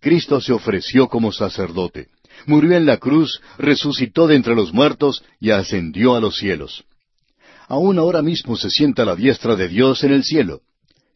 Cristo 0.00 0.40
se 0.40 0.52
ofreció 0.52 1.08
como 1.08 1.32
sacerdote. 1.32 2.08
Murió 2.46 2.76
en 2.76 2.86
la 2.86 2.98
cruz, 2.98 3.40
resucitó 3.58 4.26
de 4.26 4.36
entre 4.36 4.54
los 4.54 4.72
muertos 4.72 5.24
y 5.40 5.50
ascendió 5.50 6.14
a 6.14 6.20
los 6.20 6.36
cielos. 6.36 6.84
Aún 7.68 7.98
ahora 7.98 8.22
mismo 8.22 8.56
se 8.56 8.70
sienta 8.70 9.04
la 9.04 9.16
diestra 9.16 9.56
de 9.56 9.68
Dios 9.68 10.04
en 10.04 10.12
el 10.12 10.24
cielo. 10.24 10.60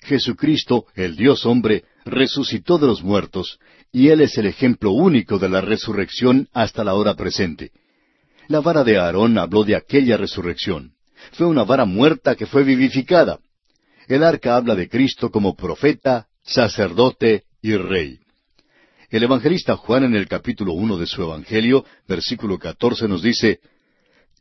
Jesucristo, 0.01 0.87
el 0.95 1.17
Dios 1.17 1.45
hombre, 1.45 1.85
resucitó 2.05 2.79
de 2.79 2.87
los 2.87 3.03
muertos, 3.03 3.59
y 3.93 4.09
Él 4.09 4.21
es 4.21 4.39
el 4.39 4.47
ejemplo 4.47 4.93
único 4.93 5.39
de 5.39 5.49
la 5.49 5.61
resurrección 5.61 6.49
hasta 6.53 6.85
la 6.85 6.95
hora 6.95 7.15
presente. 7.15 7.73
La 8.49 8.61
vara 8.61 8.85
de 8.85 8.99
Aarón 8.99 9.37
habló 9.37 9.65
de 9.65 9.77
aquella 9.77 10.17
resurrección. 10.17 10.93
Fue 11.33 11.47
una 11.47 11.65
vara 11.65 11.85
muerta 11.85 12.35
que 12.35 12.47
fue 12.47 12.65
vivificada. 12.65 13.41
El 14.07 14.25
arca 14.25 14.57
habla 14.57 14.75
de 14.75 14.89
Cristo 14.89 15.31
como 15.31 15.55
profeta, 15.55 16.29
sacerdote 16.43 17.45
y 17.61 17.77
rey. 17.77 18.21
El 19.11 19.23
evangelista 19.23 19.77
Juan 19.77 20.05
en 20.05 20.15
el 20.15 20.29
capítulo 20.29 20.73
uno 20.73 20.97
de 20.97 21.07
su 21.07 21.23
Evangelio, 21.23 21.85
versículo 22.07 22.59
catorce, 22.59 23.09
nos 23.09 23.23
dice, 23.23 23.61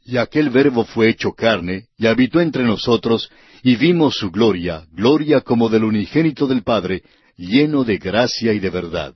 Y 0.08 0.16
aquel 0.16 0.50
verbo 0.50 0.86
fue 0.86 1.10
hecho 1.10 1.34
carne, 1.34 1.88
y 1.98 2.08
habitó 2.08 2.40
entre 2.40 2.64
nosotros, 2.64 3.30
y 3.62 3.76
vimos 3.76 4.16
su 4.16 4.32
gloria, 4.32 4.88
gloria 4.94 5.42
como 5.42 5.68
del 5.68 5.84
unigénito 5.84 6.48
del 6.48 6.64
Padre, 6.64 7.04
lleno 7.36 7.84
de 7.84 7.98
gracia 7.98 8.54
y 8.54 8.60
de 8.60 8.70
verdad. 8.70 9.14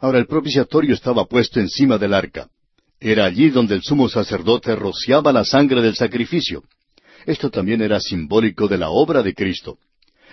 Ahora 0.00 0.18
el 0.18 0.26
propiciatorio 0.26 0.92
estaba 0.92 1.24
puesto 1.24 1.60
encima 1.60 1.98
del 1.98 2.14
arca. 2.14 2.48
Era 2.98 3.26
allí 3.26 3.48
donde 3.50 3.76
el 3.76 3.82
sumo 3.82 4.08
sacerdote 4.08 4.74
rociaba 4.74 5.32
la 5.32 5.44
sangre 5.44 5.80
del 5.82 5.94
sacrificio. 5.94 6.64
Esto 7.24 7.48
también 7.48 7.80
era 7.80 8.00
simbólico 8.00 8.66
de 8.66 8.76
la 8.76 8.90
obra 8.90 9.22
de 9.22 9.34
Cristo. 9.34 9.78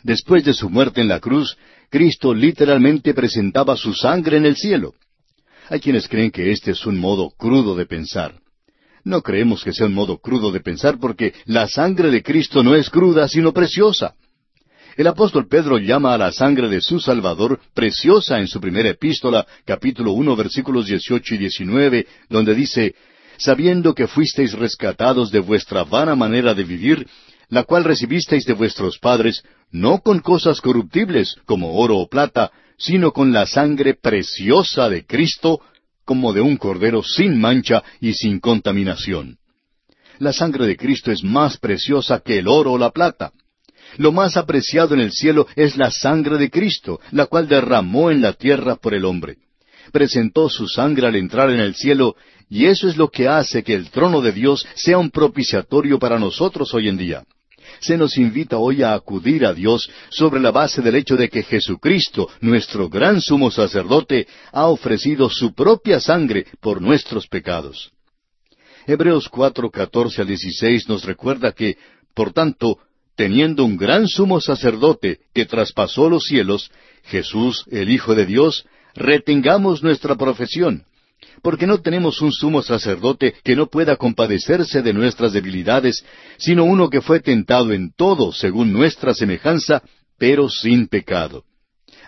Después 0.01 0.45
de 0.45 0.55
su 0.55 0.67
muerte 0.67 0.99
en 0.99 1.09
la 1.09 1.19
cruz, 1.19 1.55
Cristo 1.91 2.33
literalmente 2.33 3.13
presentaba 3.13 3.77
su 3.77 3.93
sangre 3.93 4.37
en 4.37 4.47
el 4.47 4.55
cielo. 4.55 4.95
Hay 5.69 5.79
quienes 5.79 6.07
creen 6.07 6.31
que 6.31 6.51
este 6.51 6.71
es 6.71 6.87
un 6.87 6.97
modo 6.97 7.29
crudo 7.29 7.75
de 7.75 7.85
pensar. 7.85 8.33
No 9.07 9.21
creemos 9.21 9.63
que 9.63 9.71
sea 9.71 9.85
un 9.85 9.93
modo 9.93 10.17
crudo 10.17 10.51
de 10.51 10.59
pensar 10.59 10.99
porque 10.99 11.33
la 11.45 11.69
sangre 11.69 12.11
de 12.11 12.21
Cristo 12.21 12.61
no 12.61 12.75
es 12.75 12.89
cruda, 12.89 13.29
sino 13.29 13.53
preciosa. 13.53 14.15
El 14.97 15.07
apóstol 15.07 15.47
Pedro 15.47 15.77
llama 15.77 16.13
a 16.13 16.17
la 16.17 16.33
sangre 16.33 16.67
de 16.67 16.81
su 16.81 16.99
Salvador 16.99 17.61
preciosa 17.73 18.39
en 18.39 18.49
su 18.49 18.59
primera 18.59 18.89
epístola, 18.89 19.47
capítulo 19.63 20.11
uno, 20.11 20.35
versículos 20.35 20.87
dieciocho 20.87 21.35
y 21.35 21.37
diecinueve, 21.37 22.05
donde 22.27 22.53
dice, 22.53 22.95
sabiendo 23.37 23.95
que 23.95 24.07
fuisteis 24.07 24.51
rescatados 24.51 25.31
de 25.31 25.39
vuestra 25.39 25.85
vana 25.85 26.13
manera 26.13 26.53
de 26.53 26.65
vivir, 26.65 27.07
la 27.47 27.63
cual 27.63 27.85
recibisteis 27.85 28.43
de 28.43 28.51
vuestros 28.51 28.99
padres, 28.99 29.41
no 29.71 29.99
con 29.99 30.19
cosas 30.19 30.59
corruptibles, 30.59 31.37
como 31.45 31.77
oro 31.77 31.95
o 31.95 32.09
plata, 32.09 32.51
sino 32.77 33.13
con 33.13 33.31
la 33.31 33.45
sangre 33.45 33.93
preciosa 33.93 34.89
de 34.89 35.05
Cristo, 35.05 35.61
como 36.07 36.31
de 36.31 36.39
un 36.39 36.55
cordero 36.55 37.03
sin 37.03 37.37
mancha 37.37 37.83
y 37.99 38.13
sin 38.13 38.39
contaminación. 38.39 39.37
La 40.19 40.31
sangre 40.31 40.65
de 40.65 40.77
Cristo 40.77 41.11
es 41.11 41.21
más 41.21 41.57
preciosa 41.57 42.21
que 42.21 42.39
el 42.39 42.47
oro 42.47 42.71
o 42.71 42.77
la 42.77 42.91
plata. 42.91 43.33
Lo 43.97 44.13
más 44.13 44.37
apreciado 44.37 44.95
en 44.95 45.01
el 45.01 45.11
cielo 45.11 45.47
es 45.57 45.75
la 45.75 45.91
sangre 45.91 46.37
de 46.37 46.49
Cristo, 46.49 47.01
la 47.11 47.25
cual 47.25 47.49
derramó 47.49 48.09
en 48.09 48.21
la 48.21 48.31
tierra 48.31 48.77
por 48.77 48.93
el 48.93 49.03
hombre. 49.03 49.35
Presentó 49.91 50.47
su 50.47 50.69
sangre 50.69 51.07
al 51.07 51.17
entrar 51.17 51.49
en 51.49 51.59
el 51.59 51.75
cielo, 51.75 52.15
y 52.49 52.67
eso 52.67 52.87
es 52.87 52.95
lo 52.95 53.09
que 53.09 53.27
hace 53.27 53.61
que 53.61 53.73
el 53.73 53.89
trono 53.89 54.21
de 54.21 54.31
Dios 54.31 54.65
sea 54.75 54.97
un 54.97 55.11
propiciatorio 55.11 55.99
para 55.99 56.17
nosotros 56.17 56.73
hoy 56.73 56.87
en 56.87 56.97
día. 56.97 57.25
Se 57.79 57.97
nos 57.97 58.17
invita 58.17 58.57
hoy 58.57 58.83
a 58.83 58.93
acudir 58.93 59.45
a 59.45 59.53
Dios 59.53 59.89
sobre 60.09 60.39
la 60.39 60.51
base 60.51 60.81
del 60.81 60.95
hecho 60.95 61.15
de 61.15 61.29
que 61.29 61.43
Jesucristo, 61.43 62.29
nuestro 62.41 62.89
gran 62.89 63.21
sumo 63.21 63.51
sacerdote, 63.51 64.27
ha 64.51 64.67
ofrecido 64.67 65.29
su 65.29 65.53
propia 65.53 65.99
sangre 65.99 66.45
por 66.61 66.81
nuestros 66.81 67.27
pecados. 67.27 67.91
Hebreos 68.85 69.27
4, 69.29 69.69
14 69.69 70.21
al 70.21 70.27
16 70.27 70.87
nos 70.87 71.03
recuerda 71.03 71.51
que, 71.51 71.77
por 72.13 72.31
tanto, 72.31 72.79
teniendo 73.15 73.65
un 73.65 73.75
gran 73.75 74.07
sumo 74.07 74.39
sacerdote 74.39 75.19
que 75.33 75.45
traspasó 75.45 76.09
los 76.09 76.23
cielos, 76.23 76.71
Jesús, 77.03 77.65
el 77.69 77.89
Hijo 77.89 78.15
de 78.15 78.25
Dios, 78.25 78.65
retengamos 78.95 79.83
nuestra 79.83 80.15
profesión, 80.15 80.85
porque 81.41 81.67
no 81.67 81.81
tenemos 81.81 82.21
un 82.21 82.31
sumo 82.31 82.61
sacerdote 82.61 83.35
que 83.43 83.55
no 83.55 83.67
pueda 83.67 83.95
compadecerse 83.95 84.81
de 84.81 84.93
nuestras 84.93 85.33
debilidades, 85.33 86.03
sino 86.37 86.63
uno 86.63 86.89
que 86.89 87.01
fue 87.01 87.19
tentado 87.19 87.73
en 87.73 87.91
todo 87.95 88.31
según 88.31 88.73
nuestra 88.73 89.13
semejanza, 89.13 89.81
pero 90.17 90.49
sin 90.49 90.87
pecado. 90.87 91.43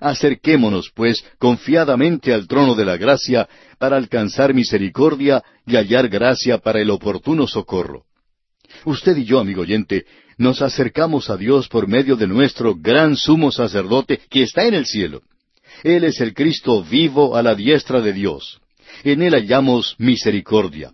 Acerquémonos, 0.02 0.92
pues, 0.96 1.24
confiadamente 1.38 2.34
al 2.34 2.48
trono 2.48 2.74
de 2.76 2.86
la 2.86 2.98
gracia, 2.98 3.50
para 3.78 3.98
alcanzar 3.98 4.54
misericordia 4.54 5.44
y 5.66 5.76
hallar 5.76 6.08
gracia 6.08 6.58
para 6.58 6.82
el 6.82 6.90
oportuno 6.90 7.48
socorro. 7.48 8.06
Usted 8.86 9.18
y 9.18 9.26
yo, 9.26 9.40
amigo 9.40 9.62
oyente, 9.62 10.06
nos 10.38 10.62
acercamos 10.62 11.30
a 11.30 11.36
Dios 11.36 11.68
por 11.68 11.88
medio 11.88 12.16
de 12.16 12.28
nuestro 12.28 12.76
gran 12.76 13.18
sumo 13.18 13.52
sacerdote 13.52 14.22
que 14.30 14.44
está 14.44 14.66
en 14.66 14.74
el 14.74 14.86
cielo. 14.86 15.22
Él 15.84 16.04
es 16.04 16.22
el 16.22 16.34
Cristo 16.34 16.84
vivo 16.84 17.36
a 17.36 17.44
la 17.44 17.56
diestra 17.56 18.00
de 18.00 18.14
Dios. 18.14 18.60
En 19.04 19.22
Él 19.22 19.34
hallamos 19.34 19.96
misericordia. 19.98 20.94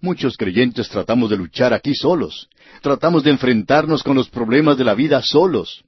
Muchos 0.00 0.36
creyentes 0.36 0.88
tratamos 0.88 1.30
de 1.30 1.36
luchar 1.36 1.74
aquí 1.74 1.94
solos. 1.94 2.48
Tratamos 2.82 3.24
de 3.24 3.30
enfrentarnos 3.30 4.02
con 4.02 4.16
los 4.16 4.28
problemas 4.28 4.78
de 4.78 4.84
la 4.84 4.94
vida 4.94 5.20
solos. 5.22 5.82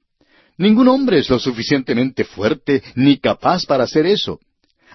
Ningún 0.57 0.87
hombre 0.89 1.19
es 1.19 1.29
lo 1.29 1.39
suficientemente 1.39 2.25
fuerte 2.25 2.83
ni 2.95 3.17
capaz 3.17 3.65
para 3.65 3.85
hacer 3.85 4.05
eso. 4.05 4.39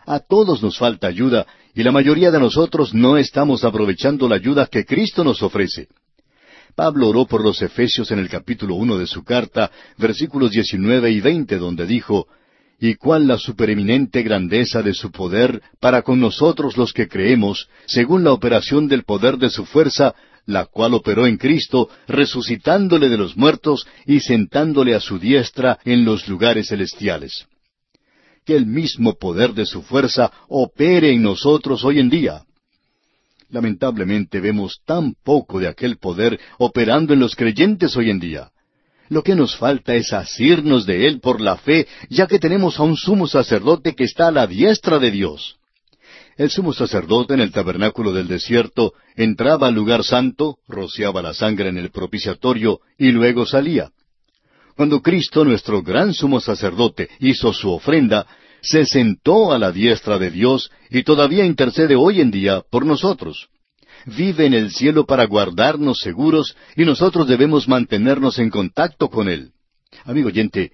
A 0.05 0.21
todos 0.21 0.63
nos 0.63 0.79
falta 0.79 1.09
ayuda 1.09 1.47
y 1.75 1.83
la 1.83 1.93
mayoría 1.93 2.31
de 2.31 2.39
nosotros 2.39 2.95
no 2.95 3.17
estamos 3.17 3.65
aprovechando 3.65 4.29
la 4.29 4.37
ayuda 4.37 4.67
que 4.67 4.85
Cristo 4.85 5.25
nos 5.25 5.43
ofrece. 5.43 5.89
Pablo 6.77 7.09
oró 7.09 7.27
por 7.27 7.43
los 7.43 7.61
Efesios 7.63 8.11
en 8.11 8.19
el 8.19 8.29
capítulo 8.29 8.75
uno 8.75 8.99
de 8.99 9.07
su 9.07 9.25
carta, 9.25 9.71
versículos 9.97 10.51
diecinueve 10.51 11.11
y 11.11 11.21
veinte, 11.21 11.57
donde 11.57 11.87
dijo, 11.87 12.29
y 12.79 12.95
cuál 12.95 13.27
la 13.27 13.39
supereminente 13.39 14.23
grandeza 14.23 14.83
de 14.83 14.93
su 14.93 15.11
poder 15.11 15.63
para 15.81 16.03
con 16.03 16.21
nosotros 16.21 16.77
los 16.77 16.93
que 16.93 17.09
creemos, 17.09 17.69
según 17.87 18.25
la 18.25 18.33
operación 18.33 18.89
del 18.89 19.05
poder 19.05 19.39
de 19.39 19.51
su 19.51 19.65
fuerza, 19.65 20.15
la 20.45 20.67
cual 20.67 20.95
operó 20.95 21.27
en 21.27 21.39
Cristo, 21.39 21.89
resucitándole 22.07 23.09
de 23.09 23.17
los 23.17 23.37
muertos 23.37 23.87
y 24.07 24.21
sentándole 24.21 24.95
a 24.95 25.01
su 25.01 25.19
diestra 25.19 25.79
en 25.85 26.05
los 26.05 26.29
lugares 26.29 26.69
celestiales. 26.69 27.47
Que 28.45 28.57
el 28.57 28.67
mismo 28.67 29.15
poder 29.15 29.55
de 29.55 29.67
su 29.67 29.83
fuerza 29.83 30.31
opere 30.49 31.11
en 31.11 31.23
nosotros 31.23 31.85
hoy 31.85 31.99
en 31.99 32.11
día. 32.11 32.45
Lamentablemente 33.49 34.41
vemos 34.41 34.81
tan 34.85 35.15
poco 35.25 35.59
de 35.59 35.69
aquel 35.69 35.99
poder 35.99 36.39
operando 36.59 37.13
en 37.13 37.21
los 37.21 37.35
creyentes 37.35 37.97
hoy 37.97 38.11
en 38.11 38.21
día. 38.21 38.51
Lo 39.09 39.23
que 39.23 39.35
nos 39.35 39.57
falta 39.57 39.95
es 39.95 40.13
asirnos 40.13 40.87
de 40.87 41.07
Él 41.07 41.21
por 41.21 41.41
la 41.41 41.57
fe, 41.57 41.87
ya 42.09 42.27
que 42.27 42.39
tenemos 42.39 42.79
a 42.79 42.83
un 42.83 42.97
sumo 42.97 43.27
sacerdote 43.27 43.95
que 43.95 44.05
está 44.05 44.29
a 44.29 44.33
la 44.33 44.47
diestra 44.47 44.99
de 44.99 45.11
Dios. 45.11 45.57
El 46.37 46.51
sumo 46.51 46.73
sacerdote 46.73 47.35
en 47.35 47.41
el 47.41 47.51
tabernáculo 47.51 48.13
del 48.13 48.29
desierto 48.29 48.93
entraba 49.17 49.69
al 49.69 49.75
lugar 49.75 50.05
santo, 50.05 50.59
rociaba 50.69 51.23
la 51.23 51.33
sangre 51.33 51.71
en 51.71 51.79
el 51.79 51.91
propiciatorio 51.91 52.81
y 52.99 53.11
luego 53.11 53.47
salía. 53.47 53.91
Cuando 54.77 55.01
Cristo, 55.01 55.45
nuestro 55.45 55.83
gran 55.83 56.13
sumo 56.13 56.41
sacerdote, 56.41 57.09
hizo 57.21 57.55
su 57.55 57.71
ofrenda, 57.71 58.27
se 58.61 58.85
sentó 58.85 59.53
a 59.53 59.59
la 59.59 59.73
diestra 59.73 60.19
de 60.19 60.31
Dios 60.31 60.71
y 60.91 61.05
todavía 61.05 61.47
intercede 61.47 61.97
hoy 61.97 62.21
en 62.21 62.31
día 62.31 62.63
por 62.71 62.85
nosotros. 62.85 63.49
Vive 64.07 64.47
en 64.47 64.55
el 64.55 64.71
cielo 64.71 65.05
para 65.05 65.27
guardarnos 65.27 65.99
seguros 65.99 66.57
y 66.77 66.85
nosotros 66.85 67.27
debemos 67.27 67.67
mantenernos 67.67 68.39
en 68.39 68.51
contacto 68.51 69.11
con 69.11 69.29
Él. 69.29 69.51
Amigo 70.05 70.29
oyente, 70.29 70.71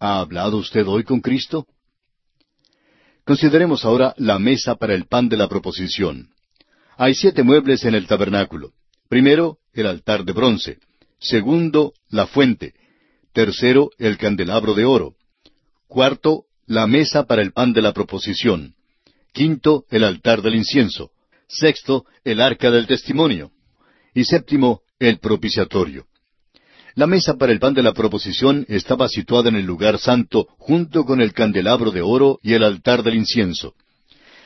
¿ha 0.00 0.18
hablado 0.18 0.56
usted 0.56 0.84
hoy 0.88 1.04
con 1.04 1.20
Cristo? 1.20 1.68
Consideremos 3.24 3.84
ahora 3.84 4.14
la 4.16 4.40
mesa 4.40 4.74
para 4.74 4.94
el 4.94 5.06
pan 5.06 5.28
de 5.28 5.36
la 5.36 5.48
proposición. 5.48 6.30
Hay 6.96 7.14
siete 7.14 7.44
muebles 7.44 7.84
en 7.84 7.94
el 7.94 8.08
tabernáculo. 8.08 8.72
Primero, 9.08 9.58
el 9.72 9.86
altar 9.86 10.24
de 10.24 10.32
bronce. 10.32 10.78
Segundo, 11.20 11.92
la 12.10 12.26
fuente. 12.26 12.74
Tercero, 13.32 13.90
el 13.98 14.18
candelabro 14.18 14.74
de 14.74 14.84
oro. 14.84 15.14
Cuarto, 15.86 16.46
la 16.66 16.88
mesa 16.88 17.26
para 17.26 17.42
el 17.42 17.52
pan 17.52 17.72
de 17.72 17.82
la 17.82 17.92
proposición. 17.92 18.74
Quinto, 19.32 19.84
el 19.88 20.02
altar 20.02 20.42
del 20.42 20.56
incienso. 20.56 21.12
Sexto, 21.52 22.06
el 22.24 22.40
arca 22.40 22.70
del 22.70 22.86
testimonio. 22.86 23.50
Y 24.14 24.24
séptimo, 24.24 24.80
el 24.98 25.18
propiciatorio. 25.18 26.06
La 26.94 27.06
mesa 27.06 27.36
para 27.36 27.52
el 27.52 27.58
pan 27.58 27.74
de 27.74 27.82
la 27.82 27.92
proposición 27.92 28.64
estaba 28.68 29.08
situada 29.08 29.48
en 29.48 29.56
el 29.56 29.64
lugar 29.64 29.98
santo 29.98 30.46
junto 30.58 31.04
con 31.04 31.20
el 31.20 31.32
candelabro 31.32 31.90
de 31.90 32.02
oro 32.02 32.38
y 32.42 32.54
el 32.54 32.64
altar 32.64 33.02
del 33.02 33.16
incienso. 33.16 33.74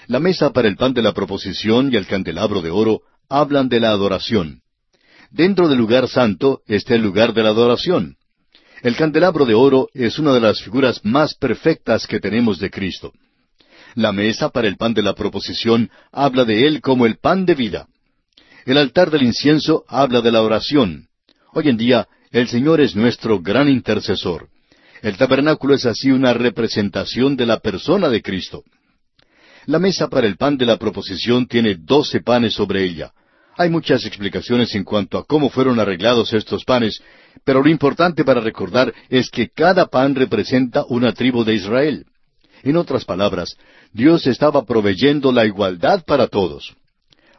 La 0.09 0.21
mesa 0.21 0.53
para 0.53 0.69
el 0.69 0.77
pan 0.77 0.95
de 0.95 1.03
la 1.03 1.13
proposición 1.13 1.93
y 1.93 1.97
el 1.97 2.07
candelabro 2.07 2.61
de 2.61 2.71
oro 2.71 3.03
hablan 3.29 3.69
de 3.69 3.81
la 3.81 3.91
adoración. 3.91 4.63
Dentro 5.31 5.69
del 5.69 5.79
lugar 5.79 6.09
santo 6.09 6.63
está 6.67 6.95
el 6.95 7.03
lugar 7.03 7.35
de 7.35 7.43
la 7.43 7.51
adoración. 7.51 8.17
El 8.83 8.97
candelabro 8.97 9.45
de 9.45 9.55
oro 9.55 9.89
es 9.95 10.19
una 10.19 10.33
de 10.33 10.41
las 10.41 10.63
figuras 10.63 11.01
más 11.05 11.35
perfectas 11.35 12.07
que 12.07 12.21
tenemos 12.21 12.59
de 12.59 12.71
Cristo. 12.71 13.13
La 13.97 14.13
mesa 14.13 14.51
para 14.51 14.69
el 14.69 14.77
pan 14.77 14.93
de 14.93 15.03
la 15.03 15.15
proposición 15.15 15.91
habla 16.13 16.45
de 16.45 16.67
Él 16.67 16.83
como 16.83 17.07
el 17.07 17.17
pan 17.17 17.47
de 17.47 17.55
vida. 17.55 17.89
El 18.67 18.77
altar 18.77 19.11
del 19.11 19.23
incienso 19.23 19.85
habla 19.89 20.21
de 20.21 20.31
la 20.31 20.43
oración. 20.43 21.09
Hoy 21.55 21.71
en 21.71 21.79
día, 21.79 22.07
el 22.31 22.47
Señor 22.47 22.83
es 22.83 22.95
nuestro 22.95 23.41
gran 23.41 23.71
intercesor. 23.71 24.49
El 25.01 25.17
tabernáculo 25.17 25.73
es 25.73 25.87
así 25.87 26.11
una 26.11 26.35
representación 26.35 27.37
de 27.37 27.47
la 27.47 27.61
persona 27.61 28.11
de 28.11 28.21
Cristo. 28.21 28.65
La 29.65 29.79
mesa 29.79 30.09
para 30.09 30.27
el 30.27 30.37
pan 30.37 30.59
de 30.59 30.67
la 30.67 30.77
proposición 30.77 31.47
tiene 31.47 31.77
doce 31.77 32.21
panes 32.21 32.53
sobre 32.53 32.85
ella. 32.85 33.13
Hay 33.57 33.71
muchas 33.71 34.05
explicaciones 34.05 34.75
en 34.75 34.85
cuanto 34.85 35.17
a 35.17 35.25
cómo 35.25 35.49
fueron 35.49 35.81
arreglados 35.81 36.35
estos 36.35 36.67
panes, 36.67 37.01
pero 37.45 37.63
lo 37.63 37.71
importante 37.71 38.25
para 38.25 38.43
recordar 38.43 38.93
es 39.09 39.31
que 39.31 39.49
cada 39.49 39.87
pan 39.87 40.15
representa 40.15 40.85
una 40.87 41.15
tribu 41.15 41.45
de 41.45 41.55
Israel. 41.55 42.05
En 42.63 42.77
otras 42.77 43.05
palabras, 43.05 43.57
Dios 43.97 44.27
estaba 44.27 44.67
proveyendo 44.67 45.33
la 45.33 45.47
igualdad 45.47 46.05
para 46.05 46.27
todos. 46.27 46.77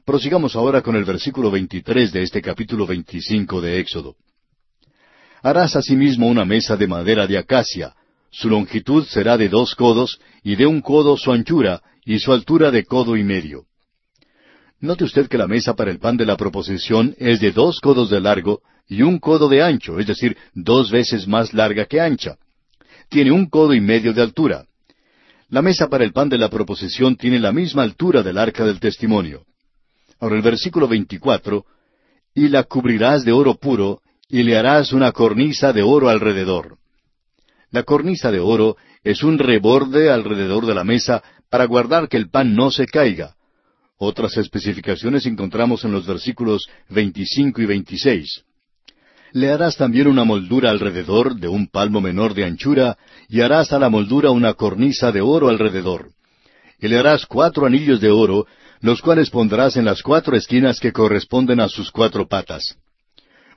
Prosigamos 0.03 0.55
ahora 0.55 0.81
con 0.81 0.95
el 0.95 1.05
versículo 1.05 1.51
23 1.51 2.11
de 2.11 2.23
este 2.23 2.41
capítulo 2.41 2.87
25 2.87 3.61
de 3.61 3.79
Éxodo. 3.79 4.15
Harás 5.43 5.75
asimismo 5.75 6.25
una 6.25 6.45
mesa 6.45 6.75
de 6.75 6.87
madera 6.87 7.27
de 7.27 7.37
acacia. 7.37 7.93
Su 8.31 8.49
longitud 8.49 9.05
será 9.05 9.37
de 9.37 9.49
dos 9.49 9.75
codos, 9.75 10.19
y 10.43 10.55
de 10.55 10.65
un 10.65 10.81
codo 10.81 11.15
su 11.15 11.31
anchura, 11.31 11.83
y 12.03 12.17
su 12.17 12.33
altura 12.33 12.71
de 12.71 12.85
codo 12.85 13.15
y 13.15 13.23
medio. 13.23 13.65
Note 14.79 15.03
usted 15.03 15.27
que 15.27 15.37
la 15.37 15.45
mesa 15.45 15.75
para 15.75 15.91
el 15.91 15.99
pan 15.99 16.17
de 16.17 16.25
la 16.25 16.37
proposición 16.37 17.13
es 17.19 17.39
de 17.39 17.51
dos 17.51 17.79
codos 17.81 18.09
de 18.09 18.19
largo 18.19 18.61
y 18.89 19.03
un 19.03 19.19
codo 19.19 19.47
de 19.47 19.61
ancho, 19.61 19.99
es 19.99 20.07
decir, 20.07 20.35
dos 20.55 20.89
veces 20.89 21.27
más 21.27 21.53
larga 21.53 21.85
que 21.85 22.01
ancha. 22.01 22.37
Tiene 23.09 23.31
un 23.31 23.47
codo 23.47 23.75
y 23.75 23.79
medio 23.79 24.11
de 24.11 24.23
altura. 24.23 24.65
La 25.49 25.61
mesa 25.61 25.87
para 25.87 26.03
el 26.03 26.11
pan 26.11 26.27
de 26.27 26.37
la 26.37 26.49
proposición 26.49 27.15
tiene 27.15 27.39
la 27.39 27.53
misma 27.53 27.83
altura 27.83 28.21
del 28.21 28.37
arca 28.37 28.65
del 28.65 28.81
testimonio. 28.81 29.45
Ahora 30.19 30.35
el 30.35 30.41
versículo 30.41 30.89
24, 30.89 31.65
y 32.35 32.49
la 32.49 32.63
cubrirás 32.63 33.23
de 33.23 33.31
oro 33.31 33.55
puro, 33.55 34.01
y 34.27 34.43
le 34.43 34.57
harás 34.57 34.91
una 34.91 35.13
cornisa 35.13 35.71
de 35.71 35.83
oro 35.83 36.09
alrededor. 36.09 36.77
La 37.71 37.83
cornisa 37.83 38.29
de 38.29 38.39
oro 38.39 38.75
es 39.03 39.23
un 39.23 39.39
reborde 39.39 40.11
alrededor 40.11 40.65
de 40.65 40.75
la 40.75 40.83
mesa 40.83 41.23
para 41.49 41.65
guardar 41.65 42.09
que 42.09 42.17
el 42.17 42.29
pan 42.29 42.53
no 42.53 42.69
se 42.69 42.85
caiga. 42.85 43.35
Otras 43.97 44.35
especificaciones 44.35 45.25
encontramos 45.25 45.85
en 45.85 45.93
los 45.93 46.05
versículos 46.05 46.67
25 46.89 47.61
y 47.61 47.65
26. 47.65 48.43
Le 49.33 49.51
harás 49.51 49.75
también 49.75 50.07
una 50.07 50.23
moldura 50.23 50.69
alrededor 50.69 51.35
de 51.35 51.47
un 51.47 51.67
palmo 51.67 52.01
menor 52.01 52.33
de 52.33 52.45
anchura, 52.45 52.97
y 53.27 53.41
harás 53.41 53.73
a 53.73 53.79
la 53.79 53.89
moldura 53.89 54.31
una 54.31 54.53
cornisa 54.53 55.11
de 55.11 55.21
oro 55.21 55.49
alrededor. 55.49 56.09
Y 56.79 56.87
le 56.87 56.97
harás 56.97 57.25
cuatro 57.25 57.65
anillos 57.65 57.99
de 57.99 58.09
oro, 58.09 58.45
los 58.81 59.01
cuales 59.01 59.29
pondrás 59.29 59.75
en 59.75 59.85
las 59.85 60.01
cuatro 60.01 60.35
esquinas 60.35 60.79
que 60.79 60.93
corresponden 60.93 61.59
a 61.59 61.69
sus 61.69 61.91
cuatro 61.91 62.27
patas. 62.27 62.77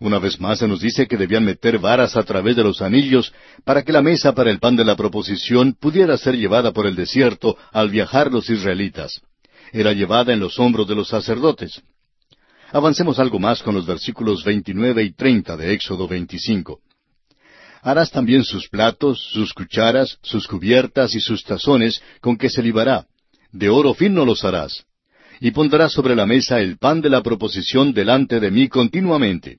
Una 0.01 0.19
vez 0.19 0.41
más 0.41 0.61
se 0.61 0.67
nos 0.67 0.81
dice 0.81 1.07
que 1.07 1.19
debían 1.19 1.45
meter 1.45 1.79
varas 1.79 2.17
a 2.17 2.23
través 2.23 2.57
de 2.57 2.65
los 2.65 2.81
anillos 2.81 3.35
para 3.65 3.83
que 3.83 3.93
la 3.93 4.01
mesa 4.01 4.33
para 4.33 4.51
el 4.51 4.59
pan 4.59 4.75
de 4.75 4.85
la 4.85 4.97
proposición 4.97 5.75
pudiera 5.79 6.17
ser 6.17 6.37
llevada 6.37 6.73
por 6.73 6.87
el 6.87 6.97
desierto 6.97 7.59
al 7.71 7.91
viajar 7.91 8.33
los 8.33 8.49
israelitas. 8.49 9.21
Era 9.73 9.93
llevada 9.93 10.33
en 10.33 10.41
los 10.41 10.59
hombros 10.59 10.89
de 10.89 10.95
los 10.95 11.09
sacerdotes. 11.09 11.83
Avancemos 12.73 13.19
algo 13.19 13.41
más 13.41 13.63
con 13.63 13.75
los 13.75 13.85
versículos 13.85 14.45
29 14.45 15.03
y 15.03 15.13
30 15.13 15.57
de 15.57 15.73
Éxodo 15.73 16.07
25. 16.07 16.81
Harás 17.83 18.11
también 18.11 18.45
sus 18.45 18.69
platos, 18.69 19.21
sus 19.33 19.53
cucharas, 19.53 20.19
sus 20.23 20.47
cubiertas 20.47 21.15
y 21.15 21.21
sus 21.21 21.43
tazones 21.43 22.01
con 22.21 22.37
que 22.37 22.49
se 22.49 22.63
libará. 22.63 23.07
De 23.51 23.69
oro 23.69 23.95
fino 23.95 24.25
los 24.25 24.45
harás 24.45 24.85
y 25.41 25.51
pondrás 25.51 25.93
sobre 25.93 26.15
la 26.15 26.27
mesa 26.27 26.61
el 26.61 26.77
pan 26.77 27.01
de 27.01 27.09
la 27.09 27.23
proposición 27.23 27.93
delante 27.93 28.39
de 28.39 28.51
mí 28.51 28.69
continuamente. 28.69 29.59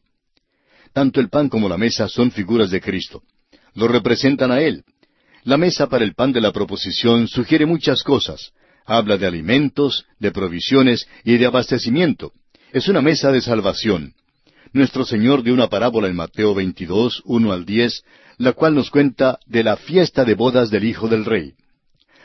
Tanto 0.93 1.19
el 1.19 1.29
pan 1.29 1.49
como 1.49 1.67
la 1.67 1.77
mesa 1.77 2.07
son 2.07 2.31
figuras 2.31 2.69
de 2.69 2.79
Cristo. 2.79 3.23
Lo 3.73 3.87
representan 3.87 4.51
a 4.51 4.61
Él. 4.61 4.83
La 5.43 5.57
mesa 5.57 5.87
para 5.87 6.05
el 6.05 6.13
pan 6.13 6.31
de 6.31 6.41
la 6.41 6.51
proposición 6.51 7.27
sugiere 7.27 7.65
muchas 7.65 8.03
cosas. 8.03 8.51
Habla 8.85 9.17
de 9.17 9.25
alimentos, 9.25 10.05
de 10.19 10.31
provisiones 10.31 11.07
y 11.23 11.37
de 11.37 11.47
abastecimiento. 11.47 12.31
Es 12.73 12.87
una 12.87 13.01
mesa 13.01 13.33
de 13.33 13.41
salvación. 13.41 14.13
Nuestro 14.71 15.03
Señor 15.03 15.43
dio 15.43 15.53
una 15.53 15.67
parábola 15.67 16.07
en 16.07 16.15
Mateo 16.15 16.55
22, 16.55 17.21
1 17.25 17.51
al 17.51 17.65
10, 17.65 18.03
la 18.37 18.53
cual 18.53 18.75
nos 18.75 18.89
cuenta 18.89 19.39
de 19.45 19.65
la 19.65 19.75
fiesta 19.75 20.23
de 20.23 20.35
bodas 20.35 20.69
del 20.69 20.85
Hijo 20.85 21.09
del 21.09 21.25
Rey. 21.25 21.51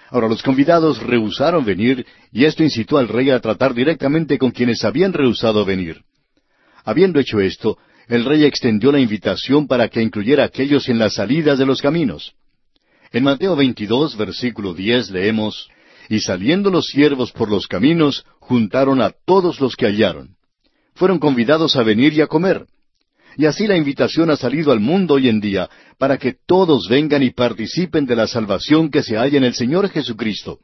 Ahora 0.09 0.29
los 0.29 0.45
convidados 0.45 1.03
rehusaron 1.03 1.65
venir 1.65 2.07
y 2.31 2.45
esto 2.45 2.63
incitó 2.63 2.99
al 2.99 3.09
rey 3.09 3.31
a 3.31 3.41
tratar 3.41 3.75
directamente 3.75 4.39
con 4.39 4.53
quienes 4.53 4.85
habían 4.85 5.13
rehusado 5.13 5.65
venir. 5.65 6.03
Habiendo 6.85 7.19
hecho 7.19 7.41
esto, 7.41 7.77
el 8.07 8.25
rey 8.25 8.45
extendió 8.45 8.93
la 8.93 9.01
invitación 9.01 9.67
para 9.67 9.89
que 9.89 10.01
incluyera 10.01 10.45
a 10.45 10.47
aquellos 10.47 10.89
en 10.89 11.01
las 11.01 11.15
salidas 11.15 11.59
de 11.59 11.67
los 11.67 11.83
caminos. 11.83 12.35
En 13.11 13.25
Mateo 13.25 13.57
22, 13.57 14.17
versículo 14.17 14.75
10 14.75 15.11
leemos, 15.11 15.69
Y 16.09 16.21
saliendo 16.21 16.71
los 16.71 16.87
siervos 16.87 17.33
por 17.33 17.51
los 17.51 17.67
caminos, 17.67 18.25
juntaron 18.39 19.01
a 19.03 19.11
todos 19.11 19.61
los 19.61 19.75
que 19.75 19.87
hallaron. 19.87 20.36
Fueron 20.97 21.19
convidados 21.19 21.77
a 21.77 21.83
venir 21.83 22.15
y 22.15 22.23
a 22.23 22.27
comer. 22.27 22.67
Y 23.37 23.45
así 23.45 23.67
la 23.67 23.77
invitación 23.77 24.31
ha 24.31 24.37
salido 24.37 24.73
al 24.73 24.81
mundo 24.81 25.15
hoy 25.15 25.29
en 25.29 25.41
día 25.41 25.69
para 25.99 26.17
que 26.17 26.35
todos 26.47 26.89
vengan 26.89 27.23
y 27.23 27.31
participen 27.31 28.07
de 28.07 28.17
la 28.17 28.27
salvación 28.27 28.91
que 28.91 29.03
se 29.03 29.17
halla 29.17 29.37
en 29.37 29.45
el 29.45 29.55
Señor 29.55 29.91
Jesucristo. 29.91 30.59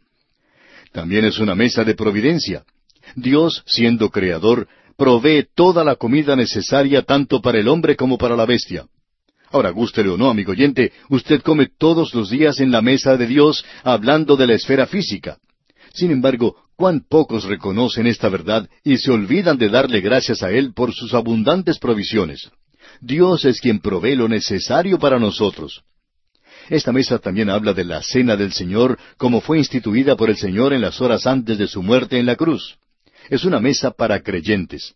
También 0.90 1.26
es 1.26 1.38
una 1.38 1.54
mesa 1.54 1.84
de 1.84 1.94
providencia. 1.94 2.64
Dios, 3.14 3.62
siendo 3.66 4.08
creador, 4.10 4.68
provee 4.96 5.46
toda 5.54 5.84
la 5.84 5.96
comida 5.96 6.34
necesaria 6.34 7.02
tanto 7.02 7.42
para 7.42 7.58
el 7.58 7.68
hombre 7.68 7.94
como 7.94 8.16
para 8.16 8.34
la 8.34 8.46
bestia. 8.46 8.86
Ahora, 9.50 9.68
gústele 9.68 10.08
o 10.08 10.16
no, 10.16 10.30
amigo 10.30 10.52
oyente, 10.52 10.92
usted 11.10 11.42
come 11.42 11.66
todos 11.78 12.14
los 12.14 12.30
días 12.30 12.58
en 12.60 12.70
la 12.70 12.80
mesa 12.80 13.18
de 13.18 13.26
Dios 13.26 13.66
hablando 13.84 14.36
de 14.36 14.46
la 14.46 14.54
esfera 14.54 14.86
física. 14.86 15.36
Sin 15.92 16.10
embargo, 16.10 16.56
cuán 16.76 17.00
pocos 17.08 17.44
reconocen 17.44 18.06
esta 18.06 18.28
verdad 18.28 18.68
y 18.82 18.96
se 18.96 19.10
olvidan 19.10 19.58
de 19.58 19.68
darle 19.68 20.00
gracias 20.00 20.42
a 20.42 20.50
Él 20.50 20.72
por 20.74 20.92
sus 20.92 21.14
abundantes 21.14 21.78
provisiones. 21.78 22.50
Dios 23.00 23.44
es 23.44 23.60
quien 23.60 23.80
provee 23.80 24.14
lo 24.14 24.28
necesario 24.28 24.98
para 24.98 25.18
nosotros. 25.18 25.82
Esta 26.68 26.92
mesa 26.92 27.18
también 27.18 27.50
habla 27.50 27.72
de 27.72 27.84
la 27.84 28.02
cena 28.02 28.36
del 28.36 28.52
Señor 28.52 28.98
como 29.16 29.40
fue 29.40 29.58
instituida 29.58 30.16
por 30.16 30.30
el 30.30 30.36
Señor 30.36 30.72
en 30.72 30.80
las 30.80 31.00
horas 31.00 31.26
antes 31.26 31.58
de 31.58 31.66
su 31.66 31.82
muerte 31.82 32.18
en 32.18 32.26
la 32.26 32.36
cruz. 32.36 32.76
Es 33.28 33.44
una 33.44 33.60
mesa 33.60 33.90
para 33.90 34.22
creyentes. 34.22 34.94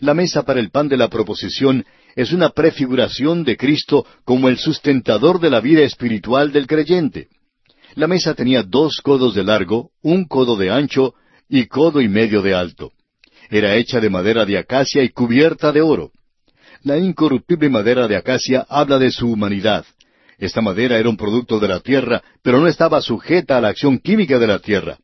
La 0.00 0.14
mesa 0.14 0.42
para 0.42 0.60
el 0.60 0.70
pan 0.70 0.88
de 0.88 0.96
la 0.96 1.08
proposición 1.08 1.84
es 2.14 2.32
una 2.32 2.50
prefiguración 2.50 3.44
de 3.44 3.56
Cristo 3.56 4.06
como 4.24 4.48
el 4.48 4.58
sustentador 4.58 5.40
de 5.40 5.50
la 5.50 5.60
vida 5.60 5.82
espiritual 5.82 6.52
del 6.52 6.66
creyente. 6.66 7.28
La 7.96 8.06
mesa 8.06 8.34
tenía 8.34 8.62
dos 8.62 9.00
codos 9.00 9.34
de 9.34 9.42
largo, 9.42 9.90
un 10.02 10.26
codo 10.26 10.56
de 10.56 10.70
ancho 10.70 11.14
y 11.48 11.64
codo 11.64 12.02
y 12.02 12.08
medio 12.08 12.42
de 12.42 12.54
alto. 12.54 12.92
Era 13.48 13.74
hecha 13.76 14.00
de 14.00 14.10
madera 14.10 14.44
de 14.44 14.58
acacia 14.58 15.02
y 15.02 15.08
cubierta 15.08 15.72
de 15.72 15.80
oro. 15.80 16.10
La 16.82 16.98
incorruptible 16.98 17.70
madera 17.70 18.06
de 18.06 18.16
acacia 18.16 18.66
habla 18.68 18.98
de 18.98 19.10
su 19.10 19.32
humanidad. 19.32 19.86
Esta 20.36 20.60
madera 20.60 20.98
era 20.98 21.08
un 21.08 21.16
producto 21.16 21.58
de 21.58 21.68
la 21.68 21.80
tierra, 21.80 22.22
pero 22.42 22.60
no 22.60 22.66
estaba 22.66 23.00
sujeta 23.00 23.56
a 23.56 23.62
la 23.62 23.68
acción 23.68 23.98
química 23.98 24.38
de 24.38 24.46
la 24.46 24.58
tierra. 24.58 24.98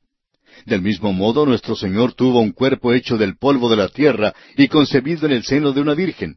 Del 0.67 0.83
mismo 0.83 1.15
modo, 1.15 1.47
nuestro 1.47 1.75
Señor 1.75 2.13
tuvo 2.13 2.41
un 2.41 2.53
cuerpo 2.53 2.93
hecho 2.93 3.17
del 3.17 3.39
polvo 3.39 3.71
de 3.71 3.77
la 3.77 3.89
tierra 3.89 4.35
y 4.55 4.69
concebido 4.69 5.25
en 5.25 5.33
el 5.33 5.45
seno 5.45 5.73
de 5.73 5.81
una 5.81 5.95
virgen. 5.95 6.37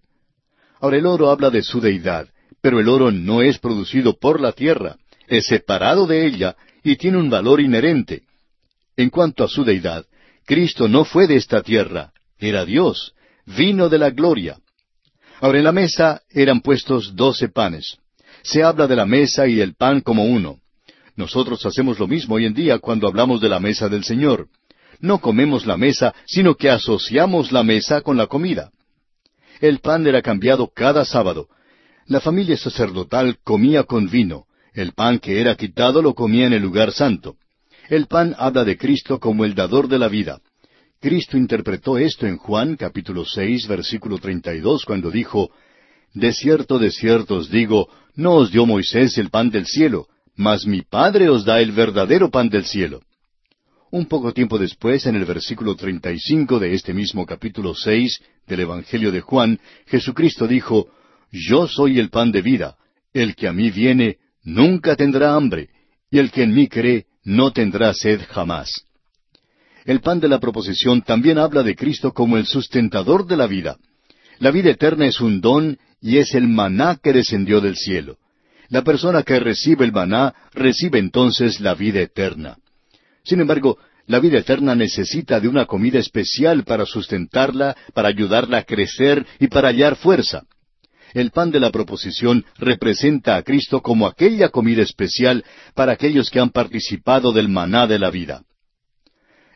Ahora 0.80 0.96
el 0.96 1.06
oro 1.06 1.30
habla 1.30 1.50
de 1.50 1.64
su 1.64 1.82
deidad, 1.82 2.30
pero 2.62 2.80
el 2.80 2.88
oro 2.88 3.12
no 3.12 3.42
es 3.42 3.60
producido 3.60 4.18
por 4.18 4.40
la 4.40 4.54
tierra, 4.54 4.96
es 5.28 5.48
separado 5.48 6.08
de 6.08 6.26
ella 6.26 6.56
y 6.84 6.96
tiene 6.98 7.18
un 7.18 7.30
valor 7.30 7.62
inherente. 7.62 8.24
En 8.98 9.10
cuanto 9.10 9.44
a 9.44 9.48
su 9.48 9.64
deidad, 9.64 10.06
Cristo 10.46 10.88
no 10.88 11.06
fue 11.06 11.28
de 11.28 11.36
esta 11.36 11.62
tierra, 11.62 12.12
era 12.38 12.66
Dios, 12.66 13.14
vino 13.46 13.90
de 13.90 13.98
la 13.98 14.12
gloria. 14.12 14.58
Ahora 15.42 15.58
en 15.58 15.64
la 15.64 15.72
mesa 15.72 16.22
eran 16.30 16.62
puestos 16.62 17.16
doce 17.16 17.50
panes. 17.50 17.98
Se 18.44 18.64
habla 18.64 18.88
de 18.88 18.96
la 18.96 19.06
mesa 19.06 19.48
y 19.48 19.56
del 19.56 19.76
pan 19.76 20.02
como 20.02 20.26
uno. 20.26 20.60
Nosotros 21.16 21.66
hacemos 21.66 21.98
lo 22.00 22.08
mismo 22.08 22.36
hoy 22.36 22.46
en 22.46 22.54
día 22.54 22.80
cuando 22.80 23.08
hablamos 23.08 23.42
de 23.42 23.50
la 23.50 23.60
mesa 23.60 23.90
del 23.90 24.04
Señor. 24.04 24.48
No 25.00 25.20
comemos 25.20 25.66
la 25.66 25.78
mesa, 25.78 26.14
sino 26.26 26.56
que 26.56 26.70
asociamos 26.70 27.52
la 27.52 27.64
mesa 27.64 28.02
con 28.02 28.18
la 28.18 28.28
comida. 28.28 28.72
El 29.62 29.80
pan 29.80 30.06
era 30.06 30.22
cambiado 30.22 30.70
cada 30.74 31.06
sábado. 31.06 31.48
La 32.06 32.20
familia 32.20 32.58
sacerdotal 32.58 33.40
comía 33.44 33.84
con 33.84 34.10
vino. 34.10 34.45
El 34.76 34.92
pan 34.92 35.20
que 35.20 35.40
era 35.40 35.56
quitado 35.56 36.02
lo 36.02 36.14
comía 36.14 36.48
en 36.48 36.52
el 36.52 36.62
lugar 36.62 36.92
santo. 36.92 37.38
El 37.88 38.08
pan 38.08 38.36
habla 38.38 38.66
de 38.66 38.78
Cristo 38.78 39.22
como 39.22 39.46
el 39.46 39.56
dador 39.56 39.88
de 39.88 39.98
la 39.98 40.10
vida. 40.10 40.42
Cristo 41.00 41.38
interpretó 41.38 41.98
esto 41.98 42.28
en 42.28 42.36
Juan 42.36 42.76
capítulo 42.76 43.24
seis 43.24 43.68
versículo 43.70 44.18
treinta 44.18 44.54
y 44.54 44.60
dos 44.60 44.84
cuando 44.84 45.10
dijo 45.12 45.50
De 46.14 46.34
cierto, 46.34 46.78
de 46.78 46.92
cierto 46.92 47.36
os 47.36 47.50
digo, 47.50 47.88
no 48.16 48.34
os 48.34 48.52
dio 48.52 48.66
Moisés 48.66 49.18
el 49.18 49.30
pan 49.30 49.50
del 49.50 49.66
cielo, 49.66 50.08
mas 50.36 50.66
mi 50.66 50.82
Padre 50.82 51.30
os 51.30 51.46
da 51.46 51.62
el 51.62 51.72
verdadero 51.72 52.30
pan 52.30 52.50
del 52.50 52.66
cielo. 52.66 53.02
Un 53.92 54.08
poco 54.08 54.34
tiempo 54.34 54.58
después, 54.60 55.06
en 55.06 55.16
el 55.16 55.24
versículo 55.24 55.78
treinta 55.78 56.12
y 56.12 56.20
cinco 56.20 56.60
de 56.60 56.74
este 56.74 56.94
mismo 56.94 57.26
capítulo 57.26 57.74
seis 57.76 58.20
del 58.46 58.60
Evangelio 58.60 59.14
de 59.14 59.22
Juan, 59.22 59.58
Jesucristo 59.86 60.48
dijo 60.48 60.90
Yo 61.32 61.66
soy 61.66 61.98
el 61.98 62.10
pan 62.10 62.34
de 62.34 62.42
vida. 62.42 62.76
El 63.14 63.38
que 63.38 63.48
a 63.48 63.54
mí 63.54 63.72
viene 63.72 64.18
nunca 64.46 64.96
tendrá 64.96 65.36
hambre, 65.36 65.70
y 66.10 66.20
el 66.20 66.32
que 66.32 66.44
en 66.44 66.54
mí 66.54 66.70
cree 66.70 67.08
no 67.26 67.52
tendrá 67.52 67.94
sed 67.94 68.22
jamás. 68.30 68.86
El 69.84 70.00
pan 70.00 70.20
de 70.20 70.30
la 70.30 70.40
proposición 70.40 71.02
también 71.02 71.38
habla 71.38 71.64
de 71.64 71.76
Cristo 71.76 72.14
como 72.14 72.38
el 72.38 72.46
sustentador 72.46 73.28
de 73.28 73.36
la 73.36 73.48
vida. 73.48 73.78
La 74.40 74.52
vida 74.52 74.72
eterna 74.72 75.06
es 75.06 75.20
un 75.20 75.42
don 75.42 75.78
y 76.02 76.18
es 76.18 76.34
el 76.34 76.48
maná 76.48 76.98
que 77.02 77.14
descendió 77.14 77.62
del 77.62 77.76
cielo. 77.76 78.18
La 78.70 78.84
persona 78.84 79.24
que 79.24 79.40
recibe 79.40 79.86
el 79.86 79.92
maná 79.92 80.34
recibe 80.54 81.00
entonces 81.00 81.60
la 81.60 81.76
vida 81.76 82.02
eterna. 82.02 82.58
Sin 83.24 83.40
embargo, 83.40 83.78
la 84.08 84.20
vida 84.20 84.40
eterna 84.40 84.76
necesita 84.76 85.40
de 85.40 85.48
una 85.48 85.66
comida 85.66 86.00
especial 86.00 86.64
para 86.64 86.86
sustentarla, 86.86 87.76
para 87.94 88.10
ayudarla 88.10 88.60
a 88.60 88.64
crecer 88.64 89.26
y 89.40 89.48
para 89.48 89.70
hallar 89.70 89.96
fuerza. 89.96 90.44
El 91.16 91.32
pan 91.32 91.50
de 91.50 91.62
la 91.62 91.72
proposición 91.72 92.44
representa 92.58 93.38
a 93.38 93.44
Cristo 93.44 93.82
como 93.82 94.06
aquella 94.06 94.50
comida 94.50 94.84
especial 94.84 95.46
para 95.74 95.94
aquellos 95.94 96.30
que 96.30 96.42
han 96.42 96.50
participado 96.50 97.32
del 97.32 97.48
maná 97.48 97.88
de 97.88 97.98
la 97.98 98.12
vida. 98.12 98.44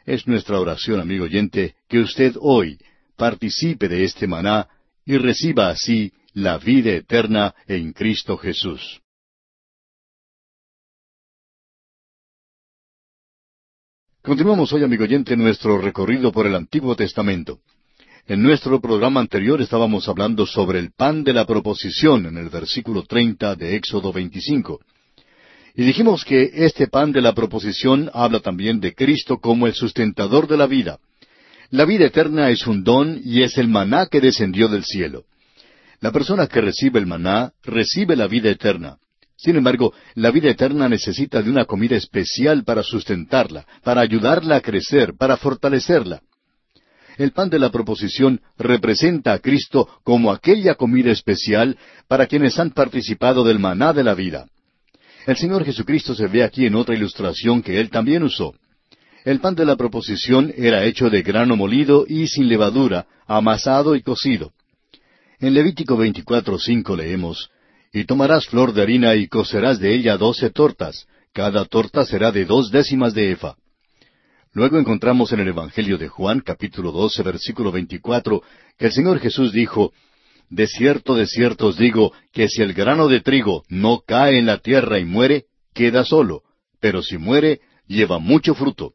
Es 0.06 0.26
nuestra 0.26 0.58
oración, 0.58 1.02
amigo 1.02 1.26
oyente, 1.26 1.76
que 1.90 2.00
usted 2.00 2.34
hoy 2.40 2.80
participe 3.18 3.90
de 3.90 4.06
este 4.06 4.26
maná 4.26 4.70
y 5.06 5.18
reciba 5.18 5.68
así 5.68 6.14
la 6.32 6.58
vida 6.60 6.92
eterna 6.92 7.54
en 7.68 7.92
Cristo 7.92 8.38
Jesús. 8.38 9.02
Continuamos 14.22 14.72
hoy, 14.72 14.86
amigo 14.86 15.04
oyente, 15.04 15.36
nuestro 15.36 15.78
recorrido 15.78 16.32
por 16.32 16.48
el 16.48 16.56
Antiguo 16.56 16.96
Testamento. 16.96 17.60
En 18.28 18.44
nuestro 18.44 18.80
programa 18.80 19.20
anterior 19.20 19.62
estábamos 19.62 20.08
hablando 20.08 20.46
sobre 20.46 20.80
el 20.80 20.92
pan 20.92 21.24
de 21.24 21.34
la 21.34 21.46
proposición 21.46 22.26
en 22.28 22.38
el 22.38 22.50
versículo 22.50 23.04
30 23.04 23.56
de 23.56 23.76
Éxodo 23.76 24.14
25. 24.14 24.80
Y 25.76 25.84
dijimos 25.84 26.26
que 26.26 26.52
este 26.54 26.88
pan 26.88 27.12
de 27.12 27.22
la 27.22 27.34
proposición 27.34 28.10
habla 28.14 28.40
también 28.40 28.80
de 28.80 28.94
Cristo 28.94 29.38
como 29.38 29.66
el 29.66 29.74
sustentador 29.74 30.48
de 30.48 30.58
la 30.58 30.68
vida. 30.68 31.00
La 31.72 31.86
vida 31.86 32.06
eterna 32.06 32.50
es 32.50 32.68
un 32.68 32.84
don 32.84 33.20
y 33.24 33.44
es 33.44 33.58
el 33.58 33.68
maná 33.68 34.08
que 34.08 34.22
descendió 34.22 34.68
del 34.68 34.84
cielo. 34.84 35.24
La 36.02 36.12
persona 36.12 36.48
que 36.48 36.62
recibe 36.62 37.00
el 37.00 37.08
maná 37.08 37.52
recibe 37.64 38.16
la 38.16 38.28
vida 38.28 38.50
eterna. 38.50 38.98
Sin 39.36 39.56
embargo, 39.56 39.94
la 40.16 40.32
vida 40.32 40.50
eterna 40.50 40.90
necesita 40.90 41.42
de 41.42 41.50
una 41.50 41.66
comida 41.66 41.96
especial 41.96 42.64
para 42.64 42.84
sustentarla, 42.84 43.66
para 43.84 44.02
ayudarla 44.02 44.58
a 44.58 44.62
crecer, 44.62 45.14
para 45.18 45.38
fortalecerla. 45.38 46.22
El 47.20 47.34
pan 47.34 47.50
de 47.50 47.60
la 47.60 47.70
proposición 47.70 48.40
representa 48.58 49.34
a 49.34 49.40
Cristo 49.40 49.90
como 50.06 50.32
aquella 50.32 50.76
comida 50.76 51.12
especial 51.12 51.78
para 52.08 52.28
quienes 52.28 52.58
han 52.58 52.72
participado 52.72 53.44
del 53.44 53.60
maná 53.60 53.92
de 53.92 54.06
la 54.06 54.14
vida. 54.14 54.48
El 55.28 55.36
Señor 55.36 55.66
Jesucristo 55.66 56.16
se 56.16 56.28
ve 56.28 56.46
aquí 56.46 56.66
en 56.66 56.76
otra 56.76 56.96
ilustración 56.96 57.62
que 57.62 57.78
Él 57.78 57.90
también 57.90 58.24
usó. 58.24 58.54
El 59.26 59.42
pan 59.42 59.54
de 59.54 59.66
la 59.66 59.76
proposición 59.76 60.54
era 60.56 60.86
hecho 60.86 61.10
de 61.10 61.22
grano 61.22 61.58
molido 61.58 62.06
y 62.08 62.28
sin 62.28 62.48
levadura, 62.48 63.06
amasado 63.28 63.98
y 63.98 64.02
cocido. 64.02 64.54
En 65.42 65.54
Levítico 65.54 65.98
24:5 65.98 66.96
leemos, 66.96 67.50
Y 67.92 68.06
tomarás 68.06 68.46
flor 68.46 68.72
de 68.72 68.82
harina 68.82 69.14
y 69.16 69.28
cocerás 69.28 69.78
de 69.78 69.94
ella 69.94 70.16
doce 70.16 70.52
tortas, 70.52 71.06
cada 71.34 71.66
torta 71.66 72.06
será 72.06 72.32
de 72.32 72.46
dos 72.46 72.72
décimas 72.72 73.14
de 73.14 73.32
efa. 73.32 73.58
Luego 74.52 74.80
encontramos 74.80 75.32
en 75.32 75.42
el 75.42 75.50
Evangelio 75.50 76.00
de 76.00 76.08
Juan, 76.08 76.40
capítulo 76.40 76.92
12, 76.92 77.22
versículo 77.22 77.72
24, 77.72 78.42
que 78.78 78.88
el 78.88 78.92
Señor 78.92 79.20
Jesús 79.20 79.54
dijo, 79.54 79.94
de 80.50 80.66
cierto, 80.66 81.14
de 81.14 81.28
cierto 81.28 81.68
os 81.68 81.78
digo, 81.78 82.14
que 82.34 82.48
si 82.48 82.64
el 82.64 82.74
grano 82.74 83.08
de 83.08 83.22
trigo 83.22 83.64
no 83.70 84.02
cae 84.06 84.40
en 84.40 84.48
la 84.48 84.58
tierra 84.58 84.98
y 84.98 85.06
muere, 85.06 85.46
queda 85.76 86.04
solo, 86.04 86.42
pero 86.80 87.04
si 87.04 87.20
muere, 87.20 87.62
lleva 87.86 88.18
mucho 88.18 88.56
fruto. 88.56 88.94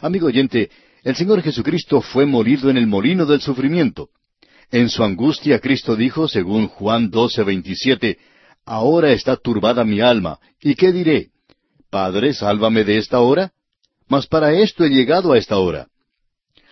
Amigo 0.00 0.28
oyente, 0.28 0.70
el 1.02 1.16
Señor 1.16 1.42
Jesucristo 1.42 2.00
fue 2.00 2.24
molido 2.24 2.70
en 2.70 2.76
el 2.76 2.86
molino 2.86 3.26
del 3.26 3.40
sufrimiento. 3.40 4.10
En 4.70 4.90
su 4.90 5.02
angustia 5.02 5.58
Cristo 5.58 5.96
dijo, 5.96 6.28
según 6.28 6.68
Juan 6.68 7.10
12, 7.10 7.42
27, 7.42 8.18
Ahora 8.64 9.10
está 9.10 9.34
turbada 9.34 9.82
mi 9.82 10.00
alma, 10.00 10.38
¿y 10.60 10.76
qué 10.76 10.92
diré? 10.92 11.30
Padre, 11.90 12.32
sálvame 12.32 12.84
de 12.84 12.98
esta 12.98 13.18
hora. 13.18 13.52
Mas 14.08 14.26
para 14.26 14.52
esto 14.52 14.84
he 14.84 14.90
llegado 14.90 15.32
a 15.32 15.38
esta 15.38 15.58
hora. 15.58 15.88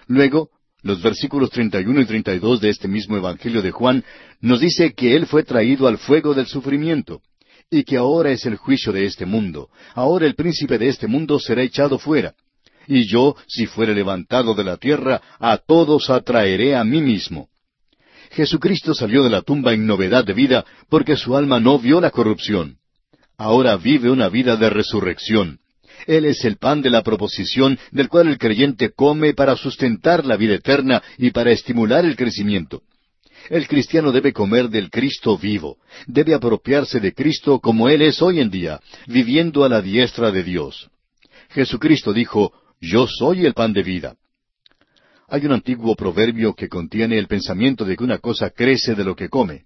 Luego, 0.06 0.50
los 0.82 1.02
versículos 1.02 1.50
31 1.50 2.00
y 2.00 2.04
32 2.06 2.60
de 2.60 2.70
este 2.70 2.88
mismo 2.88 3.16
Evangelio 3.16 3.60
de 3.60 3.72
Juan 3.72 4.04
nos 4.40 4.60
dice 4.60 4.94
que 4.94 5.16
Él 5.16 5.26
fue 5.26 5.42
traído 5.42 5.88
al 5.88 5.98
fuego 5.98 6.34
del 6.34 6.46
sufrimiento 6.46 7.20
y 7.70 7.84
que 7.84 7.96
ahora 7.96 8.30
es 8.30 8.46
el 8.46 8.56
juicio 8.56 8.92
de 8.92 9.04
este 9.04 9.26
mundo. 9.26 9.68
Ahora 9.94 10.26
el 10.26 10.34
príncipe 10.34 10.78
de 10.78 10.88
este 10.88 11.06
mundo 11.06 11.40
será 11.40 11.62
echado 11.62 11.98
fuera. 11.98 12.34
Y 12.86 13.08
yo, 13.08 13.34
si 13.48 13.66
fuere 13.66 13.94
levantado 13.94 14.54
de 14.54 14.62
la 14.62 14.76
tierra, 14.76 15.20
a 15.40 15.56
todos 15.58 16.08
atraeré 16.08 16.76
a 16.76 16.84
mí 16.84 17.02
mismo. 17.02 17.48
Jesucristo 18.30 18.94
salió 18.94 19.24
de 19.24 19.30
la 19.30 19.42
tumba 19.42 19.72
en 19.72 19.86
novedad 19.86 20.24
de 20.24 20.34
vida 20.34 20.64
porque 20.88 21.16
su 21.16 21.36
alma 21.36 21.58
no 21.58 21.78
vio 21.78 22.00
la 22.00 22.10
corrupción. 22.10 22.76
Ahora 23.36 23.76
vive 23.76 24.10
una 24.10 24.28
vida 24.28 24.56
de 24.56 24.70
resurrección. 24.70 25.58
Él 26.06 26.24
es 26.24 26.44
el 26.44 26.56
pan 26.56 26.82
de 26.82 26.90
la 26.90 27.02
proposición 27.02 27.78
del 27.90 28.08
cual 28.08 28.28
el 28.28 28.38
creyente 28.38 28.90
come 28.90 29.34
para 29.34 29.56
sustentar 29.56 30.24
la 30.24 30.36
vida 30.36 30.54
eterna 30.54 31.02
y 31.18 31.30
para 31.30 31.50
estimular 31.50 32.04
el 32.04 32.16
crecimiento. 32.16 32.82
El 33.50 33.68
cristiano 33.68 34.12
debe 34.12 34.32
comer 34.32 34.68
del 34.68 34.90
Cristo 34.90 35.36
vivo, 35.38 35.78
debe 36.06 36.34
apropiarse 36.34 37.00
de 37.00 37.12
Cristo 37.12 37.60
como 37.60 37.88
Él 37.88 38.02
es 38.02 38.20
hoy 38.22 38.40
en 38.40 38.50
día, 38.50 38.80
viviendo 39.06 39.64
a 39.64 39.68
la 39.68 39.82
diestra 39.82 40.30
de 40.30 40.42
Dios. 40.42 40.88
Jesucristo 41.50 42.12
dijo, 42.12 42.52
Yo 42.80 43.06
soy 43.06 43.46
el 43.46 43.54
pan 43.54 43.72
de 43.72 43.82
vida. 43.82 44.16
Hay 45.28 45.44
un 45.44 45.52
antiguo 45.52 45.94
proverbio 45.96 46.54
que 46.54 46.68
contiene 46.68 47.18
el 47.18 47.26
pensamiento 47.26 47.84
de 47.84 47.96
que 47.96 48.04
una 48.04 48.18
cosa 48.18 48.50
crece 48.50 48.94
de 48.94 49.04
lo 49.04 49.16
que 49.16 49.28
come. 49.28 49.64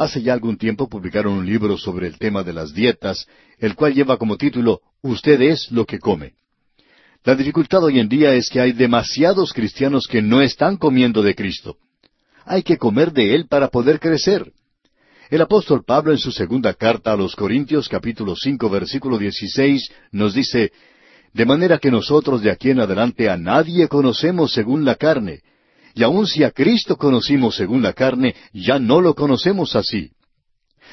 Hace 0.00 0.22
ya 0.22 0.32
algún 0.32 0.56
tiempo 0.56 0.88
publicaron 0.88 1.34
un 1.34 1.44
libro 1.44 1.76
sobre 1.76 2.06
el 2.06 2.16
tema 2.16 2.42
de 2.42 2.54
las 2.54 2.72
dietas, 2.72 3.26
el 3.58 3.74
cual 3.74 3.92
lleva 3.92 4.16
como 4.16 4.38
título 4.38 4.80
Usted 5.02 5.38
es 5.42 5.70
lo 5.72 5.84
que 5.84 5.98
come. 5.98 6.32
La 7.22 7.34
dificultad 7.34 7.84
hoy 7.84 8.00
en 8.00 8.08
día 8.08 8.32
es 8.32 8.48
que 8.48 8.62
hay 8.62 8.72
demasiados 8.72 9.52
cristianos 9.52 10.06
que 10.06 10.22
no 10.22 10.40
están 10.40 10.78
comiendo 10.78 11.20
de 11.20 11.34
Cristo. 11.34 11.76
Hay 12.46 12.62
que 12.62 12.78
comer 12.78 13.12
de 13.12 13.34
Él 13.34 13.46
para 13.46 13.68
poder 13.68 14.00
crecer. 14.00 14.50
El 15.28 15.42
apóstol 15.42 15.84
Pablo 15.86 16.12
en 16.12 16.18
su 16.18 16.32
segunda 16.32 16.72
carta 16.72 17.12
a 17.12 17.16
los 17.16 17.36
Corintios 17.36 17.86
capítulo 17.86 18.34
cinco 18.36 18.70
versículo 18.70 19.18
dieciséis 19.18 19.92
nos 20.12 20.32
dice, 20.32 20.72
De 21.34 21.44
manera 21.44 21.76
que 21.76 21.90
nosotros 21.90 22.40
de 22.40 22.50
aquí 22.50 22.70
en 22.70 22.80
adelante 22.80 23.28
a 23.28 23.36
nadie 23.36 23.86
conocemos 23.86 24.50
según 24.50 24.86
la 24.86 24.94
carne, 24.94 25.42
y 25.94 26.02
aun 26.02 26.26
si 26.26 26.44
a 26.44 26.50
Cristo 26.50 26.96
conocimos 26.96 27.56
según 27.56 27.82
la 27.82 27.92
carne, 27.92 28.34
ya 28.52 28.78
no 28.78 29.00
lo 29.00 29.14
conocemos 29.14 29.76
así. 29.76 30.10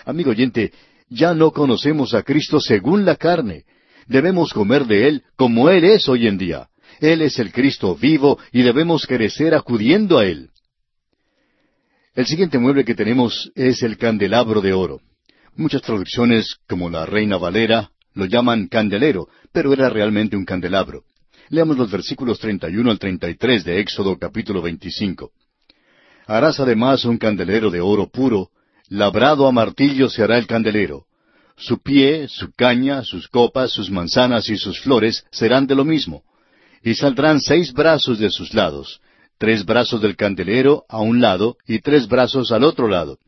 Amigo 0.05 0.31
oyente, 0.31 0.71
ya 1.09 1.33
no 1.33 1.51
conocemos 1.51 2.13
a 2.13 2.23
Cristo 2.23 2.59
según 2.59 3.05
la 3.05 3.15
carne. 3.15 3.63
Debemos 4.07 4.53
comer 4.53 4.85
de 4.85 5.07
Él 5.07 5.23
como 5.35 5.69
Él 5.69 5.83
es 5.83 6.07
hoy 6.07 6.27
en 6.27 6.37
día. 6.37 6.69
Él 6.99 7.21
es 7.21 7.39
el 7.39 7.51
Cristo 7.51 7.95
vivo 7.95 8.39
y 8.51 8.63
debemos 8.63 9.05
crecer 9.05 9.53
acudiendo 9.53 10.17
a 10.17 10.25
Él. 10.25 10.49
El 12.15 12.25
siguiente 12.25 12.57
mueble 12.57 12.83
que 12.83 12.95
tenemos 12.95 13.51
es 13.53 13.83
el 13.83 13.97
candelabro 13.97 14.61
de 14.61 14.73
oro. 14.73 15.01
Muchas 15.55 15.81
traducciones, 15.81 16.55
como 16.67 16.89
la 16.89 17.05
Reina 17.05 17.37
Valera, 17.37 17.91
lo 18.13 18.25
llaman 18.25 18.67
candelero, 18.67 19.27
pero 19.51 19.73
era 19.73 19.89
realmente 19.89 20.35
un 20.35 20.45
candelabro. 20.45 21.03
Leamos 21.49 21.77
los 21.77 21.89
versículos 21.89 22.39
31 22.39 22.91
al 22.91 22.99
33 22.99 23.63
de 23.63 23.79
Éxodo 23.79 24.17
capítulo 24.19 24.61
25. 24.61 25.31
Harás 26.25 26.59
además 26.59 27.05
un 27.05 27.17
candelero 27.17 27.71
de 27.71 27.79
oro 27.79 28.09
puro, 28.09 28.49
labrado 28.89 29.47
a 29.47 29.53
martillo 29.53 30.09
se 30.09 30.23
hará 30.23 30.37
el 30.37 30.45
candelero. 30.45 31.05
Su 31.55 31.81
pie, 31.81 32.27
su 32.27 32.51
caña, 32.51 33.03
sus 33.03 33.29
copas, 33.29 33.71
sus 33.71 33.89
manzanas 33.89 34.49
y 34.49 34.57
sus 34.57 34.81
flores 34.81 35.23
serán 35.31 35.67
de 35.67 35.75
lo 35.75 35.85
mismo. 35.85 36.23
Y 36.83 36.95
saldrán 36.95 37.39
seis 37.39 37.71
brazos 37.71 38.19
de 38.19 38.29
sus 38.29 38.53
lados, 38.53 38.99
tres 39.37 39.63
brazos 39.63 40.01
del 40.01 40.17
candelero 40.17 40.83
a 40.89 40.99
un 40.99 41.21
lado 41.21 41.55
y 41.65 41.79
tres 41.79 42.09
brazos 42.09 42.51
al 42.51 42.65
otro 42.65 42.89
lado. 42.89 43.19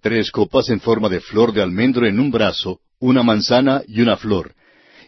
Tres 0.00 0.30
copas 0.30 0.70
en 0.70 0.80
forma 0.80 1.08
de 1.08 1.20
flor 1.20 1.52
de 1.52 1.62
almendro 1.62 2.06
en 2.06 2.20
un 2.20 2.30
brazo, 2.30 2.78
una 3.00 3.24
manzana 3.24 3.82
y 3.88 4.02
una 4.02 4.16
flor 4.16 4.54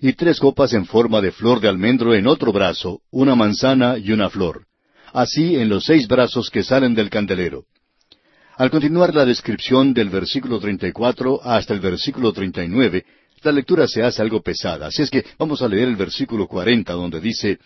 y 0.00 0.12
tres 0.12 0.40
copas 0.40 0.72
en 0.72 0.86
forma 0.86 1.20
de 1.20 1.32
flor 1.32 1.60
de 1.60 1.68
almendro 1.68 2.14
en 2.14 2.26
otro 2.26 2.52
brazo, 2.52 3.00
una 3.10 3.34
manzana 3.34 3.98
y 3.98 4.12
una 4.12 4.30
flor. 4.30 4.66
Así 5.12 5.56
en 5.56 5.68
los 5.68 5.84
seis 5.84 6.06
brazos 6.06 6.50
que 6.50 6.62
salen 6.62 6.94
del 6.94 7.10
candelero. 7.10 7.64
Al 8.56 8.70
continuar 8.70 9.14
la 9.14 9.24
descripción 9.24 9.94
del 9.94 10.10
versículo 10.10 10.58
34 10.58 11.40
hasta 11.42 11.74
el 11.74 11.80
versículo 11.80 12.32
39, 12.32 13.04
la 13.42 13.52
lectura 13.52 13.86
se 13.86 14.02
hace 14.02 14.20
algo 14.20 14.42
pesada, 14.42 14.88
así 14.88 15.02
es 15.02 15.10
que 15.10 15.24
vamos 15.38 15.62
a 15.62 15.68
leer 15.68 15.88
el 15.88 15.96
versículo 15.96 16.48
40 16.48 16.92
donde 16.92 17.20
dice, 17.20 17.58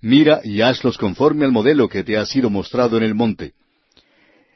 Mira 0.00 0.40
y 0.42 0.62
hazlos 0.62 0.98
conforme 0.98 1.44
al 1.44 1.52
modelo 1.52 1.88
que 1.88 2.02
te 2.02 2.16
ha 2.16 2.26
sido 2.26 2.50
mostrado 2.50 2.96
en 2.96 3.04
el 3.04 3.14
monte. 3.14 3.52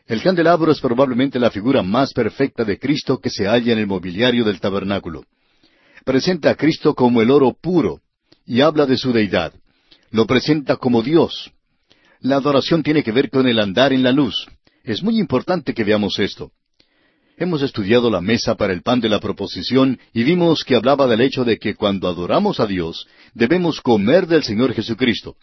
El 0.06 0.22
candelabro 0.22 0.72
es 0.72 0.80
probablemente 0.80 1.38
la 1.38 1.50
figura 1.50 1.82
más 1.82 2.12
perfecta 2.12 2.64
de 2.64 2.78
Cristo 2.78 3.18
que 3.18 3.30
se 3.30 3.46
halla 3.46 3.72
en 3.72 3.78
el 3.78 3.86
mobiliario 3.86 4.44
del 4.44 4.60
tabernáculo. 4.60 5.24
Presenta 6.06 6.50
a 6.50 6.54
Cristo 6.54 6.94
como 6.94 7.20
el 7.20 7.32
oro 7.32 7.52
puro 7.60 8.00
y 8.46 8.60
habla 8.60 8.86
de 8.86 8.96
su 8.96 9.12
deidad. 9.12 9.52
Lo 10.12 10.24
presenta 10.24 10.76
como 10.76 11.02
Dios. 11.02 11.50
La 12.20 12.36
adoración 12.36 12.84
tiene 12.84 13.02
que 13.02 13.10
ver 13.10 13.28
con 13.28 13.48
el 13.48 13.58
andar 13.58 13.92
en 13.92 14.04
la 14.04 14.12
luz. 14.12 14.46
Es 14.84 15.02
muy 15.02 15.18
importante 15.18 15.74
que 15.74 15.82
veamos 15.82 16.20
esto. 16.20 16.52
Hemos 17.36 17.60
estudiado 17.60 18.08
la 18.08 18.20
mesa 18.20 18.54
para 18.54 18.72
el 18.72 18.82
pan 18.82 19.00
de 19.00 19.08
la 19.08 19.18
proposición 19.18 19.98
y 20.14 20.22
vimos 20.22 20.62
que 20.62 20.76
hablaba 20.76 21.08
del 21.08 21.22
hecho 21.22 21.42
de 21.42 21.58
que 21.58 21.74
cuando 21.74 22.06
adoramos 22.06 22.60
a 22.60 22.68
Dios 22.68 23.08
debemos 23.34 23.80
comer 23.80 24.28
del 24.28 24.44
Señor 24.44 24.74
Jesucristo. 24.74 25.34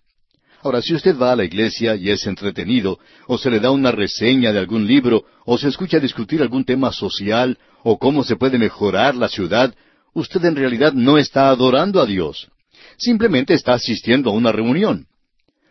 Ahora, 0.61 0.81
si 0.81 0.93
usted 0.95 1.17
va 1.17 1.33
a 1.33 1.35
la 1.35 1.43
iglesia 1.43 1.97
y 1.97 2.09
es 2.09 2.25
entretenido, 2.25 2.99
o 3.27 3.37
se 3.37 3.51
le 3.51 3.59
da 3.59 3.69
una 3.71 3.91
reseña 3.91 4.53
de 4.53 4.59
algún 4.59 4.87
libro, 4.87 5.25
o 5.45 5.57
se 5.57 5.67
escucha 5.67 5.99
discutir 5.99 6.41
algún 6.41 6.63
tema 6.63 6.93
social, 6.93 7.57
o 7.83 7.99
cómo 7.99 8.23
se 8.23 8.37
puede 8.37 8.57
mejorar 8.57 9.13
la 9.13 9.27
ciudad, 9.27 9.75
usted 10.13 10.43
en 10.45 10.55
realidad 10.55 10.93
no 10.93 11.17
está 11.17 11.49
adorando 11.49 12.01
a 12.01 12.05
Dios. 12.05 12.49
Simplemente 12.97 13.53
está 13.53 13.73
asistiendo 13.73 14.29
a 14.29 14.33
una 14.33 14.51
reunión. 14.51 15.07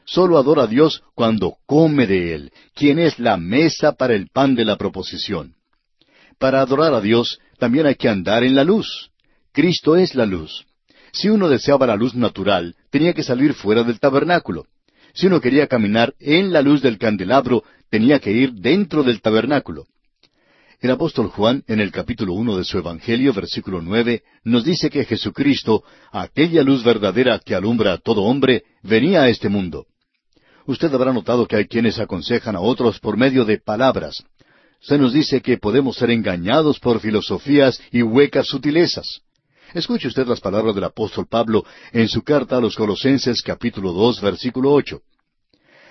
Solo 0.04 0.38
adora 0.38 0.64
a 0.64 0.66
Dios 0.66 1.02
cuando 1.14 1.56
come 1.66 2.06
de 2.06 2.34
Él, 2.34 2.52
quien 2.74 2.98
es 2.98 3.18
la 3.18 3.36
mesa 3.36 3.92
para 3.92 4.14
el 4.14 4.28
pan 4.28 4.54
de 4.54 4.64
la 4.64 4.76
proposición. 4.76 5.54
Para 6.38 6.60
adorar 6.60 6.92
a 6.92 7.00
Dios 7.00 7.38
también 7.58 7.86
hay 7.86 7.94
que 7.94 8.08
andar 8.08 8.42
en 8.42 8.54
la 8.54 8.64
luz. 8.64 9.10
Cristo 9.52 9.96
es 9.96 10.14
la 10.14 10.26
luz. 10.26 10.66
Si 11.12 11.28
uno 11.28 11.48
deseaba 11.48 11.86
la 11.86 11.96
luz 11.96 12.14
natural, 12.14 12.74
tenía 12.90 13.12
que 13.12 13.22
salir 13.22 13.54
fuera 13.54 13.84
del 13.84 14.00
tabernáculo. 14.00 14.66
Si 15.14 15.26
uno 15.26 15.40
quería 15.40 15.66
caminar 15.66 16.14
en 16.18 16.52
la 16.52 16.62
luz 16.62 16.80
del 16.80 16.98
candelabro, 16.98 17.64
tenía 17.90 18.18
que 18.18 18.32
ir 18.32 18.54
dentro 18.54 19.02
del 19.02 19.20
tabernáculo. 19.20 19.86
El 20.82 20.90
apóstol 20.90 21.28
Juan, 21.28 21.62
en 21.68 21.78
el 21.78 21.92
capítulo 21.92 22.32
uno 22.32 22.56
de 22.56 22.64
su 22.64 22.76
Evangelio, 22.76 23.32
versículo 23.32 23.80
nueve, 23.80 24.24
nos 24.42 24.64
dice 24.64 24.90
que 24.90 25.04
Jesucristo, 25.04 25.84
aquella 26.10 26.64
luz 26.64 26.82
verdadera 26.82 27.38
que 27.38 27.54
alumbra 27.54 27.92
a 27.92 27.98
todo 27.98 28.22
hombre, 28.22 28.64
venía 28.82 29.22
a 29.22 29.28
este 29.28 29.48
mundo. 29.48 29.86
Usted 30.66 30.92
habrá 30.92 31.12
notado 31.12 31.46
que 31.46 31.54
hay 31.54 31.66
quienes 31.66 32.00
aconsejan 32.00 32.56
a 32.56 32.60
otros 32.60 32.98
por 32.98 33.16
medio 33.16 33.44
de 33.44 33.58
palabras. 33.58 34.24
Se 34.80 34.98
nos 34.98 35.12
dice 35.12 35.40
que 35.40 35.56
podemos 35.56 35.94
ser 35.94 36.10
engañados 36.10 36.80
por 36.80 36.98
filosofías 36.98 37.80
y 37.92 38.02
huecas 38.02 38.48
sutilezas. 38.48 39.20
Escuche 39.74 40.08
usted 40.08 40.26
las 40.26 40.40
palabras 40.40 40.74
del 40.74 40.82
apóstol 40.82 41.28
Pablo 41.30 41.64
en 41.92 42.08
su 42.08 42.22
carta 42.22 42.56
a 42.56 42.60
los 42.60 42.74
Colosenses 42.74 43.40
capítulo 43.42 43.92
dos 43.92 44.20
versículo 44.20 44.72
ocho. 44.72 45.02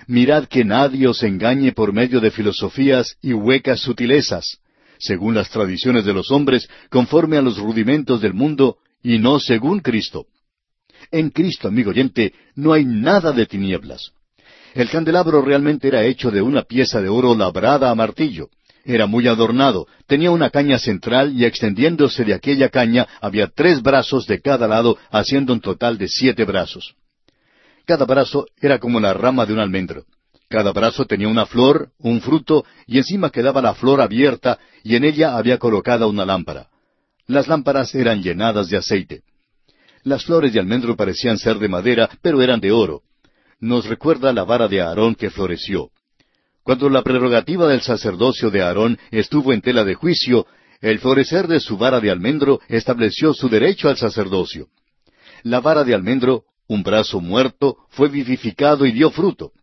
Mirad 0.07 0.49
que 0.49 0.65
nadie 0.65 1.07
os 1.07 1.23
engañe 1.23 1.71
por 1.71 1.93
medio 1.93 2.19
de 2.19 2.29
filosofías 2.29 3.15
y 3.21 3.31
huecas 3.31 3.79
sutilezas, 3.79 4.57
según 5.01 5.33
las 5.33 5.49
tradiciones 5.49 6.05
de 6.05 6.13
los 6.13 6.31
hombres, 6.31 6.69
conforme 6.89 7.37
a 7.37 7.41
los 7.41 7.57
rudimentos 7.57 8.21
del 8.21 8.33
mundo, 8.33 8.77
y 9.03 9.17
no 9.17 9.39
según 9.39 9.79
Cristo. 9.79 10.27
En 11.11 11.31
Cristo, 11.31 11.67
amigo 11.67 11.89
oyente, 11.89 12.33
no 12.55 12.73
hay 12.73 12.85
nada 12.85 13.31
de 13.31 13.47
tinieblas. 13.47 14.11
El 14.73 14.89
candelabro 14.89 15.41
realmente 15.41 15.87
era 15.87 16.03
hecho 16.03 16.31
de 16.31 16.41
una 16.41 16.61
pieza 16.61 17.01
de 17.01 17.09
oro 17.09 17.35
labrada 17.35 17.89
a 17.89 17.95
martillo. 17.95 18.49
Era 18.85 19.05
muy 19.05 19.27
adornado, 19.27 19.87
tenía 20.07 20.31
una 20.31 20.49
caña 20.49 20.79
central 20.79 21.33
y 21.35 21.45
extendiéndose 21.45 22.23
de 22.23 22.33
aquella 22.33 22.69
caña 22.69 23.07
había 23.21 23.47
tres 23.47 23.81
brazos 23.81 24.25
de 24.27 24.39
cada 24.41 24.67
lado, 24.67 24.97
haciendo 25.11 25.53
un 25.53 25.61
total 25.61 25.97
de 25.97 26.07
siete 26.07 26.45
brazos. 26.45 26.95
Cada 27.85 28.05
brazo 28.05 28.45
era 28.59 28.79
como 28.79 28.99
la 28.99 29.13
rama 29.13 29.45
de 29.45 29.53
un 29.53 29.59
almendro. 29.59 30.05
Cada 30.51 30.73
brazo 30.73 31.05
tenía 31.05 31.29
una 31.29 31.45
flor, 31.45 31.91
un 31.97 32.19
fruto, 32.19 32.65
y 32.85 32.97
encima 32.97 33.29
quedaba 33.29 33.61
la 33.61 33.73
flor 33.73 34.01
abierta, 34.01 34.59
y 34.83 34.97
en 34.97 35.05
ella 35.05 35.37
había 35.37 35.57
colocada 35.57 36.07
una 36.07 36.25
lámpara. 36.25 36.67
Las 37.25 37.47
lámparas 37.47 37.95
eran 37.95 38.21
llenadas 38.21 38.67
de 38.67 38.75
aceite. 38.75 39.21
Las 40.03 40.25
flores 40.25 40.51
de 40.51 40.59
almendro 40.59 40.97
parecían 40.97 41.37
ser 41.37 41.57
de 41.57 41.69
madera, 41.69 42.09
pero 42.21 42.41
eran 42.41 42.59
de 42.59 42.73
oro. 42.73 43.01
Nos 43.61 43.85
recuerda 43.85 44.33
la 44.33 44.43
vara 44.43 44.67
de 44.67 44.81
Aarón 44.81 45.15
que 45.15 45.29
floreció. 45.29 45.89
Cuando 46.63 46.89
la 46.89 47.01
prerrogativa 47.01 47.69
del 47.69 47.81
sacerdocio 47.81 48.51
de 48.51 48.61
Aarón 48.61 48.99
estuvo 49.09 49.53
en 49.53 49.61
tela 49.61 49.85
de 49.85 49.93
juicio, 49.93 50.47
el 50.81 50.99
florecer 50.99 51.47
de 51.47 51.61
su 51.61 51.77
vara 51.77 52.01
de 52.01 52.11
almendro 52.11 52.59
estableció 52.67 53.33
su 53.33 53.47
derecho 53.47 53.87
al 53.87 53.95
sacerdocio. 53.95 54.67
La 55.43 55.61
vara 55.61 55.85
de 55.85 55.95
almendro, 55.95 56.43
un 56.67 56.83
brazo 56.83 57.21
muerto, 57.21 57.77
fue 57.87 58.09
vivificado 58.09 58.85
y 58.85 58.91
dio 58.91 59.11
fruto. 59.11 59.53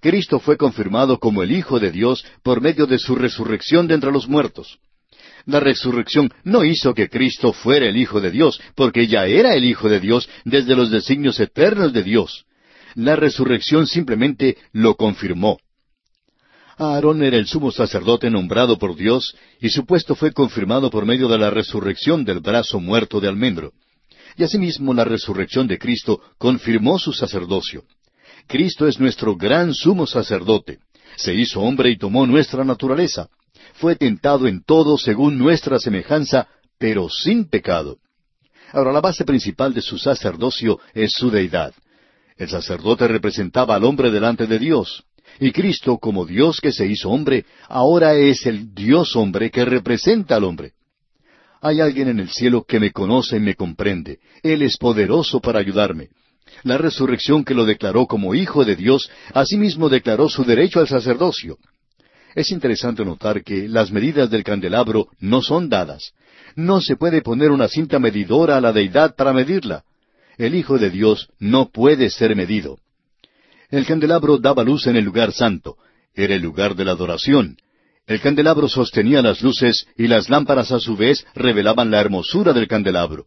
Cristo 0.00 0.40
fue 0.40 0.56
confirmado 0.56 1.18
como 1.18 1.42
el 1.42 1.52
Hijo 1.52 1.78
de 1.78 1.90
Dios 1.90 2.24
por 2.42 2.60
medio 2.60 2.86
de 2.86 2.98
su 2.98 3.14
resurrección 3.14 3.86
de 3.86 3.94
entre 3.94 4.10
los 4.10 4.28
muertos. 4.28 4.78
La 5.46 5.60
resurrección 5.60 6.30
no 6.44 6.64
hizo 6.64 6.94
que 6.94 7.08
Cristo 7.08 7.52
fuera 7.52 7.86
el 7.86 7.96
Hijo 7.96 8.20
de 8.20 8.30
Dios, 8.30 8.60
porque 8.74 9.06
ya 9.06 9.26
era 9.26 9.54
el 9.54 9.64
Hijo 9.64 9.88
de 9.88 10.00
Dios 10.00 10.28
desde 10.44 10.74
los 10.74 10.90
designios 10.90 11.38
eternos 11.40 11.92
de 11.92 12.02
Dios. 12.02 12.44
La 12.94 13.16
resurrección 13.16 13.86
simplemente 13.86 14.56
lo 14.72 14.96
confirmó. 14.96 15.58
Aarón 16.76 17.22
era 17.22 17.36
el 17.36 17.46
sumo 17.46 17.70
sacerdote 17.70 18.30
nombrado 18.30 18.78
por 18.78 18.96
Dios, 18.96 19.36
y 19.60 19.68
su 19.68 19.84
puesto 19.84 20.14
fue 20.14 20.32
confirmado 20.32 20.90
por 20.90 21.04
medio 21.04 21.28
de 21.28 21.38
la 21.38 21.50
resurrección 21.50 22.24
del 22.24 22.40
brazo 22.40 22.80
muerto 22.80 23.20
de 23.20 23.28
almendro. 23.28 23.72
Y 24.36 24.44
asimismo 24.44 24.94
la 24.94 25.04
resurrección 25.04 25.66
de 25.66 25.78
Cristo 25.78 26.22
confirmó 26.38 26.98
su 26.98 27.12
sacerdocio. 27.12 27.84
Cristo 28.50 28.88
es 28.88 28.98
nuestro 28.98 29.36
gran 29.36 29.72
sumo 29.72 30.08
sacerdote. 30.08 30.80
Se 31.14 31.32
hizo 31.32 31.60
hombre 31.60 31.90
y 31.90 31.96
tomó 31.96 32.26
nuestra 32.26 32.64
naturaleza. 32.64 33.28
Fue 33.74 33.94
tentado 33.94 34.48
en 34.48 34.64
todo 34.64 34.98
según 34.98 35.38
nuestra 35.38 35.78
semejanza, 35.78 36.48
pero 36.76 37.08
sin 37.08 37.48
pecado. 37.48 37.98
Ahora 38.72 38.90
la 38.90 39.00
base 39.00 39.24
principal 39.24 39.72
de 39.72 39.80
su 39.80 39.98
sacerdocio 39.98 40.80
es 40.94 41.12
su 41.12 41.30
deidad. 41.30 41.72
El 42.36 42.48
sacerdote 42.48 43.06
representaba 43.06 43.76
al 43.76 43.84
hombre 43.84 44.10
delante 44.10 44.48
de 44.48 44.58
Dios. 44.58 45.04
Y 45.38 45.52
Cristo, 45.52 45.98
como 45.98 46.26
Dios 46.26 46.60
que 46.60 46.72
se 46.72 46.88
hizo 46.88 47.08
hombre, 47.08 47.44
ahora 47.68 48.14
es 48.16 48.46
el 48.46 48.74
Dios 48.74 49.14
hombre 49.14 49.52
que 49.52 49.64
representa 49.64 50.34
al 50.34 50.42
hombre. 50.42 50.72
Hay 51.60 51.80
alguien 51.80 52.08
en 52.08 52.18
el 52.18 52.30
cielo 52.30 52.64
que 52.64 52.80
me 52.80 52.90
conoce 52.90 53.36
y 53.36 53.40
me 53.40 53.54
comprende. 53.54 54.18
Él 54.42 54.62
es 54.62 54.76
poderoso 54.76 55.38
para 55.38 55.60
ayudarme. 55.60 56.08
La 56.62 56.78
resurrección 56.78 57.44
que 57.44 57.54
lo 57.54 57.64
declaró 57.64 58.06
como 58.06 58.34
Hijo 58.34 58.64
de 58.64 58.76
Dios, 58.76 59.10
asimismo 59.34 59.88
declaró 59.88 60.28
su 60.28 60.44
derecho 60.44 60.80
al 60.80 60.88
sacerdocio. 60.88 61.58
Es 62.34 62.50
interesante 62.50 63.04
notar 63.04 63.42
que 63.42 63.68
las 63.68 63.90
medidas 63.90 64.30
del 64.30 64.44
candelabro 64.44 65.08
no 65.18 65.42
son 65.42 65.68
dadas. 65.68 66.12
No 66.54 66.80
se 66.80 66.96
puede 66.96 67.22
poner 67.22 67.50
una 67.50 67.68
cinta 67.68 67.98
medidora 67.98 68.56
a 68.56 68.60
la 68.60 68.72
deidad 68.72 69.14
para 69.16 69.32
medirla. 69.32 69.84
El 70.38 70.54
Hijo 70.54 70.78
de 70.78 70.90
Dios 70.90 71.28
no 71.38 71.70
puede 71.70 72.10
ser 72.10 72.36
medido. 72.36 72.78
El 73.70 73.86
candelabro 73.86 74.38
daba 74.38 74.64
luz 74.64 74.86
en 74.86 74.96
el 74.96 75.04
lugar 75.04 75.32
santo. 75.32 75.76
Era 76.14 76.34
el 76.34 76.42
lugar 76.42 76.74
de 76.74 76.84
la 76.84 76.92
adoración. 76.92 77.56
El 78.06 78.20
candelabro 78.20 78.68
sostenía 78.68 79.22
las 79.22 79.42
luces 79.42 79.86
y 79.96 80.08
las 80.08 80.28
lámparas 80.28 80.72
a 80.72 80.80
su 80.80 80.96
vez 80.96 81.24
revelaban 81.34 81.90
la 81.90 82.00
hermosura 82.00 82.52
del 82.52 82.66
candelabro. 82.66 83.26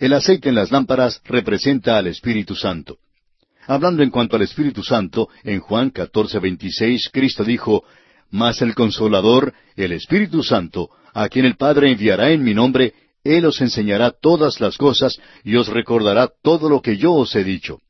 El 0.00 0.14
aceite 0.14 0.48
en 0.48 0.54
las 0.54 0.70
lámparas 0.70 1.20
representa 1.26 1.98
al 1.98 2.06
Espíritu 2.06 2.56
Santo. 2.56 2.96
Hablando 3.66 4.02
en 4.02 4.08
cuanto 4.08 4.34
al 4.34 4.42
Espíritu 4.42 4.82
Santo, 4.82 5.28
en 5.44 5.60
Juan 5.60 5.92
14:26, 5.92 7.10
Cristo 7.12 7.44
dijo, 7.44 7.84
Mas 8.30 8.62
el 8.62 8.74
Consolador, 8.74 9.52
el 9.76 9.92
Espíritu 9.92 10.42
Santo, 10.42 10.88
a 11.12 11.28
quien 11.28 11.44
el 11.44 11.56
Padre 11.56 11.92
enviará 11.92 12.30
en 12.30 12.42
mi 12.42 12.54
nombre, 12.54 12.94
Él 13.22 13.44
os 13.44 13.60
enseñará 13.60 14.10
todas 14.10 14.58
las 14.58 14.78
cosas 14.78 15.20
y 15.44 15.56
os 15.56 15.68
recordará 15.68 16.30
todo 16.42 16.70
lo 16.70 16.80
que 16.80 16.96
yo 16.96 17.12
os 17.12 17.36
he 17.36 17.44
dicho. 17.44 17.80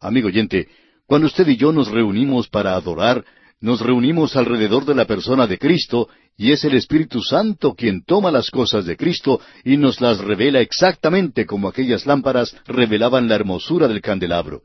Amigo 0.00 0.28
oyente, 0.28 0.68
cuando 1.06 1.26
usted 1.26 1.48
y 1.48 1.56
yo 1.56 1.72
nos 1.72 1.88
reunimos 1.88 2.48
para 2.48 2.74
adorar, 2.74 3.24
nos 3.60 3.80
reunimos 3.80 4.36
alrededor 4.36 4.84
de 4.84 4.94
la 4.94 5.06
persona 5.06 5.46
de 5.46 5.58
Cristo 5.58 6.08
y 6.36 6.52
es 6.52 6.64
el 6.64 6.74
Espíritu 6.74 7.22
Santo 7.22 7.74
quien 7.74 8.04
toma 8.04 8.30
las 8.30 8.50
cosas 8.50 8.84
de 8.84 8.96
Cristo 8.96 9.40
y 9.64 9.76
nos 9.76 10.00
las 10.00 10.18
revela 10.18 10.60
exactamente 10.60 11.46
como 11.46 11.68
aquellas 11.68 12.06
lámparas 12.06 12.56
revelaban 12.66 13.28
la 13.28 13.36
hermosura 13.36 13.88
del 13.88 14.00
candelabro. 14.00 14.62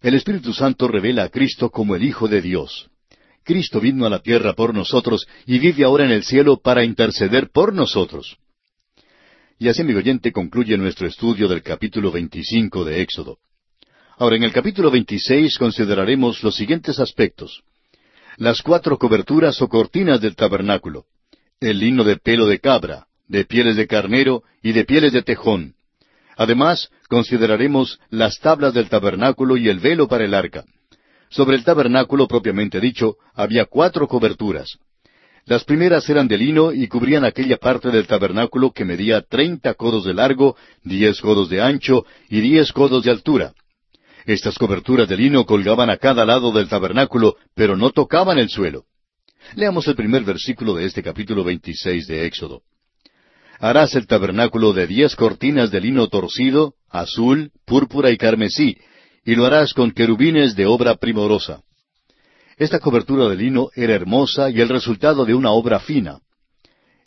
El 0.00 0.14
Espíritu 0.14 0.52
Santo 0.52 0.88
revela 0.88 1.24
a 1.24 1.28
Cristo 1.28 1.70
como 1.70 1.96
el 1.96 2.04
Hijo 2.04 2.28
de 2.28 2.40
Dios. 2.40 2.88
Cristo 3.42 3.80
vino 3.80 4.06
a 4.06 4.10
la 4.10 4.20
tierra 4.20 4.54
por 4.54 4.74
nosotros 4.74 5.26
y 5.46 5.58
vive 5.58 5.84
ahora 5.84 6.04
en 6.04 6.10
el 6.10 6.24
cielo 6.24 6.58
para 6.58 6.84
interceder 6.84 7.50
por 7.50 7.72
nosotros. 7.72 8.36
Y 9.58 9.68
así, 9.68 9.82
amigo 9.82 10.00
oyente, 10.00 10.32
concluye 10.32 10.76
nuestro 10.76 11.06
estudio 11.06 11.48
del 11.48 11.62
capítulo 11.62 12.10
25 12.10 12.84
de 12.84 13.00
Éxodo. 13.02 13.38
Ahora, 14.18 14.36
en 14.36 14.44
el 14.44 14.52
capítulo 14.52 14.90
26 14.90 15.58
consideraremos 15.58 16.42
los 16.42 16.56
siguientes 16.56 16.98
aspectos. 17.00 17.62
Las 18.38 18.62
cuatro 18.62 18.96
coberturas 18.96 19.60
o 19.60 19.68
cortinas 19.68 20.22
del 20.22 20.34
tabernáculo. 20.34 21.04
El 21.60 21.80
lino 21.80 22.02
de 22.02 22.16
pelo 22.16 22.46
de 22.46 22.58
cabra, 22.58 23.08
de 23.28 23.44
pieles 23.44 23.76
de 23.76 23.86
carnero 23.86 24.42
y 24.62 24.72
de 24.72 24.86
pieles 24.86 25.12
de 25.12 25.20
tejón. 25.20 25.74
Además, 26.38 26.88
consideraremos 27.10 28.00
las 28.08 28.40
tablas 28.40 28.72
del 28.72 28.88
tabernáculo 28.88 29.58
y 29.58 29.68
el 29.68 29.80
velo 29.80 30.08
para 30.08 30.24
el 30.24 30.32
arca. 30.32 30.64
Sobre 31.28 31.56
el 31.56 31.64
tabernáculo 31.64 32.26
propiamente 32.26 32.80
dicho, 32.80 33.16
había 33.34 33.66
cuatro 33.66 34.08
coberturas. 34.08 34.78
Las 35.44 35.64
primeras 35.64 36.08
eran 36.08 36.26
de 36.26 36.38
lino 36.38 36.72
y 36.72 36.88
cubrían 36.88 37.26
aquella 37.26 37.58
parte 37.58 37.90
del 37.90 38.06
tabernáculo 38.06 38.72
que 38.72 38.86
medía 38.86 39.20
treinta 39.20 39.74
codos 39.74 40.04
de 40.06 40.14
largo, 40.14 40.56
diez 40.82 41.20
codos 41.20 41.50
de 41.50 41.60
ancho 41.60 42.06
y 42.30 42.40
diez 42.40 42.72
codos 42.72 43.04
de 43.04 43.10
altura. 43.10 43.52
Estas 44.26 44.58
coberturas 44.58 45.08
de 45.08 45.16
lino 45.16 45.46
colgaban 45.46 45.88
a 45.88 45.98
cada 45.98 46.24
lado 46.24 46.50
del 46.50 46.68
tabernáculo, 46.68 47.36
pero 47.54 47.76
no 47.76 47.90
tocaban 47.90 48.38
el 48.38 48.48
suelo. 48.48 48.84
Leamos 49.54 49.86
el 49.86 49.94
primer 49.94 50.24
versículo 50.24 50.74
de 50.74 50.86
este 50.86 51.00
capítulo 51.00 51.44
veintiséis 51.44 52.08
de 52.08 52.26
Éxodo. 52.26 52.62
Harás 53.60 53.94
el 53.94 54.08
tabernáculo 54.08 54.72
de 54.72 54.88
diez 54.88 55.14
cortinas 55.14 55.70
de 55.70 55.80
lino 55.80 56.08
torcido, 56.08 56.74
azul, 56.90 57.52
púrpura 57.64 58.10
y 58.10 58.16
carmesí, 58.16 58.76
y 59.24 59.36
lo 59.36 59.46
harás 59.46 59.72
con 59.72 59.92
querubines 59.92 60.56
de 60.56 60.66
obra 60.66 60.96
primorosa. 60.96 61.62
Esta 62.56 62.80
cobertura 62.80 63.28
de 63.28 63.36
lino 63.36 63.68
era 63.76 63.94
hermosa 63.94 64.50
y 64.50 64.60
el 64.60 64.68
resultado 64.68 65.24
de 65.24 65.34
una 65.34 65.52
obra 65.52 65.78
fina. 65.78 66.18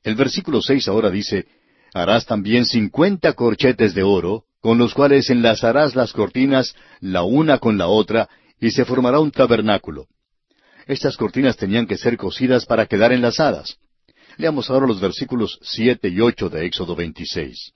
El 0.04 0.16
versículo 0.16 0.62
seis 0.62 0.88
ahora 0.88 1.10
dice, 1.10 1.48
Harás 1.94 2.26
también 2.26 2.66
cincuenta 2.66 3.34
corchetes 3.34 3.94
de 3.94 4.04
oro, 4.04 4.46
con 4.62 4.78
los 4.78 4.94
cuales 4.94 5.30
enlazarás 5.30 5.96
las 5.96 6.14
cortinas 6.14 6.76
la 7.00 7.24
una 7.24 7.60
con 7.60 7.78
la 7.78 7.88
otra, 7.88 8.30
y 8.60 8.72
se 8.72 8.86
formará 8.86 9.20
un 9.20 9.32
tabernáculo. 9.32 10.08
Estas 10.86 11.16
cortinas 11.18 11.56
tenían 11.56 11.88
que 11.88 11.98
ser 11.98 12.18
cosidas 12.18 12.66
para 12.66 12.86
quedar 12.86 13.14
enlazadas. 13.14 13.78
Leamos 14.38 14.70
ahora 14.70 14.88
los 14.88 15.00
versículos 15.00 15.60
siete 15.62 16.10
y 16.10 16.20
ocho 16.20 16.50
de 16.50 16.66
Éxodo 16.66 16.96
26. 16.96 17.74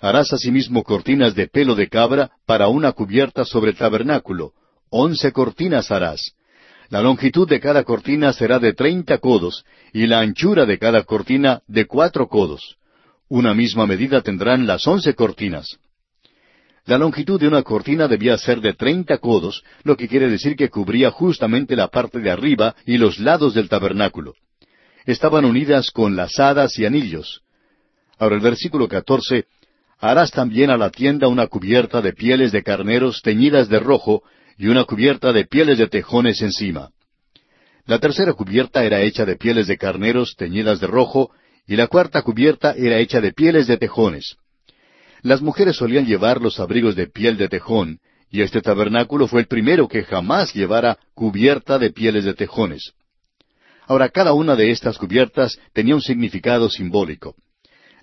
Harás 0.00 0.32
asimismo 0.32 0.84
cortinas 0.84 1.34
de 1.34 1.48
pelo 1.48 1.74
de 1.74 1.88
cabra 1.88 2.30
para 2.46 2.68
una 2.68 2.92
cubierta 2.92 3.44
sobre 3.44 3.72
el 3.72 3.76
tabernáculo. 3.76 4.52
Once 4.90 5.32
cortinas 5.32 5.90
harás. 5.90 6.32
La 6.88 7.02
longitud 7.02 7.46
de 7.48 7.60
cada 7.60 7.84
cortina 7.84 8.32
será 8.32 8.58
de 8.58 8.72
treinta 8.72 9.18
codos, 9.18 9.64
y 9.92 10.06
la 10.06 10.20
anchura 10.20 10.64
de 10.64 10.78
cada 10.78 11.02
cortina 11.02 11.62
de 11.66 11.86
cuatro 11.86 12.28
codos. 12.28 12.76
Una 13.28 13.52
misma 13.52 13.86
medida 13.86 14.22
tendrán 14.22 14.66
las 14.66 14.86
once 14.86 15.14
cortinas. 15.14 15.78
La 16.88 16.96
longitud 16.96 17.38
de 17.38 17.46
una 17.46 17.62
cortina 17.62 18.08
debía 18.08 18.38
ser 18.38 18.62
de 18.62 18.72
treinta 18.72 19.18
codos, 19.18 19.62
lo 19.82 19.94
que 19.94 20.08
quiere 20.08 20.30
decir 20.30 20.56
que 20.56 20.70
cubría 20.70 21.10
justamente 21.10 21.76
la 21.76 21.88
parte 21.88 22.18
de 22.18 22.30
arriba 22.30 22.74
y 22.86 22.96
los 22.96 23.18
lados 23.18 23.52
del 23.52 23.68
tabernáculo. 23.68 24.32
Estaban 25.04 25.44
unidas 25.44 25.90
con 25.90 26.16
lazadas 26.16 26.78
y 26.78 26.86
anillos. 26.86 27.42
Ahora 28.18 28.36
el 28.36 28.40
versículo 28.40 28.88
catorce, 28.88 29.44
harás 29.98 30.30
también 30.30 30.70
a 30.70 30.78
la 30.78 30.88
tienda 30.88 31.28
una 31.28 31.46
cubierta 31.46 32.00
de 32.00 32.14
pieles 32.14 32.52
de 32.52 32.62
carneros 32.62 33.20
teñidas 33.20 33.68
de 33.68 33.80
rojo 33.80 34.22
y 34.56 34.68
una 34.68 34.84
cubierta 34.84 35.34
de 35.34 35.44
pieles 35.44 35.76
de 35.76 35.88
tejones 35.88 36.40
encima. 36.40 36.88
La 37.84 37.98
tercera 37.98 38.32
cubierta 38.32 38.82
era 38.82 39.02
hecha 39.02 39.26
de 39.26 39.36
pieles 39.36 39.66
de 39.66 39.76
carneros 39.76 40.36
teñidas 40.38 40.80
de 40.80 40.86
rojo 40.86 41.32
y 41.66 41.76
la 41.76 41.86
cuarta 41.86 42.22
cubierta 42.22 42.72
era 42.72 42.96
hecha 42.96 43.20
de 43.20 43.34
pieles 43.34 43.66
de 43.66 43.76
tejones. 43.76 44.38
Las 45.22 45.42
mujeres 45.42 45.76
solían 45.76 46.06
llevar 46.06 46.40
los 46.40 46.60
abrigos 46.60 46.94
de 46.94 47.06
piel 47.06 47.36
de 47.36 47.48
tejón, 47.48 47.98
y 48.30 48.42
este 48.42 48.60
tabernáculo 48.60 49.26
fue 49.26 49.40
el 49.40 49.46
primero 49.46 49.88
que 49.88 50.04
jamás 50.04 50.54
llevara 50.54 50.98
cubierta 51.14 51.78
de 51.78 51.90
pieles 51.90 52.24
de 52.24 52.34
tejones. 52.34 52.92
Ahora, 53.86 54.10
cada 54.10 54.34
una 54.34 54.54
de 54.54 54.70
estas 54.70 54.98
cubiertas 54.98 55.58
tenía 55.72 55.94
un 55.94 56.02
significado 56.02 56.68
simbólico. 56.68 57.34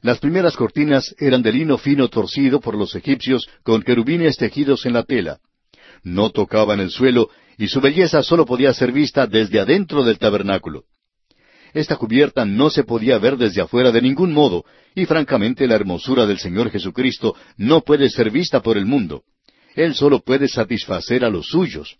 Las 0.01 0.19
primeras 0.19 0.55
cortinas 0.55 1.15
eran 1.19 1.41
de 1.41 1.51
lino 1.51 1.77
fino 1.77 2.09
torcido 2.09 2.59
por 2.59 2.75
los 2.75 2.95
egipcios 2.95 3.47
con 3.63 3.81
querubines 3.81 4.37
tejidos 4.37 4.85
en 4.85 4.93
la 4.93 5.03
tela. 5.03 5.39
No 6.03 6.31
tocaban 6.31 6.79
el 6.79 6.89
suelo 6.89 7.29
y 7.57 7.67
su 7.67 7.81
belleza 7.81 8.21
sólo 8.21 8.45
podía 8.45 8.73
ser 8.73 8.91
vista 8.91 9.25
desde 9.27 9.59
adentro 9.59 10.03
del 10.03 10.19
tabernáculo. 10.19 10.83
Esta 11.75 11.97
cubierta 11.97 12.45
no 12.45 12.69
se 12.69 12.85
podía 12.85 13.17
ver 13.17 13.35
desde 13.35 13.61
afuera 13.61 13.91
de 13.91 14.01
ningún 14.01 14.31
modo, 14.31 14.63
y 14.95 15.05
francamente 15.05 15.67
la 15.67 15.75
hermosura 15.75 16.25
del 16.25 16.39
Señor 16.39 16.71
Jesucristo 16.71 17.35
no 17.57 17.81
puede 17.81 18.09
ser 18.09 18.31
vista 18.31 18.61
por 18.61 18.77
el 18.77 18.85
mundo. 18.85 19.23
Él 19.75 19.93
solo 19.93 20.21
puede 20.21 20.47
satisfacer 20.47 21.25
a 21.25 21.29
los 21.29 21.47
suyos. 21.47 21.97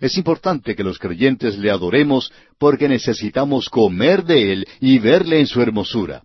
Es 0.00 0.18
importante 0.18 0.76
que 0.76 0.84
los 0.84 0.98
creyentes 0.98 1.56
le 1.56 1.70
adoremos 1.70 2.30
porque 2.58 2.90
necesitamos 2.90 3.70
comer 3.70 4.22
de 4.22 4.52
Él 4.52 4.68
y 4.80 4.98
verle 4.98 5.40
en 5.40 5.46
su 5.46 5.62
hermosura. 5.62 6.22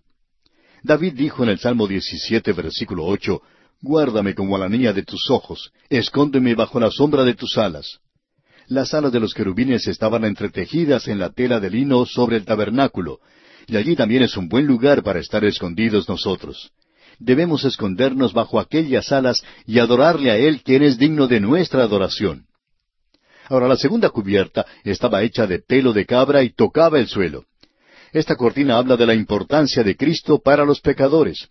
David 0.82 1.14
dijo 1.14 1.44
en 1.44 1.48
el 1.48 1.58
Salmo 1.58 1.86
17, 1.86 2.52
versículo 2.52 3.06
8, 3.06 3.40
Guárdame 3.80 4.34
como 4.34 4.54
a 4.54 4.58
la 4.58 4.68
niña 4.68 4.92
de 4.92 5.02
tus 5.02 5.30
ojos, 5.30 5.72
escóndeme 5.88 6.54
bajo 6.54 6.78
la 6.78 6.90
sombra 6.90 7.24
de 7.24 7.32
tus 7.32 7.56
alas. 7.56 8.00
Las 8.68 8.94
alas 8.94 9.12
de 9.12 9.20
los 9.20 9.34
querubines 9.34 9.86
estaban 9.88 10.24
entretejidas 10.24 11.08
en 11.08 11.18
la 11.18 11.30
tela 11.30 11.60
de 11.60 11.70
lino 11.70 12.06
sobre 12.06 12.36
el 12.36 12.44
tabernáculo, 12.44 13.18
y 13.66 13.76
allí 13.76 13.96
también 13.96 14.22
es 14.22 14.36
un 14.36 14.48
buen 14.48 14.66
lugar 14.66 15.02
para 15.02 15.20
estar 15.20 15.44
escondidos 15.44 16.08
nosotros. 16.08 16.70
Debemos 17.18 17.64
escondernos 17.64 18.32
bajo 18.32 18.58
aquellas 18.58 19.12
alas 19.12 19.42
y 19.66 19.78
adorarle 19.78 20.30
a 20.30 20.36
Él 20.36 20.62
quien 20.62 20.82
es 20.82 20.98
digno 20.98 21.28
de 21.28 21.40
nuestra 21.40 21.82
adoración. 21.82 22.46
Ahora 23.48 23.68
la 23.68 23.76
segunda 23.76 24.10
cubierta 24.10 24.64
estaba 24.84 25.22
hecha 25.22 25.46
de 25.46 25.58
pelo 25.58 25.92
de 25.92 26.06
cabra 26.06 26.42
y 26.42 26.50
tocaba 26.50 26.98
el 26.98 27.08
suelo. 27.08 27.44
Esta 28.12 28.36
cortina 28.36 28.78
habla 28.78 28.96
de 28.96 29.06
la 29.06 29.14
importancia 29.14 29.82
de 29.82 29.96
Cristo 29.96 30.40
para 30.42 30.64
los 30.64 30.80
pecadores. 30.80 31.48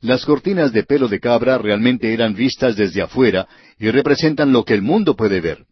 Las 0.00 0.24
cortinas 0.24 0.72
de 0.72 0.82
pelo 0.82 1.08
de 1.08 1.20
cabra 1.20 1.58
realmente 1.58 2.12
eran 2.12 2.34
vistas 2.34 2.76
desde 2.76 3.02
afuera 3.02 3.46
y 3.78 3.90
representan 3.90 4.52
lo 4.52 4.64
que 4.64 4.74
el 4.74 4.82
mundo 4.82 5.14
puede 5.14 5.40
ver 5.40 5.66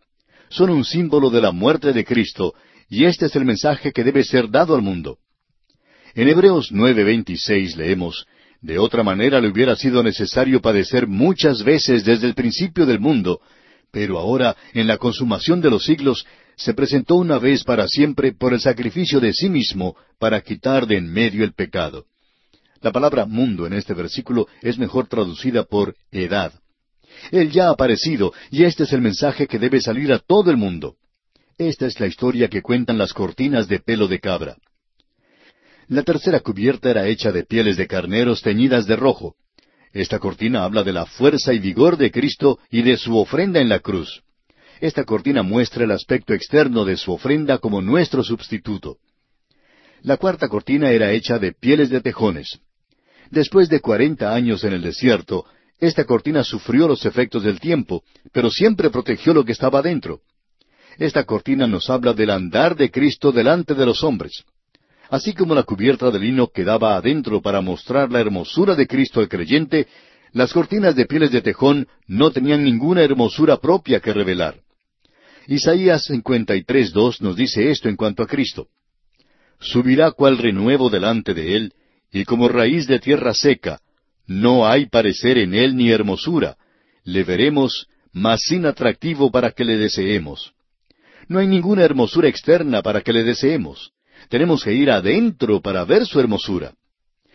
son 0.51 0.71
un 0.71 0.85
símbolo 0.85 1.31
de 1.31 1.41
la 1.41 1.53
muerte 1.53 1.93
de 1.93 2.05
Cristo, 2.05 2.55
y 2.89 3.05
este 3.05 3.27
es 3.27 3.37
el 3.37 3.45
mensaje 3.45 3.93
que 3.93 4.05
debe 4.05 4.25
ser 4.25 4.51
dado 4.51 4.75
al 4.75 4.83
mundo. 4.83 5.19
En 6.15 6.29
Hebreos 6.29 6.73
9:26 6.73 7.77
leemos, 7.77 8.27
De 8.61 8.79
otra 8.79 9.03
manera 9.03 9.41
le 9.41 9.49
hubiera 9.49 9.77
sido 9.77 10.03
necesario 10.03 10.61
padecer 10.61 11.07
muchas 11.07 11.63
veces 11.63 12.05
desde 12.05 12.27
el 12.27 12.35
principio 12.35 12.87
del 12.87 12.99
mundo, 12.99 13.41
pero 13.93 14.19
ahora, 14.19 14.57
en 14.75 14.87
la 14.87 14.99
consumación 14.99 15.61
de 15.61 15.71
los 15.71 15.85
siglos, 15.85 16.27
se 16.57 16.75
presentó 16.75 17.15
una 17.15 17.39
vez 17.39 17.63
para 17.63 17.87
siempre 17.87 18.33
por 18.33 18.53
el 18.53 18.61
sacrificio 18.61 19.21
de 19.21 19.33
sí 19.33 19.49
mismo 19.49 19.97
para 20.19 20.41
quitar 20.41 20.87
de 20.87 20.97
en 20.97 21.11
medio 21.11 21.45
el 21.45 21.53
pecado. 21.53 22.05
La 22.81 22.91
palabra 22.93 23.27
mundo 23.27 23.67
en 23.67 23.73
este 23.73 23.95
versículo 23.95 24.47
es 24.61 24.79
mejor 24.79 25.07
traducida 25.07 25.65
por 25.65 25.95
edad. 26.11 26.53
Él 27.31 27.51
ya 27.51 27.69
ha 27.69 27.71
aparecido 27.71 28.33
y 28.51 28.65
este 28.65 28.85
es 28.85 28.93
el 28.93 29.01
mensaje 29.01 29.47
que 29.47 29.59
debe 29.59 29.81
salir 29.81 30.13
a 30.13 30.19
todo 30.19 30.51
el 30.51 30.57
mundo. 30.57 30.97
Esta 31.57 31.87
es 31.87 31.99
la 31.99 32.07
historia 32.07 32.49
que 32.49 32.63
cuentan 32.63 32.99
las 32.99 33.13
cortinas 33.13 33.67
de 33.69 33.81
pelo 33.81 34.07
de 34.07 34.21
cabra. 34.21 34.57
La 35.89 36.03
tercera 36.03 36.41
cubierta 36.41 36.91
era 36.91 37.07
hecha 37.07 37.33
de 37.33 37.45
pieles 37.45 37.77
de 37.77 37.87
carneros 37.87 38.43
teñidas 38.43 38.87
de 38.87 38.97
rojo. 38.97 39.35
Esta 39.93 40.19
cortina 40.19 40.65
habla 40.65 40.85
de 40.85 40.93
la 40.93 41.07
fuerza 41.07 41.53
y 41.55 41.59
vigor 41.59 41.97
de 41.97 42.11
Cristo 42.11 42.59
y 42.71 42.83
de 42.83 42.97
su 42.97 43.17
ofrenda 43.17 43.61
en 43.61 43.69
la 43.71 43.81
cruz. 43.81 44.23
Esta 44.81 45.05
cortina 45.05 45.43
muestra 45.43 45.85
el 45.85 45.91
aspecto 45.91 46.35
externo 46.35 46.85
de 46.85 46.97
su 46.97 47.13
ofrenda 47.13 47.59
como 47.59 47.81
nuestro 47.81 48.23
sustituto. 48.23 48.99
La 50.03 50.17
cuarta 50.17 50.49
cortina 50.49 50.91
era 50.91 51.11
hecha 51.11 51.39
de 51.39 51.53
pieles 51.53 51.91
de 51.91 52.01
tejones. 52.01 52.61
Después 53.31 53.69
de 53.69 53.81
cuarenta 53.81 54.33
años 54.33 54.63
en 54.65 54.75
el 54.75 54.83
desierto, 54.83 55.45
esta 55.81 56.05
cortina 56.05 56.43
sufrió 56.43 56.89
los 56.89 57.05
efectos 57.07 57.45
del 57.45 57.61
tiempo, 57.61 58.03
pero 58.33 58.51
siempre 58.51 58.91
protegió 58.91 59.33
lo 59.33 59.45
que 59.45 59.53
estaba 59.53 59.81
dentro. 59.81 60.21
Esta 60.99 61.25
cortina 61.25 61.67
nos 61.69 61.89
habla 61.89 62.13
del 62.13 62.31
andar 62.31 62.75
de 62.75 62.91
Cristo 62.91 63.31
delante 63.31 63.75
de 63.75 63.87
los 63.87 64.03
hombres. 64.03 64.45
Así 65.11 65.33
como 65.33 65.55
la 65.55 65.63
cubierta 65.63 66.11
de 66.11 66.19
lino 66.19 66.49
quedaba 66.49 66.97
adentro 66.97 67.41
para 67.41 67.61
mostrar 67.61 68.11
la 68.11 68.21
hermosura 68.21 68.75
de 68.75 68.87
Cristo 68.87 69.21
al 69.21 69.29
creyente, 69.29 69.87
las 70.33 70.53
cortinas 70.53 70.97
de 70.97 71.07
pieles 71.07 71.31
de 71.31 71.41
tejón 71.41 71.87
no 72.07 72.31
tenían 72.33 72.65
ninguna 72.65 73.03
hermosura 73.03 73.59
propia 73.59 74.01
que 74.01 74.13
revelar. 74.13 74.57
Isaías 75.47 76.11
53.2 76.11 77.21
nos 77.21 77.37
dice 77.37 77.71
esto 77.71 77.89
en 77.89 77.97
cuanto 77.97 78.23
a 78.23 78.27
Cristo. 78.27 78.67
Subirá 79.61 80.11
cual 80.11 80.37
renuevo 80.37 80.91
delante 80.91 81.33
de 81.33 81.57
él, 81.57 81.73
y 82.13 82.25
como 82.25 82.49
raíz 82.49 82.87
de 82.87 82.99
tierra 82.99 83.33
seca, 83.33 83.81
no 84.29 84.69
hay 84.69 84.87
parecer 84.87 85.39
en 85.39 85.55
él 85.55 85.75
ni 85.75 85.91
hermosura. 85.91 86.57
Le 87.03 87.25
veremos, 87.25 87.89
mas 88.13 88.43
sin 88.43 88.67
atractivo 88.67 89.31
para 89.31 89.51
que 89.51 89.65
le 89.65 89.79
deseemos. 89.79 90.53
No 91.29 91.39
hay 91.39 91.47
ninguna 91.47 91.83
hermosura 91.83 92.29
externa 92.29 92.83
para 92.83 93.01
que 93.01 93.13
le 93.13 93.25
deseemos. 93.25 93.93
Tenemos 94.29 94.63
que 94.63 94.75
ir 94.75 94.91
adentro 94.91 95.63
para 95.63 95.85
ver 95.85 96.07
su 96.07 96.21
hermosura. 96.21 96.75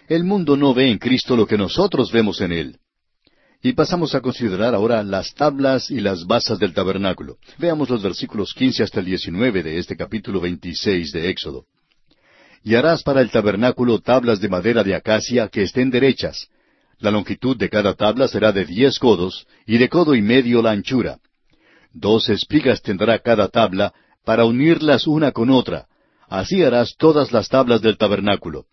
El 0.08 0.24
mundo 0.24 0.56
no 0.56 0.74
ve 0.74 0.92
en 0.92 1.00
Cristo 1.00 1.36
lo 1.36 1.48
que 1.48 1.58
nosotros 1.58 2.12
vemos 2.12 2.42
en 2.42 2.52
Él. 2.52 2.78
Y 3.64 3.74
pasamos 3.74 4.14
a 4.14 4.22
considerar 4.22 4.76
ahora 4.76 5.02
las 5.04 5.34
tablas 5.34 5.90
y 5.90 6.00
las 6.00 6.26
basas 6.26 6.60
del 6.60 6.74
tabernáculo. 6.74 7.38
Veamos 7.58 7.90
los 7.90 8.04
versículos 8.04 8.54
quince 8.54 8.84
hasta 8.84 9.00
el 9.00 9.06
diecinueve 9.06 9.64
de 9.64 9.80
este 9.80 9.96
capítulo 9.96 10.42
veintiséis 10.42 11.12
de 11.12 11.30
Éxodo. 11.30 11.66
Y 12.64 12.76
harás 12.76 13.02
para 13.02 13.22
el 13.22 13.32
tabernáculo 13.32 14.00
tablas 14.00 14.40
de 14.42 14.50
madera 14.50 14.84
de 14.84 14.94
acacia 14.94 15.48
que 15.48 15.64
estén 15.64 15.90
derechas. 15.90 16.50
La 17.04 17.12
longitud 17.12 17.58
de 17.58 17.70
cada 17.70 17.96
tabla 17.96 18.30
será 18.30 18.54
de 18.54 18.64
diez 18.64 18.98
codos, 18.98 19.46
y 19.66 19.78
de 19.78 19.90
codo 19.90 20.16
y 20.16 20.22
medio 20.22 20.62
la 20.62 20.72
anchura. 20.72 21.18
Dos 21.92 22.30
espigas 22.30 22.82
tendrá 22.82 23.20
cada 23.20 23.50
tabla, 23.50 23.92
para 24.24 24.46
unirlas 24.46 25.06
una 25.06 25.34
con 25.34 25.50
otra. 25.50 25.88
Así 26.30 26.64
harás 26.64 26.96
todas 26.98 27.34
las 27.34 27.50
tablas 27.50 27.82
del 27.82 27.98
tabernáculo. 27.98 28.68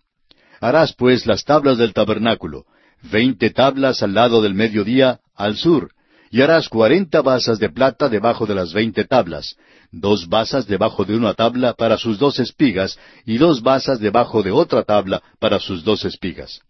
Harás 0.61 0.95
pues 0.95 1.27
las 1.27 1.43
tablas 1.43 1.77
del 1.77 1.93
tabernáculo, 1.93 2.67
veinte 3.03 3.51
tablas 3.51 4.01
al 4.01 4.15
lado 4.15 4.41
del 4.43 4.55
mediodía, 4.55 5.19
al 5.35 5.57
sur, 5.57 5.91
y 6.31 6.41
harás 6.41 6.69
cuarenta 6.69 7.23
basas 7.23 7.59
de 7.59 7.69
plata 7.69 8.09
debajo 8.09 8.47
de 8.47 8.55
las 8.55 8.73
veinte 8.73 9.07
tablas, 9.07 9.57
dos 9.91 10.29
basas 10.29 10.69
debajo 10.69 11.05
de 11.05 11.17
una 11.17 11.35
tabla 11.35 11.75
para 11.75 11.99
sus 11.99 12.17
dos 12.21 12.39
espigas, 12.39 12.97
y 13.27 13.39
dos 13.39 13.61
basas 13.61 13.99
debajo 13.99 14.45
de 14.45 14.53
otra 14.53 14.85
tabla 14.85 15.21
para 15.41 15.59
sus 15.59 15.83
dos 15.83 16.05
espigas. 16.05 16.61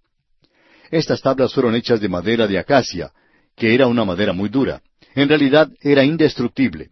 Estas 0.91 1.23
tablas 1.23 1.55
fueron 1.55 1.75
hechas 1.75 2.01
de 2.01 2.09
madera 2.09 2.47
de 2.47 2.59
acacia, 2.59 3.13
que 3.57 3.75
era 3.75 3.87
una 3.87 4.05
madera 4.05 4.33
muy 4.33 4.49
dura. 4.49 4.83
En 5.15 5.29
realidad 5.29 5.71
era 5.81 6.05
indestructible. 6.05 6.91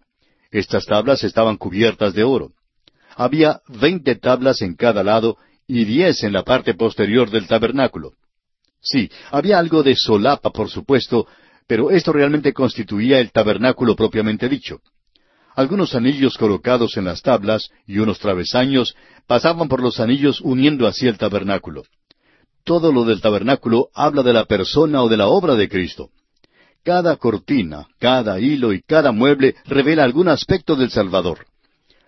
Estas 0.51 0.87
tablas 0.87 1.25
estaban 1.25 1.57
cubiertas 1.57 2.15
de 2.15 2.25
oro. 2.25 2.53
Había 3.17 3.61
veinte 3.69 4.15
tablas 4.15 4.63
en 4.63 4.77
cada 4.77 5.03
lado 5.03 5.37
y 5.67 5.85
diez 5.85 6.23
en 6.23 6.33
la 6.33 6.45
parte 6.45 6.75
posterior 6.75 7.31
del 7.31 7.47
tabernáculo. 7.47 8.13
Sí, 8.81 9.11
había 9.31 9.59
algo 9.59 9.83
de 9.83 9.97
solapa, 9.97 10.51
por 10.51 10.71
supuesto, 10.71 11.27
pero 11.67 11.91
esto 11.91 12.13
realmente 12.13 12.53
constituía 12.53 13.19
el 13.19 13.33
tabernáculo 13.33 13.97
propiamente 13.97 14.49
dicho. 14.49 14.81
Algunos 15.55 15.95
anillos 15.97 16.39
colocados 16.39 16.97
en 16.97 17.05
las 17.05 17.21
tablas 17.21 17.71
y 17.87 17.99
unos 17.99 18.21
travesaños 18.21 18.95
pasaban 19.27 19.69
por 19.69 19.83
los 19.83 19.99
anillos 19.99 20.41
uniendo 20.41 20.87
así 20.87 21.09
el 21.09 21.19
tabernáculo. 21.19 21.83
Todo 22.69 22.93
lo 22.93 23.07
del 23.07 23.23
tabernáculo 23.23 23.89
habla 23.95 24.23
de 24.23 24.35
la 24.35 24.45
persona 24.45 25.03
o 25.03 25.09
de 25.09 25.17
la 25.17 25.29
obra 25.29 25.55
de 25.55 25.71
Cristo. 25.71 26.11
Cada 26.85 27.17
cortina, 27.17 27.87
cada 27.99 28.39
hilo 28.41 28.75
y 28.75 28.83
cada 28.83 29.11
mueble 29.11 29.55
revela 29.65 30.05
algún 30.05 30.29
aspecto 30.29 30.77
del 30.77 30.91
Salvador. 30.91 31.47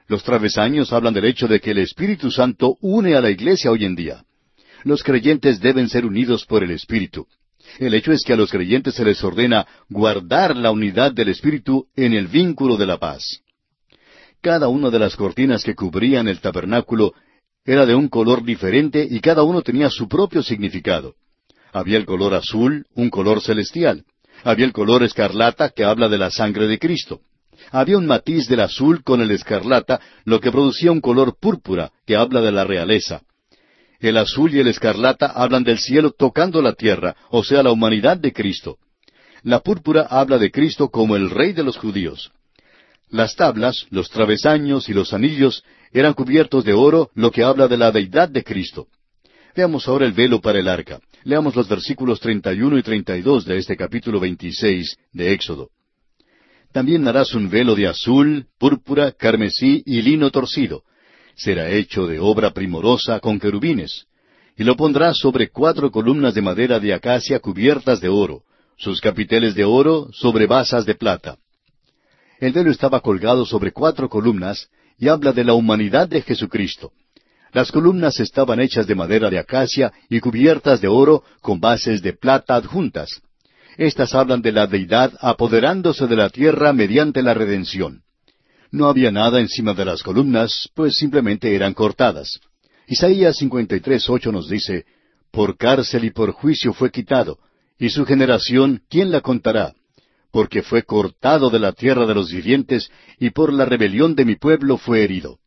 Los 0.06 0.22
travesaños 0.22 0.92
hablan 0.92 1.14
del 1.14 1.24
hecho 1.24 1.48
de 1.48 1.60
que 1.60 1.70
el 1.70 1.78
Espíritu 1.78 2.30
Santo 2.30 2.76
une 2.82 3.16
a 3.16 3.22
la 3.22 3.30
iglesia 3.30 3.70
hoy 3.70 3.86
en 3.86 3.96
día. 3.96 4.22
Los 4.84 5.02
creyentes 5.02 5.60
deben 5.60 5.88
ser 5.88 6.04
unidos 6.04 6.44
por 6.44 6.62
el 6.62 6.72
Espíritu. 6.72 7.26
El 7.78 7.94
hecho 7.94 8.12
es 8.12 8.22
que 8.22 8.34
a 8.34 8.36
los 8.36 8.50
creyentes 8.50 8.96
se 8.96 9.04
les 9.06 9.24
ordena 9.24 9.66
guardar 9.88 10.54
la 10.54 10.72
unidad 10.72 11.12
del 11.12 11.30
Espíritu 11.30 11.86
en 11.96 12.12
el 12.12 12.26
vínculo 12.26 12.76
de 12.76 12.84
la 12.84 12.98
paz. 12.98 13.40
Cada 14.42 14.68
una 14.68 14.90
de 14.90 14.98
las 14.98 15.16
cortinas 15.16 15.64
que 15.64 15.74
cubrían 15.74 16.28
el 16.28 16.40
tabernáculo 16.40 17.14
era 17.64 17.86
de 17.86 17.94
un 17.94 18.08
color 18.08 18.44
diferente 18.44 19.06
y 19.08 19.20
cada 19.20 19.42
uno 19.42 19.62
tenía 19.62 19.90
su 19.90 20.08
propio 20.08 20.42
significado. 20.42 21.14
Había 21.72 21.98
el 21.98 22.06
color 22.06 22.34
azul, 22.34 22.86
un 22.94 23.10
color 23.10 23.40
celestial. 23.40 24.04
Había 24.42 24.64
el 24.64 24.72
color 24.72 25.02
escarlata 25.02 25.70
que 25.70 25.84
habla 25.84 26.08
de 26.08 26.18
la 26.18 26.30
sangre 26.30 26.66
de 26.66 26.78
Cristo. 26.78 27.20
Había 27.70 27.98
un 27.98 28.06
matiz 28.06 28.48
del 28.48 28.60
azul 28.60 29.04
con 29.04 29.20
el 29.20 29.30
escarlata, 29.30 30.00
lo 30.24 30.40
que 30.40 30.50
producía 30.50 30.90
un 30.90 31.00
color 31.00 31.36
púrpura 31.38 31.92
que 32.06 32.16
habla 32.16 32.40
de 32.40 32.50
la 32.50 32.64
realeza. 32.64 33.22
El 34.00 34.16
azul 34.16 34.54
y 34.54 34.60
el 34.60 34.68
escarlata 34.68 35.26
hablan 35.26 35.62
del 35.62 35.78
cielo 35.78 36.12
tocando 36.12 36.62
la 36.62 36.72
tierra, 36.72 37.16
o 37.28 37.44
sea, 37.44 37.62
la 37.62 37.70
humanidad 37.70 38.16
de 38.16 38.32
Cristo. 38.32 38.78
La 39.42 39.60
púrpura 39.60 40.06
habla 40.08 40.38
de 40.38 40.50
Cristo 40.50 40.88
como 40.88 41.16
el 41.16 41.30
Rey 41.30 41.52
de 41.52 41.62
los 41.62 41.76
judíos. 41.76 42.32
Las 43.10 43.34
tablas, 43.34 43.86
los 43.90 44.08
travesaños 44.08 44.88
y 44.88 44.94
los 44.94 45.12
anillos 45.12 45.64
eran 45.92 46.14
cubiertos 46.14 46.64
de 46.64 46.72
oro, 46.72 47.10
lo 47.14 47.32
que 47.32 47.42
habla 47.42 47.66
de 47.66 47.76
la 47.76 47.90
deidad 47.90 48.28
de 48.28 48.44
Cristo. 48.44 48.86
Veamos 49.56 49.88
ahora 49.88 50.06
el 50.06 50.12
velo 50.12 50.40
para 50.40 50.60
el 50.60 50.68
arca. 50.68 51.00
Leamos 51.24 51.56
los 51.56 51.68
versículos 51.68 52.20
31 52.20 52.78
y 52.78 52.82
32 52.82 53.44
de 53.44 53.58
este 53.58 53.76
capítulo 53.76 54.20
26 54.20 54.96
de 55.12 55.32
Éxodo. 55.32 55.70
También 56.72 57.06
harás 57.08 57.34
un 57.34 57.50
velo 57.50 57.74
de 57.74 57.88
azul, 57.88 58.46
púrpura, 58.58 59.10
carmesí 59.10 59.82
y 59.84 60.02
lino 60.02 60.30
torcido, 60.30 60.84
será 61.34 61.68
hecho 61.68 62.06
de 62.06 62.20
obra 62.20 62.52
primorosa 62.52 63.18
con 63.18 63.40
querubines, 63.40 64.06
y 64.56 64.62
lo 64.62 64.76
pondrás 64.76 65.18
sobre 65.18 65.48
cuatro 65.48 65.90
columnas 65.90 66.34
de 66.34 66.42
madera 66.42 66.78
de 66.78 66.94
acacia 66.94 67.40
cubiertas 67.40 68.00
de 68.00 68.08
oro, 68.08 68.44
sus 68.76 69.00
capiteles 69.00 69.56
de 69.56 69.64
oro 69.64 70.10
sobre 70.12 70.46
basas 70.46 70.86
de 70.86 70.94
plata. 70.94 71.38
El 72.40 72.52
velo 72.52 72.70
estaba 72.70 73.00
colgado 73.00 73.44
sobre 73.44 73.70
cuatro 73.70 74.08
columnas 74.08 74.68
y 74.98 75.08
habla 75.08 75.32
de 75.32 75.44
la 75.44 75.52
humanidad 75.52 76.08
de 76.08 76.22
Jesucristo. 76.22 76.90
Las 77.52 77.70
columnas 77.70 78.18
estaban 78.18 78.60
hechas 78.60 78.86
de 78.86 78.94
madera 78.94 79.28
de 79.28 79.38
acacia 79.38 79.92
y 80.08 80.20
cubiertas 80.20 80.80
de 80.80 80.88
oro 80.88 81.22
con 81.42 81.60
bases 81.60 82.00
de 82.00 82.14
plata 82.14 82.54
adjuntas. 82.54 83.20
Estas 83.76 84.14
hablan 84.14 84.40
de 84.40 84.52
la 84.52 84.66
deidad 84.66 85.12
apoderándose 85.20 86.06
de 86.06 86.16
la 86.16 86.30
tierra 86.30 86.72
mediante 86.72 87.22
la 87.22 87.34
redención. 87.34 88.02
No 88.70 88.88
había 88.88 89.10
nada 89.10 89.40
encima 89.40 89.74
de 89.74 89.84
las 89.84 90.02
columnas, 90.02 90.70
pues 90.74 90.96
simplemente 90.96 91.54
eran 91.54 91.74
cortadas. 91.74 92.40
Isaías 92.86 93.40
53.8 93.40 94.32
nos 94.32 94.48
dice, 94.48 94.84
Por 95.30 95.56
cárcel 95.56 96.04
y 96.04 96.10
por 96.10 96.32
juicio 96.32 96.72
fue 96.72 96.90
quitado, 96.90 97.38
y 97.78 97.90
su 97.90 98.06
generación, 98.06 98.82
¿quién 98.88 99.10
la 99.10 99.20
contará? 99.20 99.74
Porque 100.30 100.62
fue 100.62 100.82
cortado 100.84 101.50
de 101.50 101.58
la 101.58 101.72
tierra 101.72 102.06
de 102.06 102.14
los 102.14 102.30
vivientes, 102.30 102.90
y 103.18 103.30
por 103.30 103.52
la 103.52 103.64
rebelión 103.64 104.14
de 104.14 104.24
mi 104.24 104.36
pueblo 104.36 104.76
fue 104.76 105.02
herido. 105.02 105.38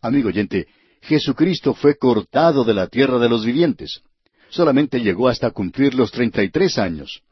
Amigo 0.00 0.28
oyente, 0.28 0.66
Jesucristo 1.02 1.74
fue 1.74 1.96
cortado 1.96 2.64
de 2.64 2.74
la 2.74 2.88
tierra 2.88 3.18
de 3.18 3.28
los 3.28 3.44
vivientes. 3.44 4.02
Solamente 4.50 5.00
llegó 5.00 5.28
hasta 5.28 5.50
cumplir 5.50 5.94
los 5.94 6.10
treinta 6.10 6.42
y 6.42 6.50
tres 6.50 6.78
años. 6.78 7.22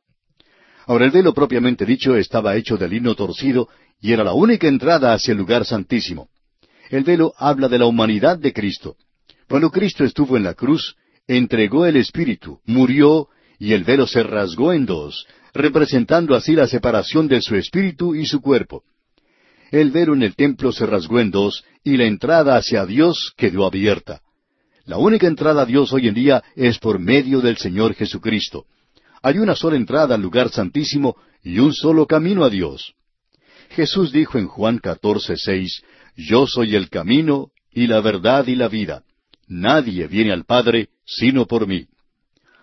Ahora 0.86 1.04
el 1.04 1.10
velo 1.10 1.34
propiamente 1.34 1.84
dicho 1.84 2.16
estaba 2.16 2.56
hecho 2.56 2.76
de 2.76 2.88
lino 2.88 3.14
torcido 3.14 3.68
y 4.00 4.12
era 4.12 4.22
la 4.22 4.34
única 4.34 4.68
entrada 4.68 5.12
hacia 5.12 5.32
el 5.32 5.38
lugar 5.38 5.64
santísimo. 5.64 6.28
El 6.90 7.02
velo 7.02 7.34
habla 7.36 7.68
de 7.68 7.78
la 7.78 7.86
humanidad 7.86 8.38
de 8.38 8.52
Cristo. 8.52 8.96
Cuando 9.48 9.70
Cristo 9.70 10.04
estuvo 10.04 10.36
en 10.36 10.44
la 10.44 10.54
cruz, 10.54 10.96
entregó 11.26 11.86
el 11.86 11.96
Espíritu, 11.96 12.60
murió, 12.66 13.28
y 13.58 13.72
el 13.72 13.84
velo 13.84 14.06
se 14.06 14.22
rasgó 14.22 14.72
en 14.72 14.86
dos, 14.86 15.26
representando 15.56 16.34
así 16.34 16.52
la 16.52 16.66
separación 16.66 17.28
de 17.28 17.40
su 17.40 17.56
Espíritu 17.56 18.14
y 18.14 18.26
su 18.26 18.40
cuerpo. 18.40 18.82
El 19.70 19.90
velo 19.90 20.14
en 20.14 20.22
el 20.22 20.36
templo 20.36 20.72
se 20.72 20.86
rasgó 20.86 21.18
en 21.20 21.30
dos, 21.30 21.64
y 21.82 21.96
la 21.96 22.04
entrada 22.04 22.56
hacia 22.56 22.86
Dios 22.86 23.32
quedó 23.36 23.66
abierta. 23.66 24.22
La 24.84 24.98
única 24.98 25.26
entrada 25.26 25.62
a 25.62 25.66
Dios 25.66 25.92
hoy 25.92 26.06
en 26.06 26.14
día 26.14 26.44
es 26.54 26.78
por 26.78 27.00
medio 27.00 27.40
del 27.40 27.56
Señor 27.56 27.94
Jesucristo. 27.94 28.66
Hay 29.22 29.38
una 29.38 29.56
sola 29.56 29.76
entrada 29.76 30.14
al 30.14 30.22
lugar 30.22 30.50
santísimo 30.50 31.16
y 31.42 31.58
un 31.58 31.74
solo 31.74 32.06
camino 32.06 32.44
a 32.44 32.50
Dios. 32.50 32.94
Jesús 33.70 34.12
dijo 34.12 34.38
en 34.38 34.46
Juan 34.46 34.78
14, 34.78 35.36
seis, 35.36 35.82
Yo 36.16 36.46
soy 36.46 36.76
el 36.76 36.88
camino 36.88 37.50
y 37.72 37.88
la 37.88 38.00
verdad 38.00 38.46
y 38.46 38.54
la 38.54 38.68
vida. 38.68 39.02
Nadie 39.48 40.06
viene 40.06 40.32
al 40.32 40.44
Padre 40.44 40.90
sino 41.04 41.46
por 41.46 41.66
mí. 41.66 41.86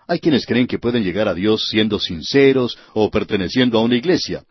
Hay 0.06 0.18
quienes 0.18 0.46
creen 0.46 0.66
que 0.66 0.78
pueden 0.78 1.02
llegar 1.02 1.28
a 1.28 1.34
Dios 1.34 1.68
siendo 1.68 1.98
sinceros 1.98 2.76
o 2.92 3.10
perteneciendo 3.10 3.78
a 3.78 3.82
una 3.82 3.96
iglesia. 3.96 4.44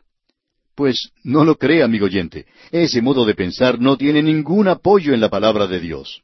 Pues 0.76 1.12
no 1.24 1.46
lo 1.46 1.56
cree, 1.58 1.84
amigo 1.84 2.06
oyente. 2.06 2.46
Ese 2.72 3.02
modo 3.02 3.26
de 3.26 3.36
pensar 3.36 3.80
no 3.80 3.96
tiene 3.96 4.24
ningún 4.24 4.68
apoyo 4.68 5.14
en 5.14 5.22
la 5.22 5.30
palabra 5.30 5.68
de 5.68 5.80
Dios. 5.80 6.22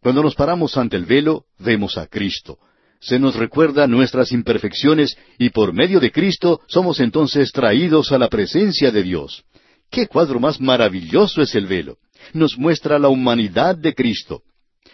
Cuando 0.00 0.22
nos 0.22 0.34
paramos 0.34 0.76
ante 0.76 0.96
el 0.96 1.04
velo, 1.04 1.44
vemos 1.58 1.96
a 1.96 2.06
Cristo, 2.06 2.58
se 3.00 3.18
nos 3.18 3.36
recuerda 3.36 3.86
nuestras 3.86 4.32
imperfecciones 4.32 5.16
y 5.38 5.50
por 5.50 5.72
medio 5.72 6.00
de 6.00 6.10
Cristo 6.10 6.60
somos 6.66 7.00
entonces 7.00 7.52
traídos 7.52 8.12
a 8.12 8.18
la 8.18 8.28
presencia 8.28 8.90
de 8.90 9.02
Dios. 9.02 9.44
¡Qué 9.90 10.06
cuadro 10.06 10.40
más 10.40 10.60
maravilloso 10.60 11.42
es 11.42 11.54
el 11.54 11.66
velo! 11.66 11.98
Nos 12.32 12.58
muestra 12.58 12.98
la 12.98 13.08
humanidad 13.08 13.76
de 13.76 13.94
Cristo. 13.94 14.42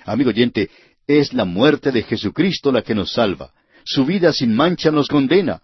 Amigo 0.04 0.30
oyente, 0.30 0.68
es 1.06 1.32
la 1.32 1.44
muerte 1.44 1.90
de 1.92 2.02
Jesucristo 2.02 2.72
la 2.72 2.82
que 2.82 2.94
nos 2.94 3.12
salva. 3.12 3.52
Su 3.84 4.04
vida 4.04 4.32
sin 4.32 4.54
mancha 4.54 4.90
nos 4.90 5.08
condena. 5.08 5.60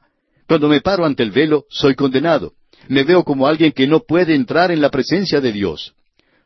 Cuando 0.47 0.69
me 0.69 0.81
paro 0.81 1.05
ante 1.05 1.23
el 1.23 1.31
velo, 1.31 1.65
soy 1.69 1.95
condenado. 1.95 2.55
Me 2.89 3.05
veo 3.05 3.23
como 3.23 3.47
alguien 3.47 3.73
que 3.73 3.87
no 3.87 4.01
puede 4.01 4.35
entrar 4.35 4.71
en 4.71 4.81
la 4.81 4.91
presencia 4.91 5.41
de 5.41 5.53
Dios. 5.53 5.95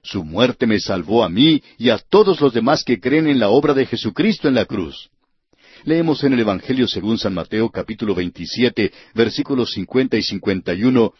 Su 0.02 0.24
muerte 0.24 0.66
me 0.66 0.80
salvó 0.80 1.22
a 1.22 1.28
mí 1.28 1.62
y 1.78 1.90
a 1.90 1.98
todos 1.98 2.40
los 2.40 2.52
demás 2.52 2.82
que 2.82 3.00
creen 3.00 3.28
en 3.28 3.38
la 3.38 3.48
obra 3.48 3.72
de 3.72 3.86
Jesucristo 3.86 4.48
en 4.48 4.54
la 4.54 4.64
cruz. 4.64 5.10
Leemos 5.84 6.22
en 6.24 6.32
el 6.32 6.40
Evangelio 6.40 6.88
según 6.88 7.18
San 7.18 7.34
Mateo 7.34 7.70
capítulo 7.70 8.14
27 8.14 8.92
versículos 9.14 9.72
50 9.72 10.16
y 10.16 10.22
51, 10.22 11.12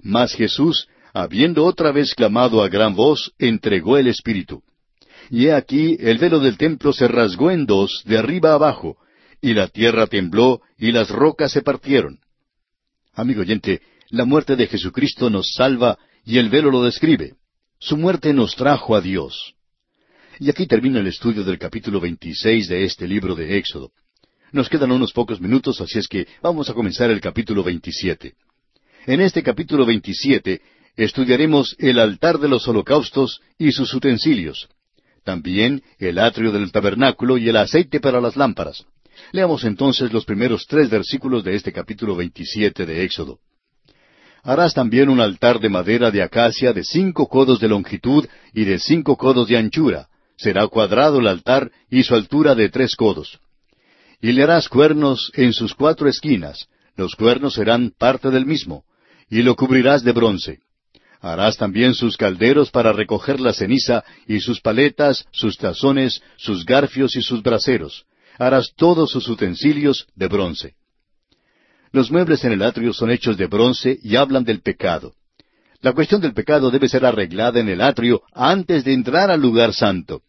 Mas 0.00 0.34
Jesús, 0.34 0.88
habiendo 1.12 1.64
otra 1.64 1.92
vez 1.92 2.14
clamado 2.14 2.62
a 2.62 2.68
gran 2.68 2.94
voz, 2.94 3.32
entregó 3.38 3.98
el 3.98 4.06
Espíritu. 4.06 4.62
Y 5.32 5.46
he 5.46 5.54
aquí 5.54 5.96
el 5.98 6.18
velo 6.18 6.40
del 6.40 6.58
templo 6.58 6.92
se 6.92 7.08
rasgó 7.08 7.50
en 7.50 7.64
dos, 7.64 8.02
de 8.04 8.18
arriba 8.18 8.52
abajo, 8.52 8.98
y 9.40 9.54
la 9.54 9.66
tierra 9.66 10.06
tembló, 10.06 10.60
y 10.76 10.92
las 10.92 11.08
rocas 11.08 11.52
se 11.52 11.62
partieron. 11.62 12.18
Amigo 13.14 13.40
oyente, 13.40 13.80
la 14.10 14.26
muerte 14.26 14.56
de 14.56 14.66
Jesucristo 14.66 15.30
nos 15.30 15.54
salva, 15.54 15.98
y 16.22 16.36
el 16.36 16.50
velo 16.50 16.70
lo 16.70 16.82
describe. 16.82 17.32
Su 17.78 17.96
muerte 17.96 18.34
nos 18.34 18.54
trajo 18.56 18.94
a 18.94 19.00
Dios. 19.00 19.54
Y 20.38 20.50
aquí 20.50 20.66
termina 20.66 21.00
el 21.00 21.06
estudio 21.06 21.44
del 21.44 21.58
capítulo 21.58 21.98
26 21.98 22.68
de 22.68 22.84
este 22.84 23.08
libro 23.08 23.34
de 23.34 23.56
Éxodo. 23.56 23.90
Nos 24.52 24.68
quedan 24.68 24.92
unos 24.92 25.14
pocos 25.14 25.40
minutos, 25.40 25.80
así 25.80 25.98
es 25.98 26.08
que 26.08 26.26
vamos 26.42 26.68
a 26.68 26.74
comenzar 26.74 27.10
el 27.10 27.22
capítulo 27.22 27.64
27. 27.64 28.34
En 29.06 29.22
este 29.22 29.42
capítulo 29.42 29.86
27 29.86 30.60
estudiaremos 30.94 31.74
el 31.78 32.00
altar 32.00 32.38
de 32.38 32.48
los 32.48 32.68
holocaustos 32.68 33.40
y 33.56 33.72
sus 33.72 33.94
utensilios. 33.94 34.68
También 35.24 35.82
el 35.98 36.18
atrio 36.18 36.52
del 36.52 36.72
tabernáculo 36.72 37.38
y 37.38 37.48
el 37.48 37.56
aceite 37.56 38.00
para 38.00 38.20
las 38.20 38.36
lámparas. 38.36 38.84
Leamos 39.32 39.64
entonces 39.64 40.12
los 40.12 40.24
primeros 40.24 40.66
tres 40.66 40.90
versículos 40.90 41.44
de 41.44 41.54
este 41.54 41.72
capítulo 41.72 42.16
27 42.16 42.86
de 42.86 43.04
Éxodo. 43.04 43.38
Harás 44.42 44.74
también 44.74 45.08
un 45.08 45.20
altar 45.20 45.60
de 45.60 45.68
madera 45.68 46.10
de 46.10 46.22
acacia 46.22 46.72
de 46.72 46.82
cinco 46.82 47.28
codos 47.28 47.60
de 47.60 47.68
longitud 47.68 48.26
y 48.52 48.64
de 48.64 48.78
cinco 48.80 49.16
codos 49.16 49.46
de 49.46 49.56
anchura. 49.56 50.08
Será 50.36 50.66
cuadrado 50.66 51.20
el 51.20 51.28
altar 51.28 51.70
y 51.88 52.02
su 52.02 52.14
altura 52.14 52.56
de 52.56 52.68
tres 52.68 52.96
codos. 52.96 53.38
Y 54.20 54.32
le 54.32 54.42
harás 54.42 54.68
cuernos 54.68 55.30
en 55.34 55.52
sus 55.52 55.74
cuatro 55.74 56.08
esquinas. 56.08 56.66
Los 56.96 57.14
cuernos 57.14 57.54
serán 57.54 57.92
parte 57.96 58.30
del 58.30 58.44
mismo. 58.44 58.84
Y 59.30 59.42
lo 59.42 59.54
cubrirás 59.54 60.02
de 60.02 60.12
bronce. 60.12 60.58
Harás 61.22 61.56
también 61.56 61.94
sus 61.94 62.16
calderos 62.16 62.72
para 62.72 62.92
recoger 62.92 63.40
la 63.40 63.52
ceniza, 63.52 64.02
y 64.26 64.40
sus 64.40 64.60
paletas, 64.60 65.24
sus 65.30 65.56
tazones, 65.56 66.20
sus 66.36 66.66
garfios 66.66 67.14
y 67.14 67.22
sus 67.22 67.44
braseros. 67.44 68.04
Harás 68.38 68.72
todos 68.74 69.12
sus 69.12 69.28
utensilios 69.28 70.08
de 70.16 70.26
bronce. 70.26 70.74
Los 71.92 72.10
muebles 72.10 72.44
en 72.44 72.52
el 72.52 72.62
atrio 72.62 72.92
son 72.92 73.12
hechos 73.12 73.36
de 73.36 73.46
bronce 73.46 74.00
y 74.02 74.16
hablan 74.16 74.42
del 74.42 74.62
pecado. 74.62 75.14
La 75.80 75.92
cuestión 75.92 76.20
del 76.20 76.34
pecado 76.34 76.72
debe 76.72 76.88
ser 76.88 77.04
arreglada 77.06 77.60
en 77.60 77.68
el 77.68 77.82
atrio 77.82 78.22
antes 78.32 78.82
de 78.82 78.92
entrar 78.92 79.30
al 79.30 79.40
lugar 79.40 79.74
santo. 79.74 80.22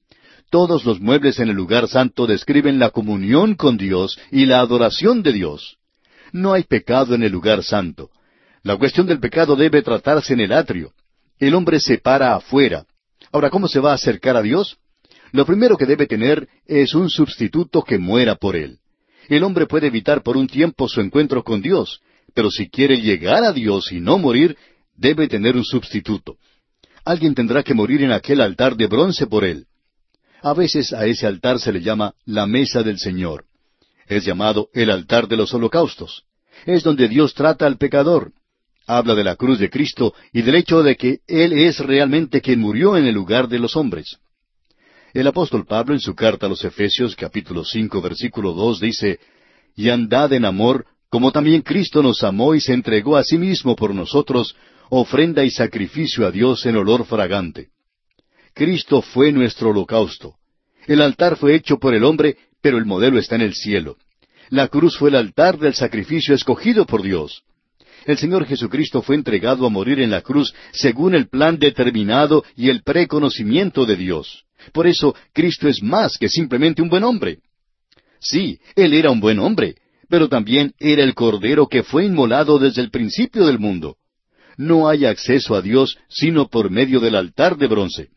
Todos 0.52 0.86
los 0.86 1.00
muebles 1.00 1.40
en 1.40 1.50
el 1.50 1.56
lugar 1.56 1.88
santo 1.88 2.28
describen 2.28 2.78
la 2.78 2.92
comunión 2.92 3.56
con 3.56 3.78
Dios 3.78 4.20
y 4.32 4.46
la 4.46 4.60
adoración 4.60 5.24
de 5.24 5.34
Dios. 5.34 5.78
No 6.32 6.54
hay 6.54 6.64
pecado 6.64 7.16
en 7.16 7.24
el 7.24 7.32
lugar 7.32 7.64
santo. 7.64 8.12
La 8.64 8.78
cuestión 8.78 9.06
del 9.06 9.20
pecado 9.20 9.58
debe 9.58 9.82
tratarse 9.82 10.34
en 10.34 10.40
el 10.40 10.54
atrio. 10.54 10.94
El 11.38 11.54
hombre 11.54 11.82
se 11.82 11.98
para 11.98 12.36
afuera. 12.36 12.86
Ahora, 13.32 13.50
¿cómo 13.50 13.68
se 13.68 13.82
va 13.82 13.92
a 13.92 13.96
acercar 13.96 14.38
a 14.38 14.42
Dios? 14.42 14.78
Lo 15.34 15.46
primero 15.46 15.78
que 15.78 15.86
debe 15.86 16.08
tener 16.08 16.48
es 16.66 16.96
un 16.96 17.10
sustituto 17.10 17.82
que 17.82 17.98
muera 17.98 18.36
por 18.36 18.56
él. 18.56 18.80
El 19.28 19.44
hombre 19.44 19.66
puede 19.66 19.88
evitar 19.88 20.24
por 20.24 20.38
un 20.38 20.48
tiempo 20.48 20.88
su 20.88 21.02
encuentro 21.02 21.44
con 21.44 21.62
Dios, 21.62 22.02
pero 22.34 22.50
si 22.50 22.70
quiere 22.70 23.02
llegar 23.02 23.44
a 23.44 23.52
Dios 23.52 23.92
y 23.92 24.00
no 24.00 24.18
morir, 24.18 24.56
debe 24.96 25.28
tener 25.28 25.58
un 25.58 25.66
sustituto. 25.66 26.38
Alguien 27.04 27.36
tendrá 27.36 27.64
que 27.64 27.74
morir 27.74 28.02
en 28.02 28.14
aquel 28.14 28.40
altar 28.40 28.78
de 28.78 28.88
bronce 28.88 29.28
por 29.28 29.44
él. 29.44 29.66
A 30.42 30.54
veces 30.54 30.94
a 30.94 31.06
ese 31.06 31.28
altar 31.28 31.60
se 31.60 31.74
le 31.74 31.82
llama 31.82 32.14
la 32.26 32.46
mesa 32.46 32.82
del 32.82 32.98
Señor. 32.98 33.46
Es 34.08 34.24
llamado 34.24 34.70
el 34.74 34.90
altar 34.90 35.28
de 35.28 35.36
los 35.36 35.54
holocaustos. 35.54 36.24
Es 36.66 36.84
donde 36.84 37.10
Dios 37.10 37.34
trata 37.34 37.66
al 37.66 37.78
pecador. 37.78 38.32
Habla 38.86 39.16
de 39.16 39.24
la 39.24 39.36
cruz 39.36 39.60
de 39.60 39.70
Cristo 39.70 40.14
y 40.34 40.42
del 40.42 40.56
hecho 40.56 40.84
de 40.84 40.96
que 40.98 41.20
Él 41.28 41.54
es 41.54 41.80
realmente 41.80 42.42
quien 42.42 42.60
murió 42.60 42.98
en 42.98 43.06
el 43.06 43.14
lugar 43.16 43.48
de 43.48 43.60
los 43.60 43.78
hombres. 43.78 44.18
El 45.14 45.28
apóstol 45.28 45.66
Pablo 45.66 45.94
en 45.94 46.02
su 46.02 46.16
carta 46.16 46.48
a 46.48 46.50
los 46.50 46.66
Efesios 46.66 47.16
capítulo 47.16 47.64
cinco 47.64 48.02
versículo 48.02 48.52
dos 48.52 48.80
dice, 48.80 49.20
Y 49.76 49.90
andad 49.90 50.34
en 50.34 50.44
amor, 50.44 50.86
como 51.10 51.32
también 51.32 51.62
Cristo 51.62 52.04
nos 52.04 52.24
amó 52.24 52.56
y 52.56 52.60
se 52.60 52.74
entregó 52.74 53.16
a 53.16 53.24
sí 53.24 53.38
mismo 53.38 53.76
por 53.76 53.94
nosotros, 53.94 54.56
ofrenda 54.90 55.46
y 55.46 55.52
sacrificio 55.52 56.28
a 56.28 56.32
Dios 56.32 56.66
en 56.66 56.76
olor 56.76 57.06
fragante. 57.06 57.70
Cristo 58.54 59.02
fue 59.02 59.32
nuestro 59.32 59.70
holocausto. 59.70 60.36
El 60.88 61.02
altar 61.02 61.38
fue 61.38 61.56
hecho 61.56 61.78
por 61.78 61.94
el 61.94 62.04
hombre, 62.04 62.38
pero 62.62 62.78
el 62.78 62.86
modelo 62.86 63.18
está 63.18 63.36
en 63.36 63.42
el 63.42 63.54
cielo. 63.54 63.98
La 64.50 64.68
cruz 64.68 64.98
fue 64.98 65.10
el 65.10 65.16
altar 65.16 65.58
del 65.58 65.74
sacrificio 65.74 66.36
escogido 66.36 66.86
por 66.86 67.02
Dios. 67.02 67.44
El 68.06 68.18
Señor 68.18 68.46
Jesucristo 68.46 69.02
fue 69.02 69.16
entregado 69.16 69.66
a 69.66 69.70
morir 69.70 70.00
en 70.00 70.12
la 70.12 70.22
cruz 70.22 70.54
según 70.72 71.16
el 71.16 71.30
plan 71.30 71.58
determinado 71.58 72.44
y 72.56 72.70
el 72.70 72.84
preconocimiento 72.84 73.86
de 73.86 73.96
Dios. 73.96 74.44
Por 74.72 74.88
eso 74.88 75.16
Cristo 75.34 75.68
es 75.68 75.82
más 75.82 76.18
que 76.18 76.30
simplemente 76.30 76.82
un 76.82 76.90
buen 76.90 77.04
hombre. 77.04 77.40
Sí, 78.20 78.60
Él 78.76 78.94
era 78.94 79.12
un 79.12 79.20
buen 79.20 79.40
hombre, 79.40 79.76
pero 80.10 80.30
también 80.30 80.74
era 80.80 81.04
el 81.04 81.14
Cordero 81.14 81.68
que 81.68 81.84
fue 81.84 82.06
inmolado 82.06 82.60
desde 82.60 82.82
el 82.82 82.90
principio 82.90 83.46
del 83.46 83.60
mundo. 83.60 83.98
No 84.58 84.88
hay 84.88 85.06
acceso 85.06 85.56
a 85.56 85.62
Dios 85.62 85.98
sino 86.08 86.48
por 86.48 86.70
medio 86.70 87.00
del 87.00 87.16
altar 87.16 87.58
de 87.58 87.68
bronce. 87.68 88.10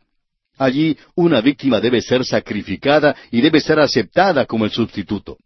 Allí 0.58 0.96
una 1.14 1.40
víctima 1.40 1.80
debe 1.80 2.00
ser 2.00 2.24
sacrificada 2.24 3.14
y 3.30 3.40
debe 3.40 3.60
ser 3.60 3.78
aceptada 3.78 4.46
como 4.46 4.64
el 4.64 4.70
sustituto. 4.70 5.38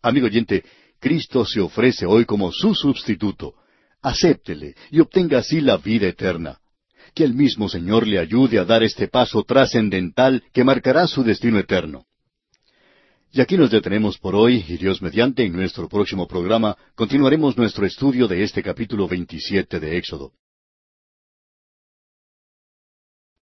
Amigo 0.00 0.26
oyente, 0.26 0.64
Cristo 1.02 1.44
se 1.44 1.60
ofrece 1.60 2.06
hoy 2.06 2.24
como 2.24 2.52
su 2.52 2.76
sustituto. 2.76 3.54
Acéptele 4.00 4.76
y 4.92 5.00
obtenga 5.00 5.38
así 5.38 5.60
la 5.60 5.76
vida 5.76 6.06
eterna. 6.06 6.60
Que 7.12 7.24
el 7.24 7.34
mismo 7.34 7.68
Señor 7.68 8.06
le 8.06 8.20
ayude 8.20 8.60
a 8.60 8.64
dar 8.64 8.84
este 8.84 9.08
paso 9.08 9.42
trascendental 9.42 10.44
que 10.52 10.62
marcará 10.62 11.08
su 11.08 11.24
destino 11.24 11.58
eterno. 11.58 12.04
Y 13.32 13.40
aquí 13.40 13.56
nos 13.56 13.72
detenemos 13.72 14.16
por 14.16 14.36
hoy, 14.36 14.64
y 14.68 14.76
Dios 14.76 15.02
mediante, 15.02 15.44
en 15.44 15.54
nuestro 15.54 15.88
próximo 15.88 16.28
programa 16.28 16.76
continuaremos 16.94 17.56
nuestro 17.56 17.84
estudio 17.84 18.28
de 18.28 18.44
este 18.44 18.62
capítulo 18.62 19.08
27 19.08 19.80
de 19.80 19.96
Éxodo. 19.96 20.32